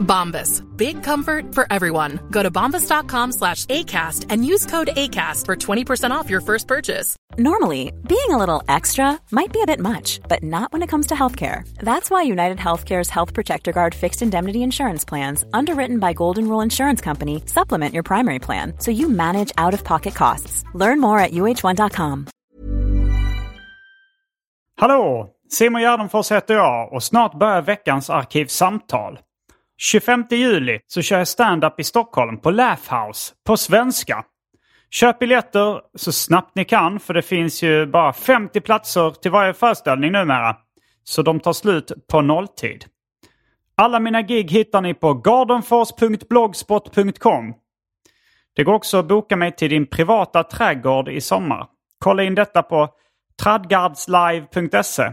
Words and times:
Bombas. 0.00 0.62
Big 0.76 1.02
comfort 1.02 1.54
for 1.54 1.66
everyone. 1.70 2.20
Go 2.30 2.42
to 2.42 2.50
bombas.com 2.50 3.32
slash 3.32 3.66
ACAST 3.66 4.26
and 4.28 4.44
use 4.44 4.66
code 4.66 4.88
ACAST 4.96 5.46
for 5.46 5.56
20% 5.56 6.10
off 6.10 6.28
your 6.28 6.40
first 6.40 6.66
purchase. 6.66 7.16
Normally, 7.38 7.92
being 8.08 8.30
a 8.30 8.38
little 8.38 8.62
extra 8.68 9.18
might 9.30 9.52
be 9.52 9.62
a 9.62 9.66
bit 9.66 9.80
much, 9.80 10.20
but 10.28 10.42
not 10.42 10.72
when 10.72 10.82
it 10.82 10.88
comes 10.88 11.06
to 11.08 11.14
healthcare. 11.14 11.64
That's 11.78 12.10
why 12.10 12.22
United 12.22 12.58
Healthcare's 12.58 13.10
Health 13.10 13.34
Protector 13.34 13.72
Guard 13.72 13.94
fixed 13.94 14.22
indemnity 14.22 14.62
insurance 14.62 15.04
plans, 15.04 15.44
underwritten 15.52 15.98
by 15.98 16.12
Golden 16.12 16.48
Rule 16.48 16.60
Insurance 16.60 17.00
Company, 17.00 17.42
supplement 17.46 17.94
your 17.94 18.02
primary 18.02 18.38
plan 18.38 18.74
so 18.78 18.90
you 18.90 19.08
manage 19.08 19.52
out 19.58 19.74
of 19.74 19.84
pocket 19.84 20.14
costs. 20.14 20.64
Learn 20.74 21.00
more 21.00 21.18
at 21.18 21.32
uh1.com. 21.32 22.26
Hallå! 24.76 25.30
Simon 25.48 25.82
Gärdenfors 25.82 26.32
heter 26.32 26.54
jag 26.54 26.92
och 26.92 27.02
snart 27.02 27.38
börjar 27.38 27.62
veckans 27.62 28.10
Arkivsamtal. 28.10 29.18
25 29.82 30.24
juli 30.30 30.80
så 30.86 31.02
kör 31.02 31.18
jag 31.18 31.28
stand-up 31.28 31.80
i 31.80 31.84
Stockholm 31.84 32.40
på 32.40 32.50
Laugh 32.50 32.94
House 32.94 33.34
på 33.46 33.56
svenska. 33.56 34.24
Köp 34.90 35.18
biljetter 35.18 35.80
så 35.94 36.12
snabbt 36.12 36.56
ni 36.56 36.64
kan 36.64 37.00
för 37.00 37.14
det 37.14 37.22
finns 37.22 37.62
ju 37.62 37.86
bara 37.86 38.12
50 38.12 38.60
platser 38.60 39.10
till 39.10 39.30
varje 39.30 39.54
föreställning 39.54 40.12
numera. 40.12 40.56
Så 41.04 41.22
de 41.22 41.40
tar 41.40 41.52
slut 41.52 41.92
på 42.08 42.20
nolltid. 42.20 42.84
Alla 43.74 44.00
mina 44.00 44.22
gig 44.22 44.50
hittar 44.50 44.80
ni 44.80 44.94
på 44.94 45.14
gardenfors.blogspot.com. 45.14 47.54
Det 48.56 48.64
går 48.64 48.72
också 48.72 48.98
att 48.98 49.08
boka 49.08 49.36
mig 49.36 49.56
till 49.56 49.70
din 49.70 49.86
privata 49.86 50.42
trädgård 50.42 51.08
i 51.08 51.20
sommar. 51.20 51.66
Kolla 51.98 52.22
in 52.22 52.34
detta 52.34 52.62
på 52.62 52.88
tradgardslive.se. 53.42 55.12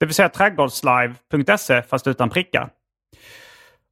Det 0.00 0.06
vill 0.06 0.14
säga 0.14 0.28
trädgårdslive.se 0.28 1.82
fast 1.82 2.06
utan 2.06 2.30
prickar. 2.30 2.70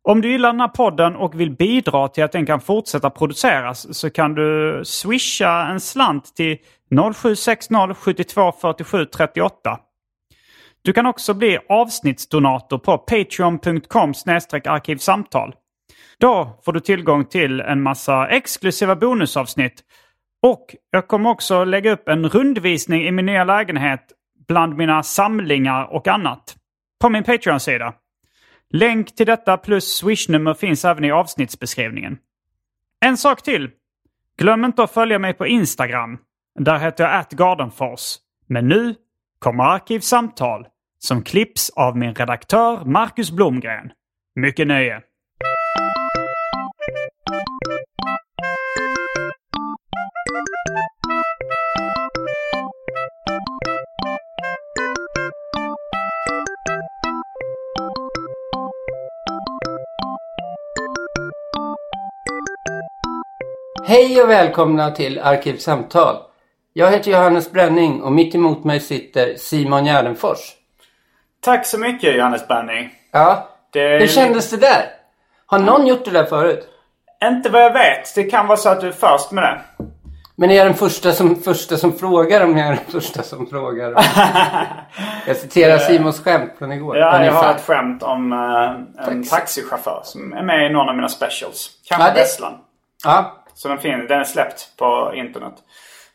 Om 0.02 0.20
du 0.20 0.30
gillar 0.30 0.52
den 0.52 0.60
här 0.60 0.68
podden 0.68 1.16
och 1.16 1.40
vill 1.40 1.50
bidra 1.50 2.08
till 2.08 2.24
att 2.24 2.32
den 2.32 2.46
kan 2.46 2.60
fortsätta 2.60 3.10
produceras 3.10 3.98
så 3.98 4.10
kan 4.10 4.34
du 4.34 4.80
swisha 4.84 5.66
en 5.66 5.80
slant 5.80 6.36
till 6.36 6.58
0760 7.14 7.94
72 7.94 8.52
47 8.52 9.04
38. 9.04 9.78
Du 10.82 10.92
kan 10.92 11.06
också 11.06 11.34
bli 11.34 11.58
avsnittsdonator 11.68 12.78
på 12.78 12.98
patreon.com 12.98 14.14
arkivsamtal. 14.64 15.54
Då 16.18 16.60
får 16.64 16.72
du 16.72 16.80
tillgång 16.80 17.24
till 17.24 17.60
en 17.60 17.82
massa 17.82 18.28
exklusiva 18.28 18.96
bonusavsnitt. 18.96 19.84
Och 20.42 20.76
jag 20.90 21.08
kommer 21.08 21.30
också 21.30 21.64
lägga 21.64 21.92
upp 21.92 22.08
en 22.08 22.28
rundvisning 22.28 23.02
i 23.02 23.10
min 23.10 23.26
nya 23.26 23.44
lägenhet 23.44 24.12
bland 24.48 24.76
mina 24.76 25.02
samlingar 25.02 25.84
och 25.84 26.08
annat. 26.08 26.56
På 27.00 27.08
min 27.08 27.24
Patreon-sida. 27.24 27.94
Länk 28.72 29.14
till 29.16 29.26
detta 29.26 29.56
plus 29.56 29.84
swishnummer 29.84 30.54
finns 30.54 30.84
även 30.84 31.04
i 31.04 31.10
avsnittsbeskrivningen. 31.10 32.18
En 33.00 33.16
sak 33.16 33.42
till. 33.42 33.70
Glöm 34.38 34.64
inte 34.64 34.82
att 34.82 34.90
följa 34.90 35.18
mig 35.18 35.34
på 35.34 35.46
Instagram. 35.46 36.18
Där 36.58 36.78
heter 36.78 37.04
jag 37.04 37.14
atgardenfors. 37.20 38.16
Men 38.46 38.68
nu 38.68 38.94
kommer 39.38 39.64
Arkivsamtal 39.64 40.66
som 40.98 41.22
klipps 41.22 41.70
av 41.70 41.96
min 41.96 42.14
redaktör 42.14 42.84
Marcus 42.84 43.30
Blomgren. 43.30 43.92
Mycket 44.34 44.66
nöje! 44.66 45.02
Hej 63.90 64.22
och 64.22 64.30
välkomna 64.30 64.90
till 64.90 65.18
Arkivsamtal. 65.20 66.16
Jag 66.72 66.90
heter 66.90 67.10
Johannes 67.10 67.52
Bränning 67.52 68.02
och 68.02 68.12
mitt 68.12 68.34
emot 68.34 68.64
mig 68.64 68.80
sitter 68.80 69.34
Simon 69.36 69.84
Gärdenfors. 69.84 70.38
Tack 71.40 71.66
så 71.66 71.78
mycket 71.78 72.16
Johannes 72.16 72.48
Banning. 72.48 72.90
Ja, 73.12 73.48
Det- 73.72 73.98
hur 73.98 74.06
kändes 74.06 74.50
det 74.50 74.56
där? 74.56 74.84
Har 75.46 75.58
någon 75.58 75.86
gjort 75.86 76.04
det 76.04 76.10
där 76.10 76.24
förut? 76.24 76.68
Inte 77.24 77.48
vad 77.50 77.62
jag 77.62 77.72
vet. 77.72 78.14
Det 78.14 78.24
kan 78.24 78.46
vara 78.46 78.56
så 78.56 78.68
att 78.68 78.80
du 78.80 78.88
är 78.88 78.92
först 78.92 79.30
med 79.30 79.44
det. 79.44 79.60
Men 80.36 80.50
är 80.50 80.54
jag 80.54 80.66
den 80.66 80.74
första 80.74 81.12
som, 81.12 81.36
första 81.36 81.76
som 81.76 81.92
frågar 81.92 82.44
om 82.44 82.56
jag 82.58 82.66
är 82.68 82.72
den 82.72 82.84
första 83.00 83.22
som 83.22 83.46
frågar? 83.46 83.94
Om... 83.94 84.02
jag 85.26 85.36
citerar 85.36 85.78
Simons 85.78 86.20
skämt 86.24 86.52
från 86.58 86.72
igår. 86.72 86.96
Ja, 86.98 87.24
jag 87.24 87.32
har 87.32 87.54
ett 87.54 87.64
skämt 87.66 88.02
om 88.02 88.32
eh, 88.32 88.38
en 89.08 89.24
Taxi. 89.24 89.30
taxichaufför 89.30 90.00
som 90.04 90.32
är 90.32 90.42
med 90.42 90.66
i 90.66 90.72
någon 90.72 90.88
av 90.88 90.96
mina 90.96 91.08
specials. 91.08 91.70
Kanske 91.88 92.08
Ja, 92.08 92.14
det- 92.14 92.20
Vesslan. 92.20 92.52
Ja, 93.04 93.36
Så 93.62 93.68
den, 93.68 93.78
fin- 93.78 94.06
den 94.08 94.20
är 94.20 94.24
släppt 94.24 94.76
på 94.78 95.12
internet. 95.14 95.54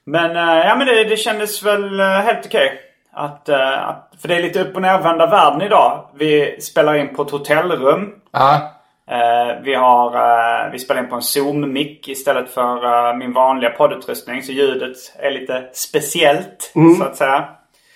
Men, 0.06 0.35
eh, 0.35 0.66
ja, 0.67 0.75
men 0.75 0.88
det, 0.88 1.03
det 1.03 1.17
kändes 1.17 1.63
väl 1.63 2.00
eh, 2.00 2.06
helt 2.06 2.45
okej. 2.45 2.79
Att, 3.13 3.50
eh, 3.50 3.88
att, 3.89 4.11
för 4.22 4.28
det 4.28 4.35
är 4.35 4.41
lite 4.41 4.61
upp 4.61 4.75
och 4.75 4.81
nervända 4.81 5.25
världen 5.28 5.61
idag. 5.61 6.09
Vi 6.16 6.61
spelar 6.61 6.95
in 6.95 7.16
på 7.16 7.22
ett 7.22 7.31
hotellrum. 7.31 8.13
ja, 8.31 8.72
Eh, 9.11 9.61
vi, 9.63 9.73
har, 9.75 10.69
vi 10.72 10.79
spelar 10.79 11.01
in 11.03 11.09
på 11.09 11.16
en 11.16 11.22
Zoom-mick 11.22 12.07
istället 12.07 12.50
för 12.50 13.13
min 13.17 13.34
vanliga 13.34 13.69
poddutrustning. 13.69 14.41
Så 14.44 14.51
ljudet 14.51 14.97
är 15.19 15.31
lite 15.31 15.69
speciellt 15.73 16.72
Mm. 16.75 16.95
så 16.95 17.03
att 17.03 17.16
säga. 17.16 17.45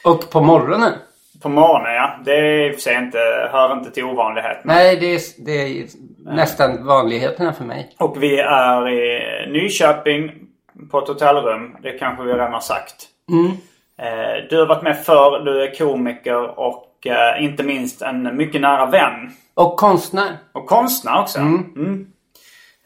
och 0.05 0.29
på 0.31 0.41
morgonen? 0.41 0.93
På 1.43 1.49
morgonen 1.49 1.93
ja. 1.93 2.11
Det 2.25 2.31
är 2.35 2.67
i 2.67 2.71
och 2.71 2.73
för 2.75 2.81
sig 2.81 2.95
inte, 2.95 3.17
hör 3.51 3.73
inte 3.73 3.91
till 3.91 4.03
ovanligheterna. 4.03 4.73
Nej, 4.73 4.95
det 4.95 5.05
är, 5.15 5.19
det 5.45 5.51
är 5.51 5.85
nästan 6.25 6.85
vanligheterna 6.85 7.53
för 7.53 7.65
mig. 7.65 7.95
Och 7.99 8.23
vi 8.23 8.39
är 8.39 8.89
i 8.89 9.19
Nyköping 9.51 10.31
på 10.91 10.99
ett 10.99 11.07
hotellrum. 11.07 11.75
Det 11.83 11.91
kanske 11.91 12.23
vi 12.23 12.33
redan 12.33 12.53
har 12.53 12.59
sagt. 12.59 12.95
Eh, 13.99 14.47
Du 14.49 14.59
har 14.59 14.65
varit 14.67 14.83
med 14.83 15.03
förr, 15.05 15.39
du 15.45 15.63
är 15.63 15.75
komiker 15.77 16.59
och 16.59 17.07
eh, 17.07 17.43
inte 17.43 17.63
minst 17.63 18.01
en 18.01 18.37
mycket 18.37 18.61
nära 18.61 18.85
vän. 18.85 19.31
Och 19.53 19.77
konstnär. 19.77 20.37
Och 20.51 20.65
konstnär 20.65 21.21
också. 21.21 21.39
Mm. 21.39 22.07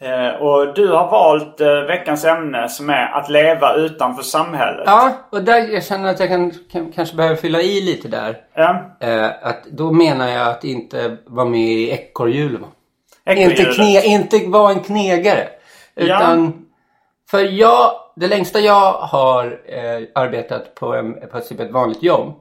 Eh, 0.00 0.28
Och 0.42 0.74
du 0.74 0.88
har 0.88 1.10
valt 1.10 1.60
eh, 1.60 1.80
veckans 1.80 2.24
ämne 2.24 2.68
som 2.68 2.90
är 2.90 3.06
att 3.12 3.30
leva 3.30 3.74
utanför 3.74 4.22
samhället. 4.22 4.82
Ja, 4.86 5.12
och 5.30 5.42
där 5.42 5.58
jag 5.72 5.84
känner 5.84 6.10
att 6.10 6.20
jag 6.20 6.28
kan, 6.28 6.50
kan, 6.72 6.92
kanske 6.92 7.16
behöver 7.16 7.36
fylla 7.36 7.60
i 7.60 7.80
lite 7.80 8.08
där. 8.08 8.36
Ja. 8.54 8.96
Eh, 9.00 9.26
att 9.42 9.64
då 9.64 9.92
menar 9.92 10.28
jag 10.28 10.48
att 10.48 10.64
inte 10.64 11.16
vara 11.26 11.46
med 11.46 11.60
i 11.60 11.90
ekorrhjulet. 11.90 12.60
Inte, 13.30 13.64
kne, 13.64 14.02
inte 14.04 14.38
vara 14.46 14.70
en 14.72 14.80
knegare. 14.80 15.48
Utan, 15.96 16.66
för 17.30 17.38
jag, 17.40 17.90
det 18.16 18.28
längsta 18.28 18.60
jag 18.60 18.92
har 18.92 19.44
eh, 19.66 20.02
arbetat 20.14 20.74
på, 20.74 20.94
en, 20.94 21.14
på 21.32 21.40
typ 21.40 21.60
ett 21.60 21.70
vanligt 21.70 22.02
jobb 22.02 22.34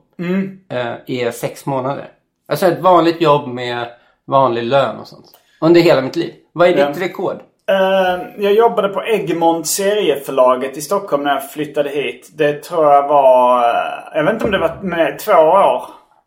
eh, 0.70 0.94
är 1.08 1.32
sex 1.32 1.66
månader. 1.66 2.08
Alltså 2.48 2.66
ett 2.66 2.80
vanligt 2.80 3.22
jobb 3.22 3.48
med 3.48 3.88
vanlig 4.26 4.64
lön 4.64 4.98
och 5.00 5.08
sånt. 5.08 5.26
Under 5.62 5.82
hela 5.82 6.02
mitt 6.02 6.16
liv. 6.16 6.34
Vad 6.52 6.68
är 6.68 6.78
Ja. 6.78 6.88
ditt 6.88 7.02
rekord? 7.02 7.36
Eh, 7.70 8.44
Jag 8.44 8.54
jobbade 8.54 8.90
på 8.90 9.04
Egmont 9.04 9.68
serieförlaget 9.68 10.78
i 10.78 10.82
Stockholm 10.82 11.24
när 11.24 11.32
jag 11.34 11.52
flyttade 11.52 11.90
hit. 11.90 12.30
Det 12.34 12.64
tror 12.64 12.86
jag 12.94 13.08
var... 13.08 13.64
eh, 13.70 14.18
Jag 14.18 14.24
vet 14.24 14.34
inte 14.34 14.46
om 14.46 14.52
det 14.52 14.60
var 14.60 14.78
med 14.82 15.20
två 15.20 15.32
år 15.42 15.84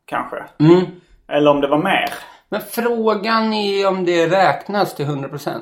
kanske. 0.06 0.36
Eller 1.28 1.50
om 1.50 1.60
det 1.60 1.68
var 1.68 1.78
mer. 1.78 2.08
Men 2.48 2.60
frågan 2.70 3.52
är 3.52 3.88
om 3.88 4.04
det 4.04 4.26
räknas 4.26 4.94
till 4.94 5.06
100%. 5.06 5.60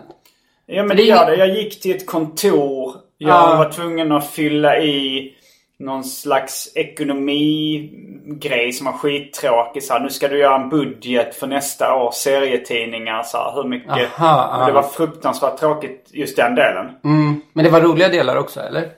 Ja 0.66 0.82
men 0.84 0.96
det 0.96 1.02
gör 1.02 1.26
det. 1.26 1.36
Jag 1.36 1.48
gick 1.48 1.80
till 1.80 1.96
ett 1.96 2.06
kontor. 2.06 2.94
Jag 3.18 3.30
Ja. 3.30 3.56
var 3.56 3.70
tvungen 3.70 4.12
att 4.12 4.30
fylla 4.30 4.78
i 4.78 5.30
någon 5.78 6.04
slags 6.04 6.72
ekonomigrej 6.76 8.72
som 8.72 8.86
var 8.86 8.92
skittråkig. 8.92 9.82
Så 9.82 9.92
här, 9.92 10.00
nu 10.00 10.10
ska 10.10 10.28
du 10.28 10.38
göra 10.38 10.62
en 10.62 10.68
budget 10.68 11.34
för 11.34 11.46
nästa 11.46 11.94
års 11.94 12.14
serietidningar. 12.14 13.22
Så 13.22 13.36
här, 13.36 13.52
hur 13.54 13.68
mycket... 13.68 14.20
Aha, 14.20 14.60
Och 14.60 14.66
det 14.66 14.72
var 14.72 14.82
fruktansvärt 14.82 15.56
tråkigt 15.58 16.08
just 16.12 16.36
den 16.36 16.54
delen. 16.54 16.86
Mm. 17.04 17.40
Men 17.52 17.64
det 17.64 17.70
var 17.70 17.80
roliga 17.80 18.08
delar 18.08 18.36
också, 18.36 18.60
eller? 18.60 18.88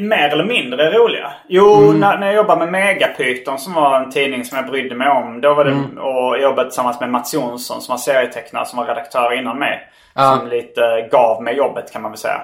Mer 0.00 0.28
eller 0.28 0.44
mindre 0.44 0.90
roliga. 0.90 1.32
Jo, 1.48 1.92
när, 1.92 2.18
när 2.18 2.26
jag 2.26 2.36
jobbade 2.36 2.60
med 2.60 2.72
Megapyton 2.72 3.58
som 3.58 3.74
var 3.74 4.00
en 4.00 4.10
tidning 4.10 4.44
som 4.44 4.58
jag 4.58 4.66
brydde 4.66 4.94
mig 4.94 5.08
om. 5.08 5.40
Då 5.40 5.54
var 5.54 5.64
det, 5.64 6.00
Och 6.00 6.34
jag 6.36 6.42
jobbade 6.42 6.68
tillsammans 6.68 7.00
med 7.00 7.10
Mats 7.10 7.34
Jonsson 7.34 7.80
som 7.80 7.92
var 7.92 7.98
serietecknare 7.98 8.66
som 8.66 8.78
var 8.78 8.86
redaktör 8.86 9.32
innan 9.38 9.58
mig. 9.58 9.88
Ja. 10.14 10.36
Som 10.38 10.48
lite 10.48 11.08
gav 11.12 11.42
mig 11.42 11.56
jobbet 11.56 11.92
kan 11.92 12.02
man 12.02 12.10
väl 12.10 12.18
säga. 12.18 12.40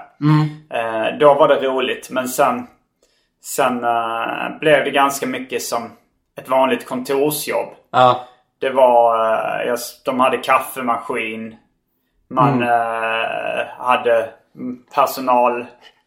Eh, 0.71 1.19
då 1.19 1.35
var 1.35 1.49
det 1.49 1.55
roligt. 1.67 2.11
Men 2.11 2.29
sen, 2.29 2.67
sen 3.45 3.85
eh, 3.85 4.59
blev 4.61 4.85
det 4.85 4.91
ganska 4.91 5.27
mycket 5.27 5.63
som 5.63 5.93
ett 6.41 6.49
vanligt 6.49 6.87
kontorsjobb. 6.89 7.69
Ja. 7.93 8.21
Det 8.61 8.71
var, 8.71 9.33
eh, 9.33 9.67
jag, 9.67 9.79
de 10.05 10.21
hade 10.21 10.37
kaffemaskin. 10.37 11.57
Man 12.31 12.49
Mm. 12.55 12.63
eh, 12.63 13.67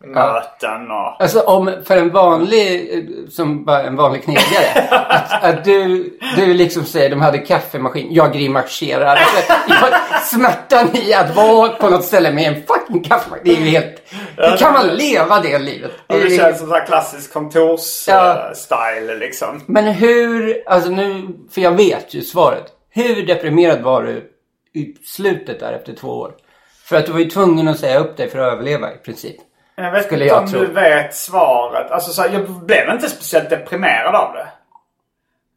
personalmöten 0.04 0.92
och... 0.92 1.22
Alltså 1.22 1.40
om 1.42 1.74
för 1.86 1.98
en 1.98 2.10
vanlig, 2.12 2.94
eh, 2.98 3.30
som 3.30 3.66
bara 3.66 3.84
en 3.84 3.96
vanlig 3.96 4.24
knegare. 4.24 4.88
att, 4.92 5.44
att 5.44 5.64
du, 5.66 6.10
du 6.36 6.54
liksom 6.54 6.86
säger 6.86 7.10
de 7.10 7.22
hade 7.22 7.38
kaffemaskin. 7.38 8.08
Jag 8.12 8.34
grimaserar. 8.34 9.16
Alltså, 9.16 9.54
jag, 9.68 10.22
smärtan 10.24 10.96
i 10.98 11.14
att 11.14 11.36
vara 11.36 11.70
på 11.70 11.90
något 11.90 12.04
ställe 12.04 12.32
med 12.32 12.48
en 12.48 12.64
fucking 12.64 13.04
kaffemaskin. 13.04 13.44
Det 13.46 13.52
är 13.62 13.66
ju 13.66 13.70
helt... 13.70 14.04
Hur 14.38 14.58
kan 14.58 14.74
man 14.74 14.88
leva 14.88 15.40
det 15.40 15.60
livet? 15.60 15.92
Det 16.08 16.16
är- 16.22 16.38
känns 16.38 16.60
som 16.60 16.68
så 16.68 16.74
här 16.74 16.86
klassisk 16.86 17.32
Ja. 17.36 17.40
kontors-style 17.40 19.20
liksom. 19.20 19.62
Men 19.66 19.86
hur, 19.86 20.64
alltså 20.66 20.90
nu, 20.90 21.28
för 21.52 21.62
jag 21.62 21.72
vet 21.72 22.14
ju 22.14 22.22
svaret. 22.22 22.66
Hur 22.90 23.26
deprimerad 23.26 23.82
var 23.82 24.04
du 24.04 24.32
i 24.74 24.94
slutet 25.06 25.60
där 25.60 25.74
efter 25.74 25.94
två 25.94 26.08
år? 26.08 26.32
För 26.86 26.96
att 26.96 27.06
du 27.06 27.12
var 27.12 27.20
ju 27.20 27.30
tvungen 27.30 27.68
att 27.68 27.80
säga 27.80 28.00
upp 28.00 28.18
dig 28.18 28.30
för 28.30 28.40
att 28.40 28.54
överleva 28.54 28.94
i 28.94 28.98
princip. 28.98 29.36
Jag 29.80 29.92
vet 29.92 30.06
Skulle 30.06 30.24
inte 30.24 30.36
jag 30.36 30.44
om 30.44 30.50
tro. 30.50 30.60
du 30.60 30.66
vet 30.68 31.16
svaret. 31.16 31.92
Alltså, 31.92 32.12
så 32.12 32.22
här, 32.22 32.30
jag 32.30 32.50
blev 32.50 32.90
inte 32.90 33.10
speciellt 33.10 33.50
deprimerad 33.50 34.16
av 34.16 34.34
det. 34.34 34.48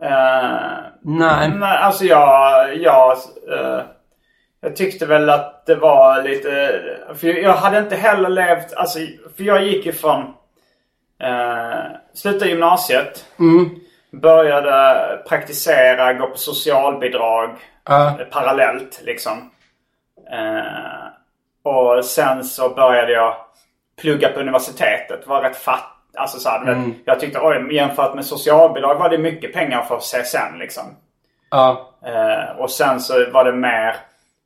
Eh, 0.07 0.79
Nej. 1.03 1.49
Nej, 1.49 1.79
alltså 1.79 2.05
jag... 2.05 2.77
Jag, 2.77 3.11
eh, 3.53 3.81
jag 4.61 4.77
tyckte 4.77 5.07
väl 5.07 5.31
att 5.31 5.67
det 5.67 5.75
var 5.75 6.23
lite... 6.23 6.81
För 7.17 7.27
jag 7.27 7.53
hade 7.53 7.79
inte 7.79 7.97
heller 7.97 8.29
levt... 8.29 8.75
Alltså, 8.75 8.99
för 9.37 9.45
jag 9.45 9.65
gick 9.65 9.87
ju 9.87 9.93
från... 9.93 10.21
Uh, 11.25 11.83
slutade 12.15 12.51
gymnasiet. 12.51 13.25
Började 14.13 15.19
praktisera, 15.29 16.13
gå 16.13 16.27
på 16.27 16.37
socialbidrag. 16.37 17.51
Eh, 17.89 18.13
Parallellt 18.31 19.01
liksom. 19.05 19.51
Eh, 20.33 21.73
och 21.73 22.05
sen 22.05 22.45
så 22.45 22.69
började 22.69 23.13
jag 23.13 23.37
plugga 24.01 24.29
på 24.29 24.41
universitetet. 24.41 25.27
Var 25.27 25.43
rätt 25.43 25.57
fatt. 25.57 25.97
Alltså 26.15 26.39
så 26.39 26.49
här, 26.49 26.65
vet, 26.65 26.97
Jag 27.05 27.21
tyckte 27.21 27.41
oj, 27.43 27.75
jämfört 27.75 28.15
med 28.15 28.27
socialbidrag 28.27 28.95
var 28.95 29.09
det 29.09 29.19
mycket 29.19 29.53
pengar 29.53 29.83
för 29.83 29.99
CSN 29.99 30.59
liksom. 30.59 30.85
Ja. 31.51 31.91
Eh, 32.07 32.57
och 32.59 32.71
sen 32.71 33.01
så 33.01 33.31
var 33.31 33.45
det 33.45 33.53
mer 33.53 33.97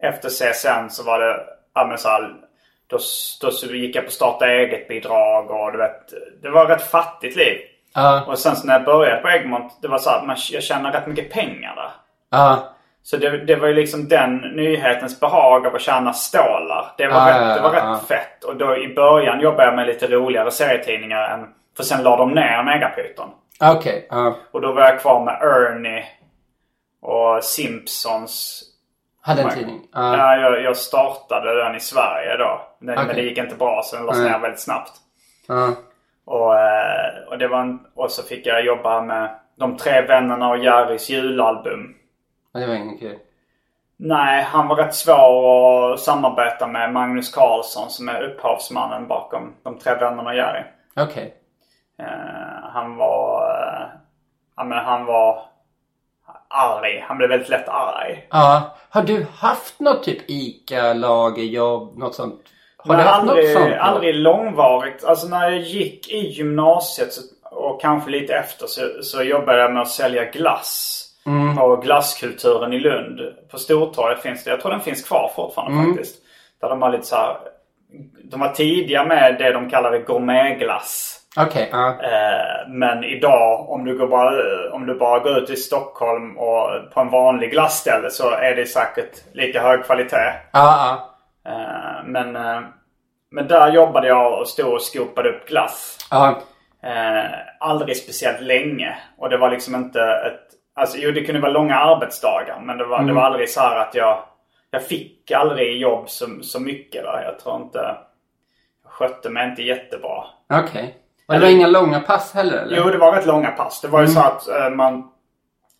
efter 0.02 0.28
CSN 0.28 0.90
så 0.90 1.02
var 1.02 1.18
det 1.18 1.40
ja, 1.74 1.86
men 1.86 1.98
så 1.98 2.08
här, 2.08 2.34
då, 2.86 2.98
då 3.40 3.50
så 3.50 3.66
gick 3.66 3.96
jag 3.96 4.04
på 4.04 4.10
starta 4.10 4.46
eget 4.46 4.88
bidrag 4.88 5.50
och 5.50 5.72
du 5.72 5.78
vet. 5.78 6.12
Det 6.42 6.50
var 6.50 6.64
ett 6.64 6.70
rätt 6.70 6.90
fattigt 6.90 7.36
liv. 7.36 7.58
Ja. 7.94 8.24
Och 8.26 8.38
sen 8.38 8.56
så 8.56 8.66
när 8.66 8.74
jag 8.74 8.84
började 8.84 9.20
på 9.20 9.28
Egmont. 9.28 9.78
Det 9.82 9.88
var 9.88 9.98
så 9.98 10.10
här, 10.10 10.26
man, 10.26 10.36
jag 10.52 10.62
tjänar 10.62 10.92
rätt 10.92 11.06
mycket 11.06 11.32
pengar 11.32 11.76
där. 11.76 11.90
Ja. 12.30 12.74
Så 13.06 13.16
det, 13.16 13.44
det 13.44 13.56
var 13.56 13.68
ju 13.68 13.74
liksom 13.74 14.08
den 14.08 14.36
nyhetens 14.36 15.20
behag 15.20 15.66
av 15.66 15.74
att 15.74 15.80
tjäna 15.80 16.12
stålar. 16.12 16.92
Det 16.98 17.06
var 17.06 17.16
Ah, 17.16 17.28
rätt, 17.28 17.56
det 17.56 17.62
var 17.62 17.72
rätt 17.72 18.08
fett. 18.08 18.44
Och 18.44 18.56
då 18.56 18.76
i 18.76 18.94
början 18.94 19.40
jobbade 19.40 19.64
jag 19.64 19.74
med 19.76 19.86
lite 19.86 20.06
roligare 20.06 20.50
serietidningar. 20.50 21.28
Än, 21.28 21.46
för 21.76 21.82
sen 21.82 22.02
la 22.02 22.16
de 22.16 22.30
ner 22.30 22.62
Megapyton. 22.62 23.28
Okej. 23.62 24.06
Ja. 24.10 24.36
Och 24.52 24.60
då 24.60 24.72
var 24.72 24.82
jag 24.82 25.00
kvar 25.00 25.24
med 25.24 25.38
Ernie 25.42 26.04
och 27.02 27.44
Simpsons. 27.44 28.62
Hade 29.22 29.42
en 29.42 29.50
tidning. 29.50 29.80
Ja. 29.92 30.16
Ja, 30.16 30.36
jag, 30.36 30.62
jag 30.62 30.76
startade 30.76 31.64
den 31.64 31.74
i 31.74 31.80
Sverige 31.80 32.36
då. 32.36 32.60
Men, 32.78 32.94
men 32.94 33.04
Okej. 33.04 33.16
det 33.16 33.22
gick 33.28 33.38
inte 33.38 33.54
bra 33.54 33.82
så 33.84 33.96
den 33.96 34.06
lades 34.06 34.20
Nej. 34.20 34.30
ner 34.30 34.38
väldigt 34.38 34.60
snabbt. 34.60 34.92
Ja. 35.48 35.68
Och, 36.26 36.58
eh, 36.58 37.28
och, 37.30 37.38
det 37.38 37.48
var 37.48 37.60
en, 37.60 37.80
och 37.94 38.10
så 38.10 38.22
fick 38.22 38.46
jag 38.46 38.64
jobba 38.64 39.02
med 39.02 39.30
De 39.58 39.76
tre 39.76 40.00
vännerna 40.00 40.48
och 40.48 40.58
Jerrys 40.58 41.10
julalbum. 41.10 41.94
Ja, 42.54 42.60
Det 42.60 42.66
var 42.66 42.74
ingen 42.74 42.98
kul. 42.98 43.18
Nej, 43.96 44.42
han 44.42 44.68
var 44.68 44.76
rätt 44.76 44.94
svår 44.94 45.92
att 45.92 46.00
samarbeta 46.00 46.66
med 46.66 46.92
Magnus 46.92 47.34
Carlsson 47.34 47.90
som 47.90 48.08
är 48.08 48.22
upphavsmannen 48.22 49.08
bakom 49.08 49.54
De 49.62 49.78
tre 49.78 49.94
vännerna 49.94 50.34
Jerry. 50.34 50.62
Okej. 50.96 51.34
Eh, 51.98 52.70
han 52.72 52.96
var... 52.96 53.42
Eh, 53.50 53.86
ja, 54.56 54.64
men 54.64 54.78
han 54.84 55.04
var 55.04 55.42
arg. 56.48 57.04
Han 57.08 57.16
blev 57.16 57.28
väldigt 57.30 57.48
lätt 57.48 57.68
arg. 57.68 58.26
Ja. 58.30 58.76
Har 58.90 59.02
du 59.02 59.26
haft 59.36 59.80
något 59.80 60.02
typ 60.02 60.30
ICA, 60.30 60.92
lagerjobb, 60.92 61.98
något 61.98 62.14
sånt? 62.14 62.40
Har 62.76 62.94
Men 62.94 63.04
du 63.04 63.10
haft 63.10 63.20
aldrig, 63.20 63.44
något 63.54 63.62
sånt? 63.62 63.74
aldrig 63.80 64.14
långvarigt. 64.14 65.04
Alltså 65.04 65.28
när 65.28 65.50
jag 65.50 65.60
gick 65.60 66.10
i 66.10 66.18
gymnasiet 66.18 67.12
så, 67.12 67.20
och 67.50 67.80
kanske 67.80 68.10
lite 68.10 68.34
efter 68.34 68.66
så, 68.66 68.80
så 69.02 69.22
jobbade 69.22 69.58
jag 69.58 69.72
med 69.72 69.82
att 69.82 69.88
sälja 69.88 70.24
glass. 70.24 71.00
Mm. 71.26 71.56
På 71.56 71.76
glasskulturen 71.76 72.73
i 72.73 72.79
Lund. 72.81 73.21
På 73.50 73.59
Stortorget 73.59 74.23
finns 74.23 74.44
det. 74.44 74.50
Jag 74.50 74.61
tror 74.61 74.71
den 74.71 74.81
finns 74.81 75.09
kvar 75.09 75.31
fortfarande 75.37 75.79
Mm. 75.79 75.94
faktiskt. 75.94 76.17
Där 76.61 76.69
de 76.69 76.82
har 76.82 76.91
lite 76.91 77.05
så 77.05 77.17
här, 77.17 77.37
De 78.25 78.41
var 78.41 78.49
tidiga 78.49 79.05
med 79.05 79.37
det 79.38 79.53
de 79.53 79.71
kallade 79.71 79.99
gourmetglass. 79.99 81.21
Okej. 81.37 81.69
Ja. 81.73 81.88
Eh, 81.88 82.69
men 82.69 83.05
idag 83.05 83.71
om 83.71 83.85
du, 83.85 83.99
går 83.99 84.06
bara, 84.09 84.32
om 84.73 84.87
du 84.87 84.94
bara 84.94 85.19
går 85.19 85.38
ut 85.38 85.50
i 85.50 85.56
Stockholm 85.56 86.38
och 86.38 86.69
på 86.94 87.00
en 87.00 87.11
vanlig 87.11 87.50
glassställe 87.50 88.11
så 88.11 88.31
är 88.31 88.56
det 88.56 88.67
säkert 88.67 89.11
lika 89.35 89.62
hög 89.62 89.85
kvalitet. 89.85 90.32
Ja. 90.53 91.11
Eh, 91.47 92.05
men, 92.05 92.37
eh, 92.37 92.61
men 93.31 93.49
där 93.49 93.73
jobbade 93.73 94.09
jag 94.09 94.41
och 94.41 94.49
stod 94.49 94.73
och 94.73 94.82
skopade 94.82 95.29
upp 95.29 95.49
glass. 95.49 95.99
Eh, 96.82 97.31
aldrig 97.61 97.97
speciellt 97.97 98.41
länge. 98.41 98.97
Och 99.19 99.31
det 99.31 99.37
var 99.37 99.50
liksom 99.50 99.75
inte 99.75 100.00
ett... 100.03 100.53
Alltså 100.75 100.99
jo 100.99 101.12
det 101.12 101.25
kunde 101.25 101.41
vara 101.41 101.53
långa 101.53 101.75
arbetsdagar. 101.75 102.61
Men 102.61 102.79
det 102.79 102.85
var, 102.85 103.03
det 103.03 103.12
var 103.12 103.23
aldrig 103.23 103.50
så 103.50 103.61
här 103.61 103.79
att 103.79 103.94
jag... 103.94 104.23
Jag 104.71 104.87
fick 104.87 105.31
aldrig 105.31 105.81
jobb 105.81 106.11
så, 106.11 106.26
så 106.43 106.61
mycket 106.61 107.03
där. 107.03 107.23
Jag 107.23 107.38
tror 107.38 107.56
inte... 107.56 107.97
Jag 108.82 108.93
skötte 108.93 109.31
mig 109.31 109.49
inte 109.50 109.62
jättebra. 109.62 110.25
Okej. 110.53 110.99
Och 111.29 111.35
det 111.35 111.41
var 111.41 111.49
inga 111.49 111.67
långa 111.67 112.00
pass 112.00 112.35
heller 112.35 112.59
eller? 112.59 112.76
Jo, 112.76 112.85
det 112.85 112.99
var 112.99 113.12
rätt 113.12 113.26
långa 113.26 113.50
pass. 113.50 113.81
Det 113.81 113.88
var 113.88 114.00
ju 114.00 114.06
så 114.06 114.21
att 114.21 114.49
eh, 114.49 114.71
man... 114.71 115.11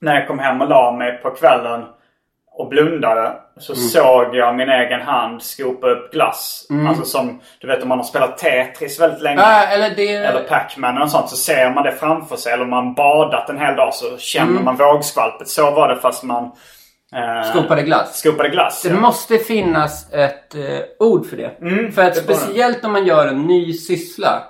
När 0.00 0.14
jag 0.14 0.29
kom 0.29 0.38
hem 0.38 0.61
och 0.61 0.69
la 0.69 0.93
mig 0.93 1.19
på 1.23 1.31
kvällen 1.31 1.85
och 2.56 2.68
blundade 2.68 3.32
så 3.56 3.74
såg 3.74 4.36
jag 4.36 4.56
min 4.56 4.68
egen 4.68 5.00
hand 5.00 5.42
skopa 5.42 5.86
upp 5.90 6.12
glass. 6.12 6.66
Alltså 6.88 7.04
som, 7.04 7.40
du 7.60 7.66
vet 7.66 7.82
om 7.82 7.88
man 7.88 7.98
har 7.98 8.04
spelat 8.04 8.38
Tetris 8.38 9.00
väldigt 9.00 9.22
länge. 9.22 9.40
Ja, 9.40 9.62
eller 9.62 9.90
det... 9.96 10.14
Eller 10.14 10.42
Pac-Man 10.42 11.02
och 11.02 11.10
sånt 11.10 11.28
så 11.30 11.36
ser 11.36 11.70
man 11.70 11.84
det 11.84 11.92
framför 11.92 12.36
sig. 12.36 12.52
Eller 12.52 12.64
om 12.64 12.70
man 12.70 12.94
badat 12.94 13.50
en 13.50 13.58
hel 13.58 13.76
dag 13.76 13.94
så 13.94 14.19
känner 14.19 14.62
man 14.62 14.76
vågskvalpet. 14.76 15.48
Så 15.48 15.70
var 15.70 15.88
det 15.88 15.96
fast 15.96 16.22
man 16.22 16.44
eh, 17.14 17.50
Skopade 17.50 17.82
glass. 17.82 18.19
skopade 18.19 18.48
glass. 18.48 18.82
Det 18.82 18.88
ja. 18.88 19.00
måste 19.00 19.38
finnas 19.38 20.12
ett 20.12 20.55
eh, 20.55 20.62
ord 20.98 21.26
för 21.26 21.36
det. 21.36 21.50
för 21.58 21.62
att 21.62 21.62
Mm, 21.62 21.90
det 21.94 22.14
speciellt 22.14 22.84
om 22.84 22.93
man 22.93 23.06
gör 23.06 23.26
en 23.26 23.43
ny 23.43 23.72
syssla 23.72 24.43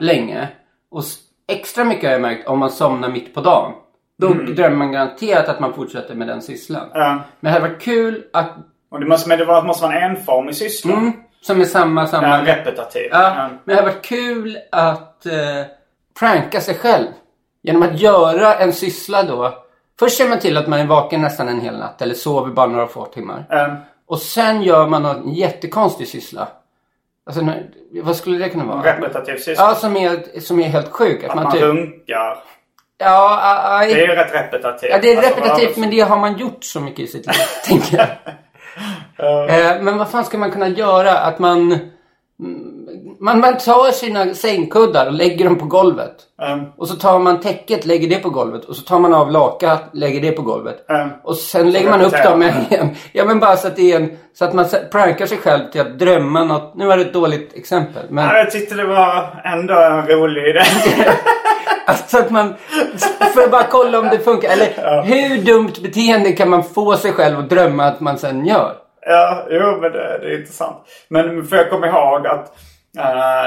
länge. 0.00 0.48
Och 0.90 1.02
extra 1.48 1.84
mycket 1.84 2.04
har 2.04 2.12
jag 2.12 2.20
märkt 2.20 2.48
om 2.48 2.58
man 2.58 2.70
somnar 2.70 3.08
mitt 3.08 3.34
på 3.34 3.40
dagen. 3.40 3.72
Då 4.18 4.26
Mm. 4.32 4.54
drömmer 4.54 4.76
man 4.76 4.92
garanterat 4.92 5.48
att 5.48 5.60
man 5.60 5.74
fortsätter 5.74 6.14
med 6.14 6.28
den 6.28 6.42
sysslan. 6.42 6.88
Ja. 6.94 7.08
Men 7.40 7.52
det 7.52 7.58
hade 7.60 7.68
varit 7.68 7.82
kul 7.82 8.24
att... 8.32 8.50
Och 8.90 9.00
det 9.00 9.06
måste, 9.06 9.28
men 9.28 9.38
det 9.38 9.44
var, 9.44 9.62
måste 9.62 9.86
vara 9.86 10.00
en 10.00 10.10
enformig 10.10 10.54
syssla. 10.56 10.92
Mm, 10.92 11.12
som 11.40 11.60
är 11.60 11.64
samma, 11.64 12.06
samma... 12.06 12.28
Ja, 12.28 12.56
repetitiv. 12.56 13.08
Ja, 13.10 13.22
Ja. 13.36 13.48
men 13.48 13.58
det 13.64 13.74
hade 13.74 13.86
varit 13.94 14.04
kul 14.04 14.58
att 14.72 15.26
eh, 15.26 15.32
pranka 16.18 16.60
sig 16.60 16.74
själv. 16.74 17.06
Genom 17.62 17.82
att 17.82 18.00
göra 18.00 18.54
en 18.54 18.72
syssla 18.72 19.22
då. 19.22 19.54
Först 19.98 20.16
ser 20.16 20.28
man 20.28 20.38
till 20.38 20.56
att 20.56 20.66
man 20.68 20.80
är 20.80 20.86
vaken 20.86 21.20
nästan 21.22 21.48
en 21.48 21.60
hel 21.60 21.78
natt. 21.78 22.02
Eller 22.02 22.14
sover 22.14 22.50
bara 22.52 22.66
några 22.66 22.86
få 22.86 23.04
timmar. 23.04 23.46
Ja. 23.48 23.76
Och 24.06 24.18
sen 24.18 24.62
gör 24.62 24.86
man 24.86 25.04
en 25.04 25.34
jättekonstig 25.34 26.08
syssla. 26.08 26.48
Alltså, 27.26 27.46
vad 28.02 28.16
skulle 28.16 28.38
det 28.38 28.48
kunna 28.48 28.64
vara? 28.64 28.82
Repetitiv 28.96 29.36
syssla. 29.36 29.64
Ja, 29.64 29.74
som 29.74 29.96
är, 29.96 30.40
som 30.40 30.60
är 30.60 30.64
helt 30.68 30.88
sjuk. 30.92 31.24
Att, 31.24 31.30
Att 31.30 31.34
man, 31.36 31.44
man 31.44 31.52
typ... 31.52 31.62
runkar. 31.62 32.36
Ja, 32.98 33.38
aj, 33.78 33.94
Det 33.94 34.02
är 34.04 34.08
ju 34.08 34.14
rätt 34.14 34.34
repetitivt. 34.34 34.90
ja, 34.90 34.98
det 35.02 35.12
är 35.12 35.16
Alltså, 35.16 35.40
repetitivt 35.40 35.76
men 35.76 35.90
det 35.90 36.00
har 36.00 36.18
man 36.18 36.36
gjort 36.38 36.64
så 36.64 36.80
mycket 36.80 37.00
i 37.00 37.06
sitt 37.06 37.26
liv, 37.26 37.34
tänker 37.64 37.96
jag. 37.98 38.06
Eh, 39.18 39.82
men 39.82 39.98
vad 39.98 40.10
fan 40.10 40.24
ska 40.24 40.38
man 40.38 40.50
kunna 40.50 40.68
göra? 40.68 41.18
Att 41.18 41.38
man, 41.38 41.78
man... 43.24 43.40
Man 43.40 43.58
tar 43.58 43.90
sina 43.90 44.34
sängkuddar 44.34 45.06
och 45.06 45.12
lägger 45.12 45.44
dem 45.44 45.58
på 45.58 45.66
golvet. 45.66 46.14
Um, 46.52 46.72
Och 46.76 46.88
så 46.88 46.96
tar 46.96 47.18
man 47.18 47.40
täcket, 47.40 47.86
lägger 47.86 48.08
det 48.08 48.18
på 48.18 48.30
golvet. 48.30 48.64
Och 48.64 48.76
så 48.76 48.82
tar 48.82 48.98
man 48.98 49.14
av 49.14 49.30
lakat, 49.30 49.82
lägger 49.92 50.20
det 50.20 50.32
på 50.32 50.42
golvet. 50.42 50.84
um, 50.88 51.10
Och 51.24 51.36
sen 51.36 51.70
lägger 51.72 51.90
man 51.90 52.00
upp 52.02 52.22
dem 52.24 52.42
igen. 52.42 52.96
Ja 53.12 53.24
men 53.24 53.40
bara 53.40 53.56
så 53.56 53.66
att 53.66 53.76
det 53.76 53.92
är 53.92 53.96
en... 53.96 54.16
Så 54.34 54.44
att 54.44 54.52
man 54.52 54.66
prankar 54.92 55.26
sig 55.26 55.38
själv 55.38 55.70
till 55.70 55.80
att 55.80 55.98
drömma 55.98 56.44
något. 56.44 56.74
Nu 56.74 56.86
var 56.86 56.96
det 56.96 57.02
ett 57.02 57.12
dåligt 57.12 57.56
exempel. 57.56 58.02
Men 58.08 58.24
ja, 58.24 58.36
jag 58.38 58.50
tyckte 58.50 58.74
det 58.74 58.84
var 58.86 59.40
ändå 59.44 59.74
en 59.74 60.06
rolig 60.06 60.42
idé. 60.48 60.62
alltså 61.86 62.18
att 62.18 62.30
man... 62.30 62.54
För 63.34 63.42
att 63.42 63.50
bara 63.50 63.64
kolla 63.64 63.98
om 63.98 64.08
det 64.08 64.18
funkar. 64.18 64.48
Eller 64.52 65.02
hur 65.02 65.42
dumt 65.42 65.72
beteende 65.82 66.32
kan 66.32 66.50
man 66.50 66.64
få 66.64 66.96
sig 66.96 67.12
själv 67.12 67.38
att 67.38 67.50
drömma 67.50 67.84
att 67.84 68.00
man 68.00 68.18
sen 68.18 68.46
gör? 68.46 68.72
ja, 69.06 69.46
jo 69.50 69.78
men 69.80 69.92
det, 69.92 70.18
det 70.22 70.26
är 70.34 70.38
intressant. 70.38 70.76
Men 71.08 71.46
för 71.46 71.56
jag 71.56 71.70
kommer 71.70 71.86
ihåg 71.86 72.26
att 72.26 72.52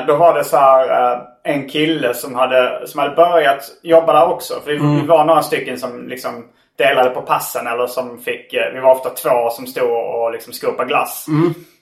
då 0.07 0.15
var 0.15 0.33
det 0.33 0.43
så 0.43 0.57
här 0.57 1.13
eh, 1.13 1.19
en 1.43 1.69
kille 1.69 2.13
som 2.13 2.35
hade, 2.35 2.87
som 2.87 2.99
hade 2.99 3.15
börjat 3.15 3.63
jobba 3.83 4.13
där 4.13 4.27
också. 4.33 4.53
För 4.63 4.71
vi, 4.71 4.77
vi 5.01 5.07
var 5.07 5.25
några 5.25 5.41
stycken 5.41 5.77
som 5.77 6.07
liksom 6.07 6.45
delade 6.77 7.09
på 7.09 7.21
passen 7.21 7.67
eller 7.67 7.87
som 7.87 8.17
fick, 8.19 8.53
eh, 8.53 8.73
vi 8.73 8.79
var 8.79 8.91
ofta 8.91 9.09
två 9.09 9.49
som 9.49 9.67
stod 9.67 10.15
och 10.15 10.31
liksom 10.31 10.53
skopade 10.53 10.87
glass. 10.87 11.25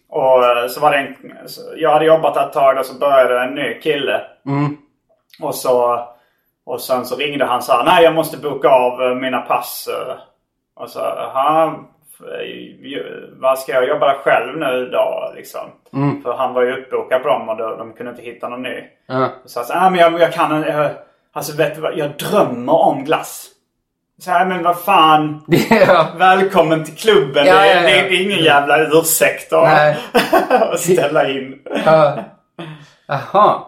Och 0.10 0.46
eh, 0.46 0.68
så 0.68 0.80
var 0.80 0.92
det 0.92 0.98
en, 0.98 1.16
så 1.50 1.62
jag 1.78 1.92
hade 1.92 2.06
jobbat 2.06 2.38
ett 2.38 2.54
tag 2.54 2.78
och 2.80 2.86
så 2.86 3.00
började 3.00 3.42
en 3.44 3.56
ny 3.56 3.74
kille. 3.82 4.22
Och 5.42 5.56
så, 5.56 6.00
och 6.66 6.82
sen 6.82 7.06
så 7.06 7.16
ringde 7.16 7.46
han 7.46 7.58
och 7.58 7.64
sa 7.64 7.84
nej 7.86 8.04
jag 8.04 8.16
måste 8.16 8.38
boka 8.38 8.70
av 8.70 9.02
eh, 9.04 9.16
mina 9.16 9.42
pass. 9.42 9.90
eh." 9.92 10.16
Och 10.84 10.90
så, 10.90 11.00
vad 13.40 13.60
ska 13.60 13.72
jag 13.72 13.88
jobba 13.88 14.14
själv 14.14 14.58
nu 14.58 14.90
då 14.92 15.32
liksom? 15.36 15.72
För 16.24 16.34
han 16.34 16.54
var 16.54 16.62
ju 16.62 16.82
uppbokad 16.82 17.22
på 17.22 17.28
dem 17.28 17.50
och 17.50 17.58
de, 17.58 17.78
de 17.78 17.94
kunde 17.94 18.10
inte 18.12 18.24
hitta 18.24 18.50
någon 18.50 18.62
ny. 18.62 18.84
Och 19.44 19.50
så 19.50 19.64
sa 19.64 19.74
han, 19.74 19.88
ah, 19.88 19.90
men 19.90 20.00
jag, 20.00 20.22
jag 20.22 20.34
kan 20.34 20.62
jag, 20.62 20.92
Alltså 21.36 21.58
vet 21.58 21.76
du 21.76 21.82
vad, 21.82 21.98
jag 21.98 22.12
drömmer 22.18 22.74
om 22.74 23.04
glass. 23.04 23.48
Så 24.22 24.32
här, 24.32 24.46
men 24.46 24.64
vad 24.64 24.80
fan. 24.80 25.46
ja. 25.70 26.08
Välkommen 26.18 26.84
till 26.86 26.96
klubben. 26.96 27.46
Ja, 27.46 27.56
det, 27.62 27.68
ja. 27.68 27.82
Det, 27.82 27.88
det 27.88 28.16
är 28.18 28.22
ingen 28.22 28.44
jävla 28.44 28.88
ursäkt 28.88 29.54
att 29.54 30.80
ställa 30.80 31.30
in. 31.30 31.60
Ja. 31.86 32.18
Jaha. 33.08 33.62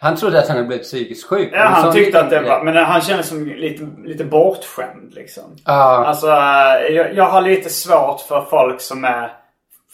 Han 0.00 0.16
trodde 0.16 0.38
att 0.38 0.48
han 0.48 0.56
hade 0.56 0.68
blivit 0.68 0.86
psykiskt 0.86 1.28
sjuk. 1.28 1.50
Ja, 1.52 1.60
han 1.64 1.92
tyckte 1.92 2.20
att 2.20 2.30
det 2.30 2.40
var... 2.40 2.62
Men 2.64 2.76
han 2.76 3.00
kändes 3.00 3.28
som 3.28 3.46
lite, 3.46 3.88
lite 4.04 4.24
bortskämd 4.24 5.14
liksom. 5.14 5.42
Ja. 5.64 6.04
Alltså, 6.06 6.26
eh, 6.26 6.94
jag, 6.96 7.14
jag 7.14 7.24
har 7.24 7.40
lite 7.40 7.70
svårt 7.70 8.20
för 8.20 8.40
folk 8.50 8.80
som 8.80 9.04
är 9.04 9.32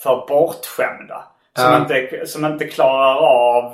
för 0.03 0.27
bortskämda. 0.29 1.25
Som, 1.59 1.73
Ja. 1.73 1.77
inte, 1.77 2.27
som 2.27 2.45
inte 2.45 2.65
klarar 2.67 3.17
av 3.17 3.73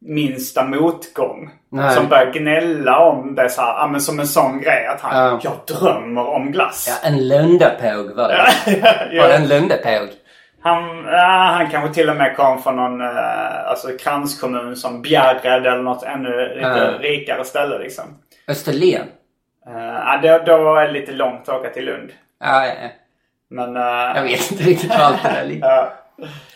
minsta 0.00 0.64
motgång. 0.64 1.50
Nej. 1.72 1.94
Som 1.94 2.08
börjar 2.08 2.32
gnälla 2.32 2.98
om 2.98 3.34
det 3.34 3.48
så 3.48 3.62
här, 3.62 3.74
ja, 3.74 3.86
men 3.86 4.00
som 4.00 4.20
en 4.20 4.26
sån 4.26 4.60
grej 4.60 4.86
att 4.86 5.00
han, 5.00 5.24
Ja. 5.24 5.40
jag 5.42 5.78
drömmer 5.78 6.26
om 6.28 6.52
glass. 6.52 6.86
Ja, 7.02 7.08
en 7.08 7.28
lundapåg 7.28 8.10
var 8.16 8.28
det. 8.28 8.46
Ja. 9.12 9.22
Var 9.22 9.28
det 9.28 9.34
en 9.34 9.48
lundapåg? 9.48 10.08
Han, 10.64 11.04
ja, 11.06 11.52
han 11.58 11.70
kanske 11.70 11.94
till 11.94 12.10
och 12.10 12.16
med 12.16 12.36
kom 12.36 12.62
från 12.62 12.76
någon 12.76 13.00
eh, 13.00 13.66
alltså, 13.70 13.88
kranskommun 14.00 14.76
som 14.76 15.02
Bjärred 15.02 15.66
eller 15.66 15.82
något 15.82 16.02
ännu 16.02 16.48
lite 16.54 16.60
Ja. 17.00 17.08
rikare 17.08 17.44
ställe 17.44 17.78
liksom. 17.78 18.04
Österlen? 18.48 19.06
Uh, 19.68 19.76
ja, 19.78 20.20
då, 20.22 20.44
då 20.46 20.74
är 20.76 20.86
det 20.86 20.92
lite 20.92 21.12
långt 21.12 21.48
att 21.48 21.60
åka 21.60 21.70
till 21.70 21.84
Lund. 21.84 22.10
Ja, 22.40 22.66
ja, 22.66 22.72
ja. 22.82 22.88
Men... 23.50 23.76
eh, 23.76 24.16
Jag 24.16 24.22
vet 24.22 24.50
inte 24.52 24.64
riktigt 24.64 24.90
var 24.90 25.04
allt 25.04 25.22
det 25.22 25.28
där 25.28 25.44
ligger. 25.44 25.66
ja. 25.68 25.92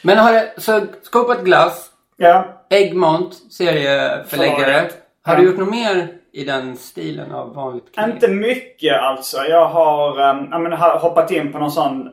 Men 0.03 0.19
har 0.19 0.33
du 0.33 0.61
så 0.61 0.81
skopat 1.03 1.41
glass, 1.45 1.91
ja. 2.17 2.45
Egmont, 2.71 3.35
serieförläggare. 3.53 4.65
Förlaget. 4.65 4.97
Har 5.25 5.37
du 5.37 5.43
Ja. 5.43 5.49
gjort 5.49 5.59
något 5.59 5.71
mer 5.71 6.09
i 6.33 6.45
den 6.45 6.77
stilen 6.77 7.33
av 7.33 7.55
vanligt 7.55 7.95
knep? 7.95 8.09
Inte 8.09 8.29
mycket 8.29 9.01
alltså. 9.01 9.45
Jag 9.45 9.67
har, 9.69 10.11
um, 10.31 10.49
jag 10.51 10.61
menar, 10.61 10.77
har 10.77 10.99
hoppat 10.99 11.31
in 11.31 11.53
på 11.53 11.59
någon 11.59 11.71
sån 11.71 12.11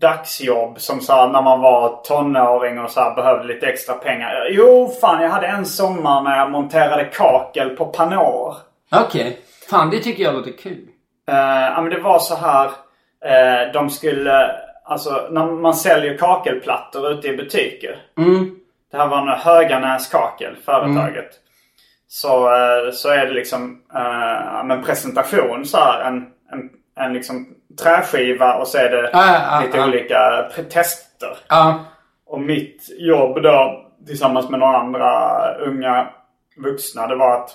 dagsjobb 0.00 0.80
som 0.80 1.00
så 1.00 1.12
här, 1.12 1.28
när 1.28 1.42
man 1.42 1.60
var 1.60 2.00
tonåring 2.04 2.80
och 2.80 2.90
så 2.90 3.00
här, 3.00 3.14
behövde 3.14 3.54
lite 3.54 3.66
extra 3.66 3.94
pengar. 3.94 4.48
Jo, 4.50 4.92
fan 5.00 5.22
jag 5.22 5.30
hade 5.30 5.46
en 5.46 5.66
sommar 5.66 6.22
när 6.22 6.38
jag 6.38 6.50
monterade 6.50 7.04
kakel 7.04 7.70
på 7.70 7.86
Panor. 7.86 8.56
Okej. 8.92 9.38
Fan, 9.70 9.90
det 9.90 9.98
tycker 9.98 10.22
jag 10.22 10.34
låter 10.34 10.52
kul. 10.52 10.88
Uh, 11.30 11.36
ja, 11.74 11.80
men 11.80 11.90
det 11.90 12.00
var 12.00 12.18
så 12.18 12.34
här. 12.36 12.70
eh, 13.24 13.72
de 13.72 13.90
skulle, 13.90 14.50
alltså 14.84 15.28
när 15.30 15.46
man 15.46 15.74
säljer 15.74 16.16
kakelplattor 16.18 17.10
ute 17.10 17.28
i 17.28 17.36
butiker. 17.36 17.96
Mm. 18.18 18.56
Det 18.90 18.96
här 18.96 19.06
var 19.06 19.18
en 19.18 19.28
Höganäs 19.28 20.08
kakel, 20.08 20.56
företaget. 20.64 21.30
Så, 22.08 22.46
eh, 22.46 22.90
så 22.92 23.08
är 23.08 23.26
det 23.26 23.32
liksom 23.32 23.82
uh, 23.94 24.70
en 24.70 24.82
presentation 24.82 25.64
så 25.64 25.76
här. 25.76 26.00
En, 26.04 26.16
en, 26.52 26.70
en 26.96 27.12
liksom 27.12 27.48
träskiva 27.82 28.54
och 28.54 28.68
så 28.68 28.78
är 28.78 28.90
det 28.90 29.10
Ah, 29.12 29.56
ah, 29.58 29.62
lite 29.62 29.82
ah. 29.82 29.86
olika 29.86 30.18
pre- 30.54 30.68
tester. 30.70 31.36
Och 32.26 32.40
mitt 32.40 32.86
jobb 32.98 33.42
då 33.42 33.86
tillsammans 34.06 34.50
med 34.50 34.60
några 34.60 34.76
andra 34.78 35.40
unga 35.54 36.08
vuxna 36.56 37.06
det 37.06 37.16
var 37.16 37.36
att 37.40 37.50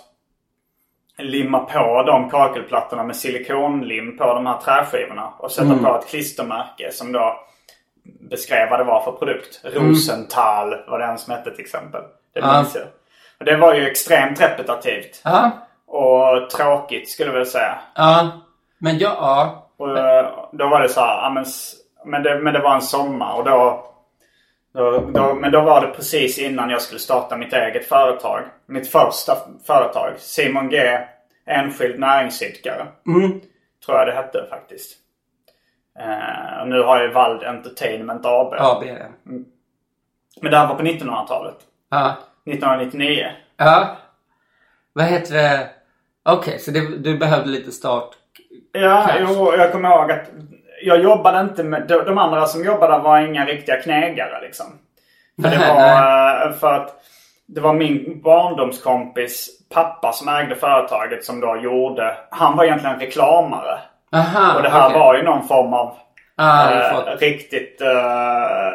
limma 1.17 1.59
på 1.59 2.03
de 2.03 2.29
kakelplattorna 2.29 3.03
med 3.03 3.15
silikonlim 3.15 4.17
på 4.17 4.23
de 4.33 4.45
här 4.45 4.57
träskivorna. 4.57 5.27
Och 5.37 5.51
sätta 5.51 5.67
på 5.83 5.97
ett 5.99 6.07
klistermärke 6.07 6.91
som 6.91 7.11
då 7.11 7.39
beskrev 8.29 8.69
vad 8.69 8.79
det 8.79 8.83
var 8.83 9.01
för 9.01 9.11
produkt. 9.11 9.61
Rosenthal 9.63 10.75
var 10.87 10.99
det 10.99 11.05
en 11.05 11.17
som 11.17 11.33
hette 11.33 11.51
till 11.51 11.65
exempel. 11.65 12.01
Det 12.33 12.41
minns 12.57 12.75
jag. 12.75 12.83
Och 13.39 13.45
det 13.45 13.57
var 13.57 13.73
ju 13.73 13.87
extremt 13.87 14.41
repetitivt. 14.41 15.21
Och 15.87 16.49
tråkigt 16.49 17.09
skulle 17.09 17.29
jag 17.29 17.37
väl 17.37 17.45
säga. 17.45 17.77
Men 18.79 18.97
ja, 18.97 19.15
ja. 19.19 19.69
Och 19.77 19.97
eh, 19.97 20.29
då 20.51 20.67
var 20.67 20.81
det 20.81 20.89
så 20.89 20.99
här, 20.99 21.29
men, 21.29 21.45
men, 22.05 22.23
det, 22.23 22.39
men 22.39 22.53
det 22.53 22.59
var 22.59 22.75
en 22.75 22.81
sommar 22.81 23.33
och 23.33 23.43
då, 23.43 23.85
då, 24.73 24.99
då 24.99 25.33
Men 25.33 25.51
då 25.51 25.61
var 25.61 25.81
det 25.81 25.87
precis 25.87 26.39
innan 26.39 26.69
jag 26.69 26.81
skulle 26.81 26.99
starta 26.99 27.37
mitt 27.37 27.53
eget 27.53 27.87
företag. 27.87 28.41
Mitt 28.65 28.91
första 28.91 29.37
företag. 29.67 30.13
Simon 30.17 30.69
G. 30.69 30.99
Enskild 31.45 31.99
näringsidkare. 31.99 32.87
Tror 33.85 33.97
jag 33.97 34.07
det 34.07 34.13
hette 34.13 34.45
faktiskt. 34.49 34.97
Eh, 35.99 36.61
och 36.61 36.67
nu 36.67 36.81
har 36.81 37.01
jag 37.01 37.13
Vald 37.13 37.43
Entertainment 37.43 38.25
AB. 38.25 38.53
AB. 38.53 38.83
ja. 38.83 38.95
Men 40.41 40.51
det 40.51 40.57
här 40.57 40.67
var 40.67 40.75
på 40.75 40.83
1900-talet. 40.83 41.57
Ja. 41.89 42.15
1999. 42.45 43.31
Ja. 43.57 43.97
Vad 44.93 45.05
heter 45.05 45.33
det? 45.33 45.69
Okej, 46.23 46.59
så 46.59 46.71
det, 46.71 46.97
du 46.97 47.17
behövde 47.17 47.49
lite 47.49 47.71
start. 47.71 48.09
Ja, 48.71 49.09
jo, 49.19 49.53
jag 49.57 49.71
kommer 49.71 49.89
ihåg 49.89 50.11
att 50.11 50.29
jag 50.81 51.01
jobbade 51.01 51.39
inte 51.39 51.63
med... 51.63 51.87
De, 51.87 52.05
de 52.05 52.17
andra 52.17 52.45
som 52.45 52.65
jobbade 52.65 53.03
var 53.03 53.19
inga 53.19 53.45
riktiga 53.45 53.81
knegare 53.81 54.41
liksom. 54.41 54.65
För 55.41 55.49
det 55.49 55.57
var 55.57 56.47
eh, 56.47 56.53
för 56.53 56.73
att 56.73 56.95
det 57.47 57.61
var 57.61 57.73
min 57.73 58.21
barndomskompis 58.21 59.49
pappa 59.73 60.11
som 60.13 60.27
ägde 60.29 60.55
företaget 60.55 61.25
som 61.25 61.39
då 61.39 61.57
gjorde... 61.57 62.17
Han 62.29 62.57
var 62.57 62.65
egentligen 62.65 62.99
reklamare. 62.99 63.79
Aha, 64.11 64.55
Och 64.55 64.63
det 64.63 64.69
här 64.69 64.87
okej. 64.87 64.99
var 64.99 65.15
ju 65.15 65.23
någon 65.23 65.47
form 65.47 65.73
av 65.73 65.95
Ah, 66.41 66.71
eh, 66.71 67.17
riktigt 67.17 67.81
eh, 67.81 68.69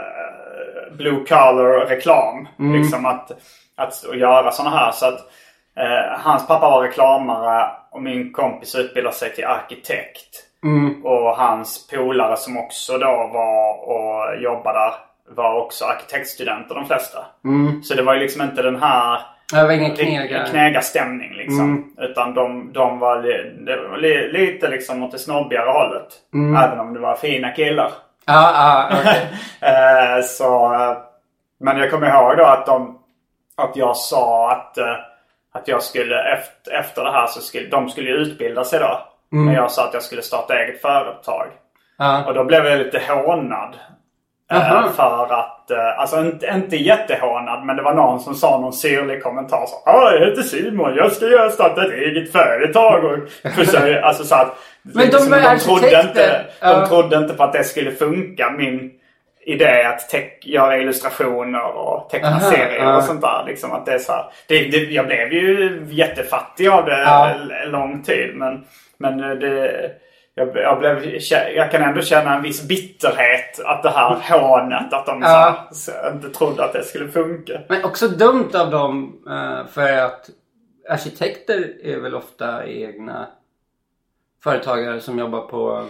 blue 0.97 1.25
collar 1.28 1.87
reklam. 1.87 2.49
Mm. 2.59 2.80
Liksom 2.80 3.06
att, 3.06 3.30
att, 3.76 4.09
att 4.11 4.18
göra 4.18 4.50
sådana 4.50 4.76
här. 4.76 4.92
Så 4.92 5.06
att 5.06 5.21
eh, 5.76 6.19
hans 6.19 6.47
pappa 6.47 6.71
var 6.71 6.83
reklamare 6.83 7.71
och 7.90 8.02
min 8.02 8.33
kompis 8.33 8.75
utbildade 8.75 9.16
sig 9.16 9.35
till 9.35 9.45
arkitekt. 9.45 10.40
Mm. 10.64 11.04
Och 11.04 11.37
hans 11.37 11.88
polare 11.90 12.37
som 12.37 12.57
också 12.59 12.99
då 12.99 13.31
var 13.33 13.88
och 13.88 14.43
jobbade 14.43 14.78
där 14.78 14.93
var 15.37 15.61
också 15.61 15.85
arkitektstudenter 15.85 16.75
de 16.75 16.87
flesta. 16.87 17.19
Så 17.83 17.95
det 17.95 18.02
var 18.02 18.14
ju 18.14 18.21
liksom 18.21 18.43
inte 18.43 18.62
den 18.62 18.83
här 18.83 19.21
Det 19.52 19.62
var 19.64 19.73
ingen 19.73 19.97
knegare. 19.97 20.49
knegarstämning 20.49 21.33
liksom. 21.35 21.95
Utan 21.99 22.35
de, 22.35 22.73
de 22.73 22.99
var, 22.99 23.23
li, 23.23 23.64
det 23.64 23.76
var 23.88 23.97
li, 23.97 24.33
lite 24.33 24.69
liksom 24.69 25.02
åt 25.02 25.12
det 25.12 25.19
snobbigare 25.19 25.71
hållet. 25.71 26.09
Även 26.64 26.81
om 26.81 26.95
det 26.95 27.00
var 27.00 27.16
fina 27.16 27.50
killar. 27.50 27.90
Ja, 28.26 28.52
ja, 28.54 28.99
okej. 29.00 29.26
Eh, 29.61 30.23
så, 30.25 30.75
eh, 30.75 30.97
men 31.61 31.78
jag 31.78 31.90
kommer 31.90 32.09
ihåg 32.09 32.37
då 32.37 32.45
att, 32.45 32.66
de, 32.66 32.99
att 33.57 33.76
jag 33.76 33.97
sa 33.97 34.52
att, 34.52 34.78
att 35.54 35.68
jag 35.68 35.82
skulle 35.82 36.23
efter, 36.23 36.73
efter 36.73 37.04
det 37.04 37.12
här 37.12 37.26
så 37.26 37.40
skulle 37.40 37.68
de 37.68 37.90
skulle 37.90 38.11
ju 38.11 38.16
utbilda 38.16 38.64
sig 38.64 38.78
då. 38.78 39.08
Men 39.30 39.54
jag 39.54 39.70
sa 39.70 39.84
att 39.88 39.94
jag 39.94 40.02
skulle 40.02 40.23
starta 40.23 40.54
eget 40.54 40.80
företag. 40.80 41.46
Ja. 41.99 42.25
Och 42.26 42.34
då 42.34 42.44
blev 42.44 42.66
jag 42.66 42.78
lite 42.78 43.02
hånad. 43.08 43.76
Aha. 44.52 44.88
för 44.96 45.32
att, 45.32 45.70
eh, 45.70 45.99
alltså 46.00 46.20
inte, 46.20 46.46
inte 46.46 46.76
jättehånad 46.76 47.66
men 47.66 47.76
det 47.76 47.82
var 47.82 47.94
någon 47.94 48.20
som 48.20 48.34
sa 48.34 48.61
någon 48.61 48.73
syrlig 48.73 49.23
kommentar. 49.23 49.66
Så, 49.66 49.90
ah, 49.90 50.12
jag 50.12 50.26
heter 50.26 50.42
Simon, 50.42 50.94
jag 50.96 51.12
ska 51.12 51.26
göra 51.26 51.50
starta 51.50 51.87
ett 51.87 51.92
eget 51.92 52.32
företag. 52.32 53.04
Och 53.04 53.50
försöka, 53.52 54.02
alltså 54.02 54.25
så 54.25 54.34
att, 54.34 54.56
Men 54.82 54.94
de 54.94 55.04
liksom, 55.04 55.30
var 55.30 55.56
trodde 55.56 56.00
inte, 56.00 56.44
de 56.61 56.87
trodde 56.87 57.16
inte 57.16 57.34
på 57.34 57.42
att 57.42 57.52
det 57.52 57.64
skulle 57.64 57.90
funka. 57.90 58.50
Min 58.50 58.90
idé 59.46 59.82
att 59.82 60.08
teck, 60.08 60.46
göra 60.46 60.78
illustrationer 60.78 61.76
och 61.76 62.10
teckna 62.10 62.28
Aha, 62.28 62.50
serier 62.50 62.84
ja. 62.84 62.96
och 62.96 63.02
sånt 63.02 63.20
där. 63.20 63.44
Liksom 63.46 63.72
att 63.72 63.86
det 63.86 63.92
är 63.92 63.98
så 63.98 64.30
det, 64.48 64.58
det, 64.58 64.78
jag 64.78 65.06
blev 65.06 65.32
ju 65.32 65.86
jättefattig 65.90 66.68
av 66.68 66.84
det 66.84 67.00
Ja. 67.02 67.34
lång 67.66 68.02
tid. 68.02 68.36
Men, 68.36 68.64
men 68.98 69.24
eh, 69.24 69.30
det, 69.30 69.90
jag, 70.34 70.56
jag, 70.56 70.78
blev, 70.78 71.18
jag 71.56 71.70
kan 71.70 71.82
ändå 71.82 72.02
känna 72.02 72.36
en 72.36 72.42
viss 72.42 72.68
bitterhet 72.68 73.60
att 73.64 73.82
det 73.82 73.90
här 73.90 74.38
hånet, 74.38 74.92
att 74.92 75.06
de 75.06 75.22
Ja. 75.22 75.68
så, 75.70 75.90
så, 75.90 75.92
inte 76.12 76.28
trodde 76.28 76.64
att 76.64 76.72
det 76.72 76.84
skulle 76.84 77.08
funka. 77.08 77.60
Men 77.68 77.84
också 77.84 78.08
dumt 78.08 78.50
av 78.54 78.70
dem 78.70 79.22
eh, 79.30 79.66
för 79.72 79.96
att 79.98 80.30
arkitekter 80.88 81.86
är 81.86 82.00
väl 82.00 82.14
ofta 82.14 82.66
egna 82.66 83.26
företagare 84.44 85.00
som 85.00 85.18
jobbar 85.18 85.40
på... 85.40 85.86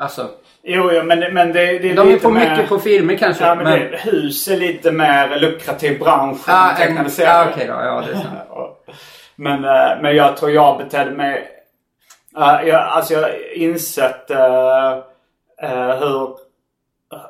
Alltså, 0.00 0.28
Jo, 0.62 0.90
jo 0.92 1.02
men, 1.02 1.34
men 1.34 1.52
det, 1.52 1.78
det 1.78 1.90
är 1.90 1.96
de 1.96 2.12
är 2.14 2.18
på 2.18 2.30
mer- 2.30 2.50
mycket 2.50 2.68
på 2.68 2.78
filmer 2.78 3.16
kanske. 3.16 3.44
Ja, 3.44 3.54
men, 3.54 3.64
men- 3.64 3.90
Det, 3.90 3.96
hus 3.96 4.48
är 4.48 4.56
lite 4.56 4.92
mer 4.92 5.38
lukrativ 5.40 5.98
bransch 5.98 6.38
Ja, 6.46 6.70
än 6.70 6.76
tecknade 6.76 7.10
serier. 7.10 7.30
ja, 7.30 7.46
okej 7.52 7.66
då. 7.66 7.72
Ja, 7.72 8.02
det 8.06 8.12
är 8.12 8.16
sant. 8.16 8.36
Men, 9.36 9.64
eh, 9.64 10.00
men 10.02 10.16
jag 10.16 10.36
tror 10.36 10.50
jag 10.50 10.78
betedde 10.78 11.10
mig... 11.10 11.48
Uh, 12.38 12.68
jag, 12.68 12.82
alltså 12.82 13.14
jag 13.14 13.22
har 13.22 13.54
insett 13.56 14.30
eh, 14.30 14.90
eh, 15.62 15.96
hur... 15.98 16.36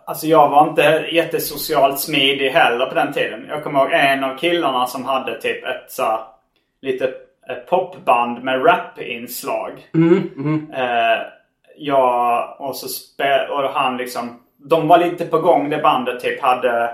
Alltså 0.07 0.27
jag 0.27 0.49
var 0.49 0.69
inte 0.69 0.83
jättesocialt 1.13 2.01
smidig 2.01 2.51
heller 2.51 2.87
på 2.87 2.95
den 2.95 3.13
tiden. 3.13 3.47
Jag 3.49 3.65
kommer 3.65 3.81
ihåg 3.81 3.93
en 3.93 4.25
av 4.25 4.37
killarna 4.39 4.87
som 4.87 5.05
hade 5.05 5.41
typ 5.41 5.65
ett 5.65 5.85
så 5.89 6.21
lite 6.83 7.05
ett 7.51 7.67
popband 7.69 8.45
med 8.45 8.67
rap-inslag. 8.67 9.73
Eh, 10.75 11.23
jag 11.81 12.57
och 12.59 12.77
så 12.77 12.89
spe, 12.89 13.49
och 13.49 13.71
han 13.71 13.97
liksom... 13.97 14.41
De 14.57 14.89
var 14.89 14.99
lite 14.99 15.25
på 15.27 15.39
gång 15.39 15.71
det 15.71 15.79
bandet 15.79 16.21
typ 16.21 16.43
hade 16.43 16.91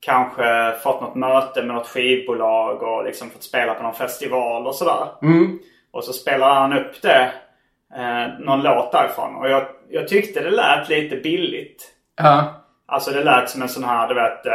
kanske 0.00 0.72
fått 0.82 1.00
något 1.00 1.14
möte 1.14 1.62
med 1.62 1.74
något 1.74 1.86
skivbolag 1.86 2.82
och 2.82 3.04
liksom 3.04 3.30
fått 3.30 3.42
spela 3.42 3.74
på 3.74 3.82
någon 3.82 3.94
festival 3.94 4.66
och 4.66 4.74
sådär. 4.74 5.06
Och 5.92 6.04
så 6.04 6.12
spelade 6.12 6.54
han 6.54 6.72
upp 6.72 7.02
det. 7.02 7.32
Eh, 7.96 8.38
någon 8.38 8.62
låt 8.62 8.92
därifrån. 8.92 9.36
Och 9.36 9.48
jag, 9.48 9.62
jag 9.88 10.08
tyckte 10.08 10.40
det 10.40 10.50
lät 10.50 10.88
lite 10.88 11.16
billigt. 11.16 11.82
Ja. 12.16 12.54
Alltså 12.86 13.10
det 13.10 13.24
lät 13.24 13.50
som 13.50 13.62
en 13.62 13.68
sån 13.68 13.84
här, 13.84 14.08
du 14.08 14.14
vet, 14.14 14.46
eh, 14.46 14.52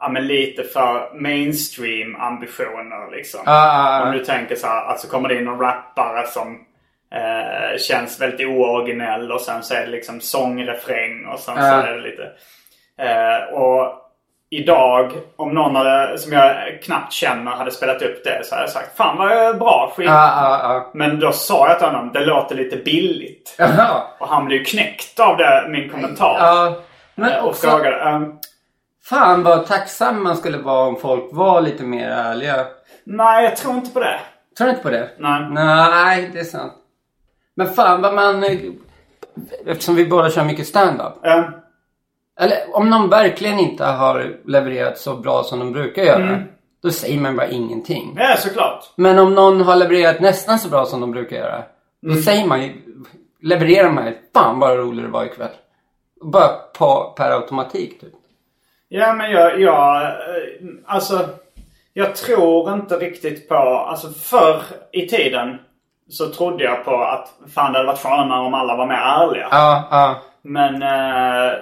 ja 0.00 0.08
men 0.08 0.26
lite 0.26 0.62
för 0.62 1.14
mainstream 1.14 2.16
ambitioner 2.16 3.10
liksom. 3.10 3.40
Ah, 3.46 4.06
Om 4.06 4.12
du 4.12 4.24
tänker 4.24 4.56
så 4.56 4.66
här, 4.66 4.84
alltså 4.84 5.08
kommer 5.08 5.28
det 5.28 5.38
in 5.38 5.44
någon 5.44 5.60
rappare 5.60 6.26
som 6.26 6.64
eh, 7.14 7.78
känns 7.78 8.20
väldigt 8.20 8.46
ooriginell 8.46 9.32
och 9.32 9.40
sen 9.40 9.62
så 9.62 9.74
är 9.74 9.80
det 9.80 9.90
liksom 9.90 10.20
sångrefräng 10.20 11.26
och 11.26 11.38
sen 11.38 11.54
så 11.54 11.62
är 11.62 11.92
det 11.92 12.00
lite... 12.00 12.22
Eh, 12.98 13.54
och 13.54 13.96
idag, 14.52 15.12
om 15.36 15.54
någon 15.54 15.76
hade, 15.76 16.18
som 16.18 16.32
jag 16.32 16.54
knappt 16.82 17.12
känner 17.12 17.50
hade 17.50 17.70
spelat 17.70 18.02
upp 18.02 18.24
det 18.24 18.40
så 18.44 18.54
hade 18.54 18.62
jag 18.66 18.70
sagt 18.70 18.96
Fan 18.96 19.16
vad 19.16 19.58
bra 19.58 19.92
skit. 19.96 20.06
Men 20.94 21.20
då 21.20 21.32
sa 21.32 21.68
jag 21.68 21.78
till 21.78 21.88
honom, 21.88 22.10
det 22.12 22.20
låter 22.20 22.54
lite 22.54 22.76
billigt. 22.76 23.56
Och 24.18 24.28
han 24.28 24.44
blev 24.44 24.58
ju 24.58 24.64
knäckt 24.64 25.20
av 25.20 25.36
det, 25.36 25.66
min 25.68 25.90
kommentar. 25.90 26.38
Men 27.14 27.32
Eh, 27.32 27.38
och 27.38 27.48
också, 27.48 27.70
frågade, 27.70 28.00
ehm, 28.00 28.32
fan 29.04 29.42
vad 29.42 29.66
tacksam 29.66 30.22
man 30.22 30.36
skulle 30.36 30.58
vara 30.58 30.86
om 30.86 30.96
folk 31.00 31.24
var 31.32 31.60
lite 31.60 31.82
mer 31.82 32.10
ärliga. 32.10 32.66
nej 33.04 33.44
jag 33.44 33.56
tror 33.56 33.74
inte 33.74 33.90
på 33.90 34.00
det. 34.00 34.20
Tror 34.58 34.66
du 34.66 34.70
inte 34.70 34.82
på 34.82 34.90
det? 34.90 35.10
Nej. 35.18 35.46
Nej, 35.50 36.30
det 36.32 36.40
är 36.40 36.44
sant. 36.44 36.72
Men 37.60 37.74
fan 37.74 38.02
vad 38.02 38.14
man... 38.14 38.44
Eftersom 39.66 39.94
vi 39.94 40.06
båda 40.06 40.30
kör 40.30 40.44
mycket 40.44 40.66
stand-up. 40.66 41.24
Ehm, 41.24 41.44
Eller 42.40 42.56
om 42.76 42.90
någon 42.90 43.08
verkligen 43.10 43.58
inte 43.58 43.84
har 43.84 44.36
levererat 44.46 44.98
så 44.98 45.16
bra 45.16 45.42
som 45.42 45.58
de 45.58 45.72
brukar 45.72 46.02
göra. 46.02 46.22
Mm. 46.28 46.42
Då 46.82 46.90
säger 46.90 47.20
man 47.20 47.36
bara 47.36 47.48
ingenting. 47.48 48.14
ja 48.18 48.36
såklart. 48.38 48.84
Men 48.96 49.18
om 49.18 49.34
någon 49.34 49.60
har 49.60 49.76
levererat 49.76 50.20
nästan 50.20 50.58
så 50.58 50.68
bra 50.68 50.84
som 50.84 51.00
de 51.00 51.10
brukar 51.10 51.36
göra. 51.36 51.62
Då 52.02 52.08
Mm. 52.10 52.22
säger 52.22 52.46
man 52.46 52.62
ju... 52.62 52.72
Levererar 53.42 53.90
man 53.90 54.06
ju. 54.06 54.14
Fan 54.34 54.58
vad 54.58 54.78
rolig 54.78 55.04
det 55.04 55.10
var 55.10 55.24
ikväll. 55.24 55.48
Bara 56.22 56.48
på, 56.78 57.14
per 57.16 57.30
automatik 57.30 58.00
typ. 58.00 58.12
Ja 58.88 59.12
men 59.12 59.30
jag, 59.30 59.60
jag, 59.60 60.02
eh, 60.02 60.08
alltså 60.86 61.28
jag 61.92 62.16
tror 62.16 62.72
inte 62.72 62.96
riktigt 62.96 63.48
på, 63.48 63.54
alltså 63.54 64.08
förr 64.08 64.62
i 64.92 65.06
tiden 65.08 65.58
så 66.10 66.28
trodde 66.28 66.64
jag 66.64 66.84
på 66.84 67.02
att 67.04 67.28
fan 67.54 67.72
det 67.72 67.78
hade 67.78 67.86
varit 67.86 67.98
skönare 68.02 68.40
om 68.40 68.54
alla 68.54 68.76
var 68.76 68.86
mer 68.86 68.94
ärliga. 68.94 69.48
Ja, 69.50 69.88
ja. 69.90 70.16
Men 70.42 70.82
eh, 70.82 71.52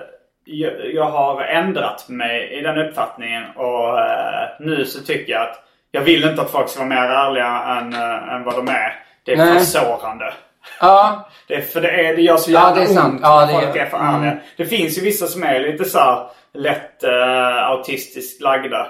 jag, 0.45 0.73
jag 0.95 1.05
har 1.11 1.43
ändrat 1.43 2.09
mig 2.09 2.59
i 2.59 2.61
den 2.63 2.79
uppfattningen 2.79 3.45
och 3.57 3.99
eh, 4.01 4.49
nu 4.61 4.85
så 4.85 5.01
tycker 5.05 5.33
jag 5.33 5.43
att 5.43 5.65
jag 5.91 6.01
vill 6.01 6.25
inte 6.25 6.43
att 6.43 6.51
folk 6.51 6.69
ska 6.69 6.79
vara 6.81 6.89
mer 6.89 6.97
ärliga 7.11 7.47
än, 7.79 7.93
eh, 7.93 8.35
än 8.35 8.45
vad 8.45 8.55
de 8.55 8.69
är. 8.69 8.95
Det 9.25 9.33
är 9.33 9.37
för 9.37 9.45
Nej. 9.45 9.61
sårande. 9.65 10.33
Ja, 10.81 11.29
Det, 11.49 11.55
är, 11.55 11.61
för 11.61 11.81
det, 11.81 11.91
är, 12.09 12.17
det 12.17 12.23
gör 12.23 12.37
så 12.37 12.51
Ja, 12.51 12.61
jävla 12.69 12.75
det 12.75 12.83
är 12.91 12.95
sant. 12.95 13.13
ont 13.15 13.21
Ja, 13.23 13.47
det 13.47 13.53
folk 13.53 13.77
gör- 13.77 13.83
är 13.83 13.87
för 13.87 13.97
ärliga. 13.99 14.31
mm. 14.33 14.39
Det 14.57 14.65
finns 14.67 14.99
ju 14.99 15.03
vissa 15.03 15.27
som 15.27 15.43
är 15.43 15.61
lite 15.61 15.85
så 15.85 15.99
här 15.99 16.27
lätt 16.55 17.05
uh, 17.05 17.65
autistiskt 17.71 18.43
lagda. 18.43 18.87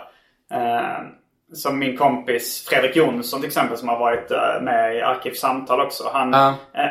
Som 1.52 1.78
min 1.78 1.96
kompis 1.96 2.66
Fredrik 2.68 2.96
Jonsson 2.96 3.40
till 3.40 3.46
exempel 3.46 3.76
som 3.78 3.88
har 3.88 3.98
varit 3.98 4.30
eh, 4.30 4.60
med 4.62 4.96
i 4.96 5.02
Arkivsamtal 5.02 5.80
också. 5.80 6.10
Han, 6.12 6.32
Ja. 6.32 6.54
eh, 6.74 6.90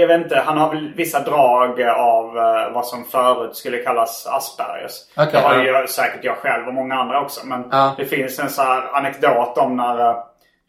jag 0.00 0.08
vet 0.08 0.20
inte, 0.22 0.42
han 0.46 0.58
har 0.58 0.74
väl 0.74 0.92
vissa 0.96 1.20
drag 1.20 1.82
av 1.82 2.38
eh, 2.38 2.72
vad 2.72 2.86
som 2.86 3.04
förut 3.04 3.56
skulle 3.56 3.78
kallas 3.78 4.26
Aspergers. 4.26 4.92
Okej, 5.16 5.28
det 5.32 5.38
har 5.38 5.54
ja. 5.64 5.80
ju 5.80 5.86
säkert 5.86 6.24
jag 6.24 6.36
själv 6.36 6.68
och 6.68 6.74
många 6.74 6.94
andra 6.94 7.20
också. 7.20 7.46
Men 7.46 7.68
Ja. 7.72 7.94
det 7.96 8.04
finns 8.04 8.38
en 8.38 8.50
så 8.50 8.62
anekdot 8.92 9.58
om 9.58 9.76
när 9.76 10.14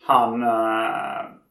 han 0.08 0.46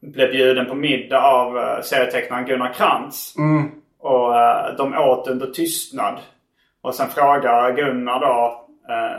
blev 0.01 0.31
bjuden 0.31 0.65
på 0.65 0.75
middag 0.75 1.21
av 1.21 1.81
serietecknaren 1.81 2.45
Gunnar 2.45 2.73
Krantz. 2.73 3.35
Mm. 3.37 3.71
Och 3.99 4.33
de 4.77 4.97
åt 4.97 5.27
under 5.27 5.47
tystnad. 5.47 6.19
Och 6.81 6.95
sen 6.95 7.07
frågar 7.09 7.71
Gunnar 7.71 8.19
då, 8.19 8.66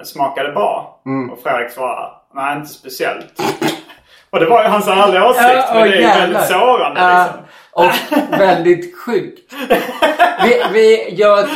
smakar 0.05 0.45
det 0.45 0.53
bra? 0.53 1.01
Mm. 1.07 1.31
Och 1.31 1.39
Fredrik 1.43 1.71
svarar, 1.71 2.13
nej 2.35 2.57
inte 2.57 2.69
speciellt. 2.69 3.41
och 4.31 4.41
det 4.41 4.47
var 4.47 4.63
ju 4.63 4.69
hans 4.69 4.89
ärliga 4.89 5.29
åsikt. 5.29 5.69
Men 5.75 5.83
det 5.83 5.89
är 5.89 5.97
ju 5.97 6.03
jävlar. 6.03 6.21
väldigt 6.21 6.49
sårande 6.49 7.25
liksom. 7.25 7.45
Och 7.73 8.39
väldigt 8.39 8.99
sjukt. 8.99 9.55
Vi, 10.43 10.63
vi, 10.73 11.15
jag, 11.15 11.49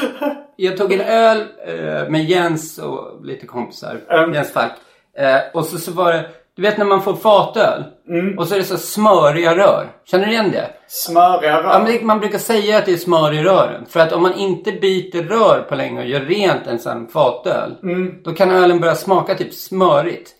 jag 0.56 0.76
tog 0.76 0.92
en 0.92 1.00
öl 1.00 1.38
eh, 1.66 2.08
med 2.08 2.24
Jens 2.24 2.78
och 2.78 3.24
lite 3.24 3.46
kompisar. 3.46 4.00
Mm. 4.10 4.34
Jens 4.34 4.52
Falk. 4.52 4.72
Eh, 5.18 5.36
och 5.54 5.64
så, 5.64 5.78
så 5.78 5.92
var 5.92 6.12
det, 6.12 6.30
du 6.56 6.62
vet 6.62 6.78
när 6.78 6.84
man 6.84 7.02
får 7.02 7.14
fatöl. 7.14 7.84
Mm. 8.08 8.38
Och 8.38 8.48
så 8.48 8.54
är 8.54 8.58
det 8.58 8.64
så 8.64 8.78
smöriga 8.78 9.56
rör. 9.56 9.86
Känner 10.04 10.26
du 10.26 10.32
igen 10.32 10.50
det? 10.50 10.70
Smöriga 10.86 11.62
rör. 11.62 11.70
Ja, 11.70 11.78
men 11.84 12.06
man 12.06 12.20
brukar 12.20 12.38
säga 12.38 12.78
att 12.78 12.86
det 12.86 12.92
är 12.92 12.96
smör 12.96 13.34
i 13.34 13.42
rören. 13.42 13.86
För 13.88 14.00
att 14.00 14.12
om 14.12 14.22
man 14.22 14.34
inte 14.34 14.72
byter 14.72 15.22
rör 15.22 15.62
på 15.68 15.74
länge 15.74 16.00
och 16.00 16.06
gör 16.06 16.20
rent 16.20 16.66
en 16.66 16.78
sån 16.78 17.08
fatöl. 17.08 17.76
Mm. 17.82 18.14
Då 18.24 18.32
kan 18.32 18.50
ölen 18.50 18.80
börja 18.80 18.94
smaka 18.94 19.34
typ 19.34 19.54
smörigt. 19.54 20.30